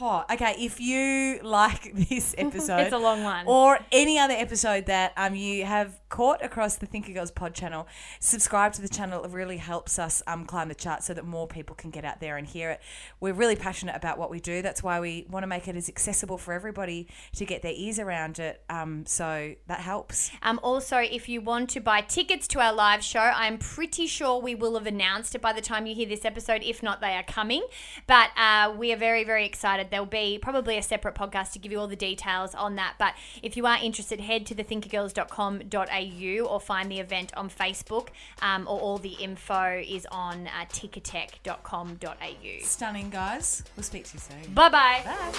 Oh, 0.00 0.24
okay, 0.30 0.54
if 0.58 0.80
you 0.80 1.40
like 1.42 1.92
this 1.94 2.34
episode, 2.38 2.80
It's 2.86 2.92
a 2.92 2.98
long 2.98 3.24
one. 3.24 3.46
or 3.46 3.78
any 3.90 4.18
other 4.18 4.34
episode 4.34 4.86
that 4.86 5.12
um 5.16 5.34
you 5.34 5.64
have 5.64 5.98
caught 6.08 6.42
across 6.44 6.76
the 6.76 6.86
Thinker 6.86 7.12
Girls 7.12 7.30
Pod 7.30 7.54
channel, 7.54 7.86
subscribe 8.20 8.72
to 8.74 8.82
the 8.82 8.88
channel. 8.88 9.24
It 9.24 9.30
really 9.30 9.58
helps 9.58 9.98
us 9.98 10.22
um 10.26 10.44
climb 10.44 10.68
the 10.68 10.74
chart 10.74 11.02
so 11.02 11.14
that 11.14 11.24
more 11.24 11.46
people 11.46 11.74
can 11.74 11.90
get 11.90 12.04
out 12.04 12.20
there 12.20 12.36
and 12.36 12.46
hear 12.46 12.70
it. 12.70 12.80
We're 13.20 13.34
really 13.34 13.56
passionate 13.56 13.96
about 13.96 14.18
what 14.18 14.30
we 14.30 14.40
do. 14.40 14.62
That's 14.62 14.82
why 14.82 15.00
we 15.00 15.26
want 15.28 15.42
to 15.42 15.46
make 15.46 15.68
it 15.68 15.76
as 15.76 15.88
accessible 15.88 16.38
for 16.38 16.52
everybody 16.54 17.08
to 17.36 17.44
get 17.44 17.62
their 17.62 17.72
ears 17.74 17.98
around 17.98 18.38
it. 18.38 18.62
Um, 18.68 19.04
so 19.06 19.54
that 19.66 19.80
helps. 19.80 20.30
Um, 20.42 20.58
also, 20.62 20.98
if 20.98 21.28
you 21.28 21.40
want 21.40 21.70
to 21.70 21.80
buy 21.80 22.00
tickets 22.00 22.46
to 22.48 22.60
our 22.60 22.72
live 22.72 23.02
show, 23.02 23.20
I'm 23.20 23.58
pretty 23.58 24.06
sure 24.06 24.40
we 24.40 24.54
will 24.54 24.74
have 24.74 24.86
announced 24.86 25.34
it 25.34 25.40
by 25.40 25.52
the 25.52 25.60
time 25.60 25.86
you 25.86 25.94
hear 25.94 26.08
this 26.08 26.24
episode. 26.24 26.62
If 26.62 26.82
not, 26.82 27.00
they 27.00 27.14
are 27.14 27.22
coming. 27.22 27.66
But 28.06 28.30
uh, 28.36 28.74
we 28.76 28.92
are 28.92 28.96
very, 28.96 29.24
very 29.24 29.44
excited. 29.44 29.88
There'll 29.90 30.06
be 30.06 30.38
probably 30.40 30.78
a 30.78 30.82
separate 30.82 31.14
podcast 31.14 31.52
to 31.52 31.58
give 31.58 31.72
you 31.72 31.78
all 31.78 31.88
the 31.88 31.96
details 31.96 32.54
on 32.54 32.76
that. 32.76 32.94
But 32.98 33.14
if 33.42 33.56
you 33.56 33.66
are 33.66 33.78
interested, 33.82 34.20
head 34.20 34.46
to 34.46 34.54
thethinkergirls.com.au 34.54 35.97
or 36.48 36.60
find 36.60 36.90
the 36.90 37.00
event 37.00 37.32
on 37.36 37.50
Facebook, 37.50 38.08
um, 38.42 38.62
or 38.62 38.80
all 38.80 38.98
the 38.98 39.16
info 39.20 39.82
is 39.86 40.06
on 40.10 40.46
uh, 40.46 40.64
ticketek.com.au. 40.70 42.62
Stunning, 42.62 43.10
guys. 43.10 43.64
We'll 43.76 43.84
speak 43.84 44.04
to 44.04 44.14
you 44.14 44.20
soon. 44.20 44.54
Bye 44.54 44.68
bye. 44.68 45.02
Bye. 45.04 45.32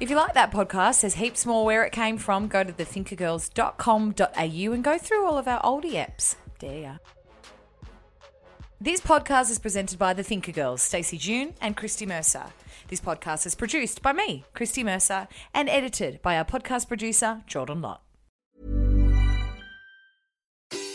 If 0.00 0.08
you 0.08 0.16
like 0.16 0.32
that 0.32 0.50
podcast, 0.50 1.02
there's 1.02 1.12
heaps 1.14 1.44
more 1.44 1.66
where 1.66 1.84
it 1.84 1.92
came 1.92 2.16
from. 2.16 2.48
Go 2.48 2.64
to 2.64 2.72
thethinkergirls.com.au 2.72 4.72
and 4.72 4.82
go 4.82 4.96
through 4.96 5.26
all 5.26 5.36
of 5.36 5.46
our 5.46 5.60
oldie 5.60 5.92
apps. 5.92 6.36
There 6.58 6.80
ya. 6.80 6.94
This 8.82 9.02
podcast 9.02 9.50
is 9.50 9.58
presented 9.58 9.98
by 9.98 10.14
the 10.14 10.22
Thinker 10.22 10.52
Girls, 10.52 10.80
Stacey 10.80 11.18
June 11.18 11.52
and 11.60 11.76
Christy 11.76 12.06
Mercer. 12.06 12.44
This 12.88 12.98
podcast 12.98 13.44
is 13.44 13.54
produced 13.54 14.00
by 14.00 14.14
me, 14.14 14.46
Christy 14.54 14.82
Mercer, 14.82 15.28
and 15.52 15.68
edited 15.68 16.22
by 16.22 16.38
our 16.38 16.46
podcast 16.46 16.88
producer, 16.88 17.42
Jordan 17.46 17.82
Lott. 17.82 18.00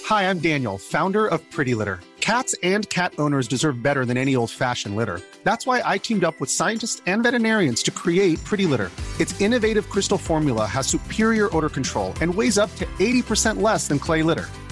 Hi, 0.06 0.28
I'm 0.28 0.40
Daniel, 0.40 0.80
founder 0.80 1.28
of 1.28 1.48
Pretty 1.52 1.76
Litter. 1.76 2.00
Cats 2.22 2.56
and 2.64 2.90
cat 2.90 3.14
owners 3.20 3.48
deserve 3.48 3.84
better 3.84 4.04
than 4.04 4.18
any 4.18 4.36
old 4.36 4.50
fashioned 4.50 4.96
litter. 4.96 5.22
That's 5.44 5.68
why 5.68 5.84
I 5.86 6.00
teamed 6.00 6.24
up 6.24 6.40
with 6.40 6.50
scientists 6.50 7.04
and 7.06 7.22
veterinarians 7.22 7.84
to 7.84 7.92
create 7.92 8.44
Pretty 8.46 8.66
Litter. 8.66 8.90
Its 9.20 9.40
innovative 9.40 9.92
crystal 9.92 10.18
formula 10.18 10.66
has 10.66 10.88
superior 10.88 11.56
odor 11.56 11.70
control 11.70 12.16
and 12.20 12.34
weighs 12.34 12.58
up 12.58 12.76
to 12.78 12.86
80% 12.98 13.62
less 13.62 13.88
than 13.88 14.00
clay 14.00 14.24
litter. 14.24 14.48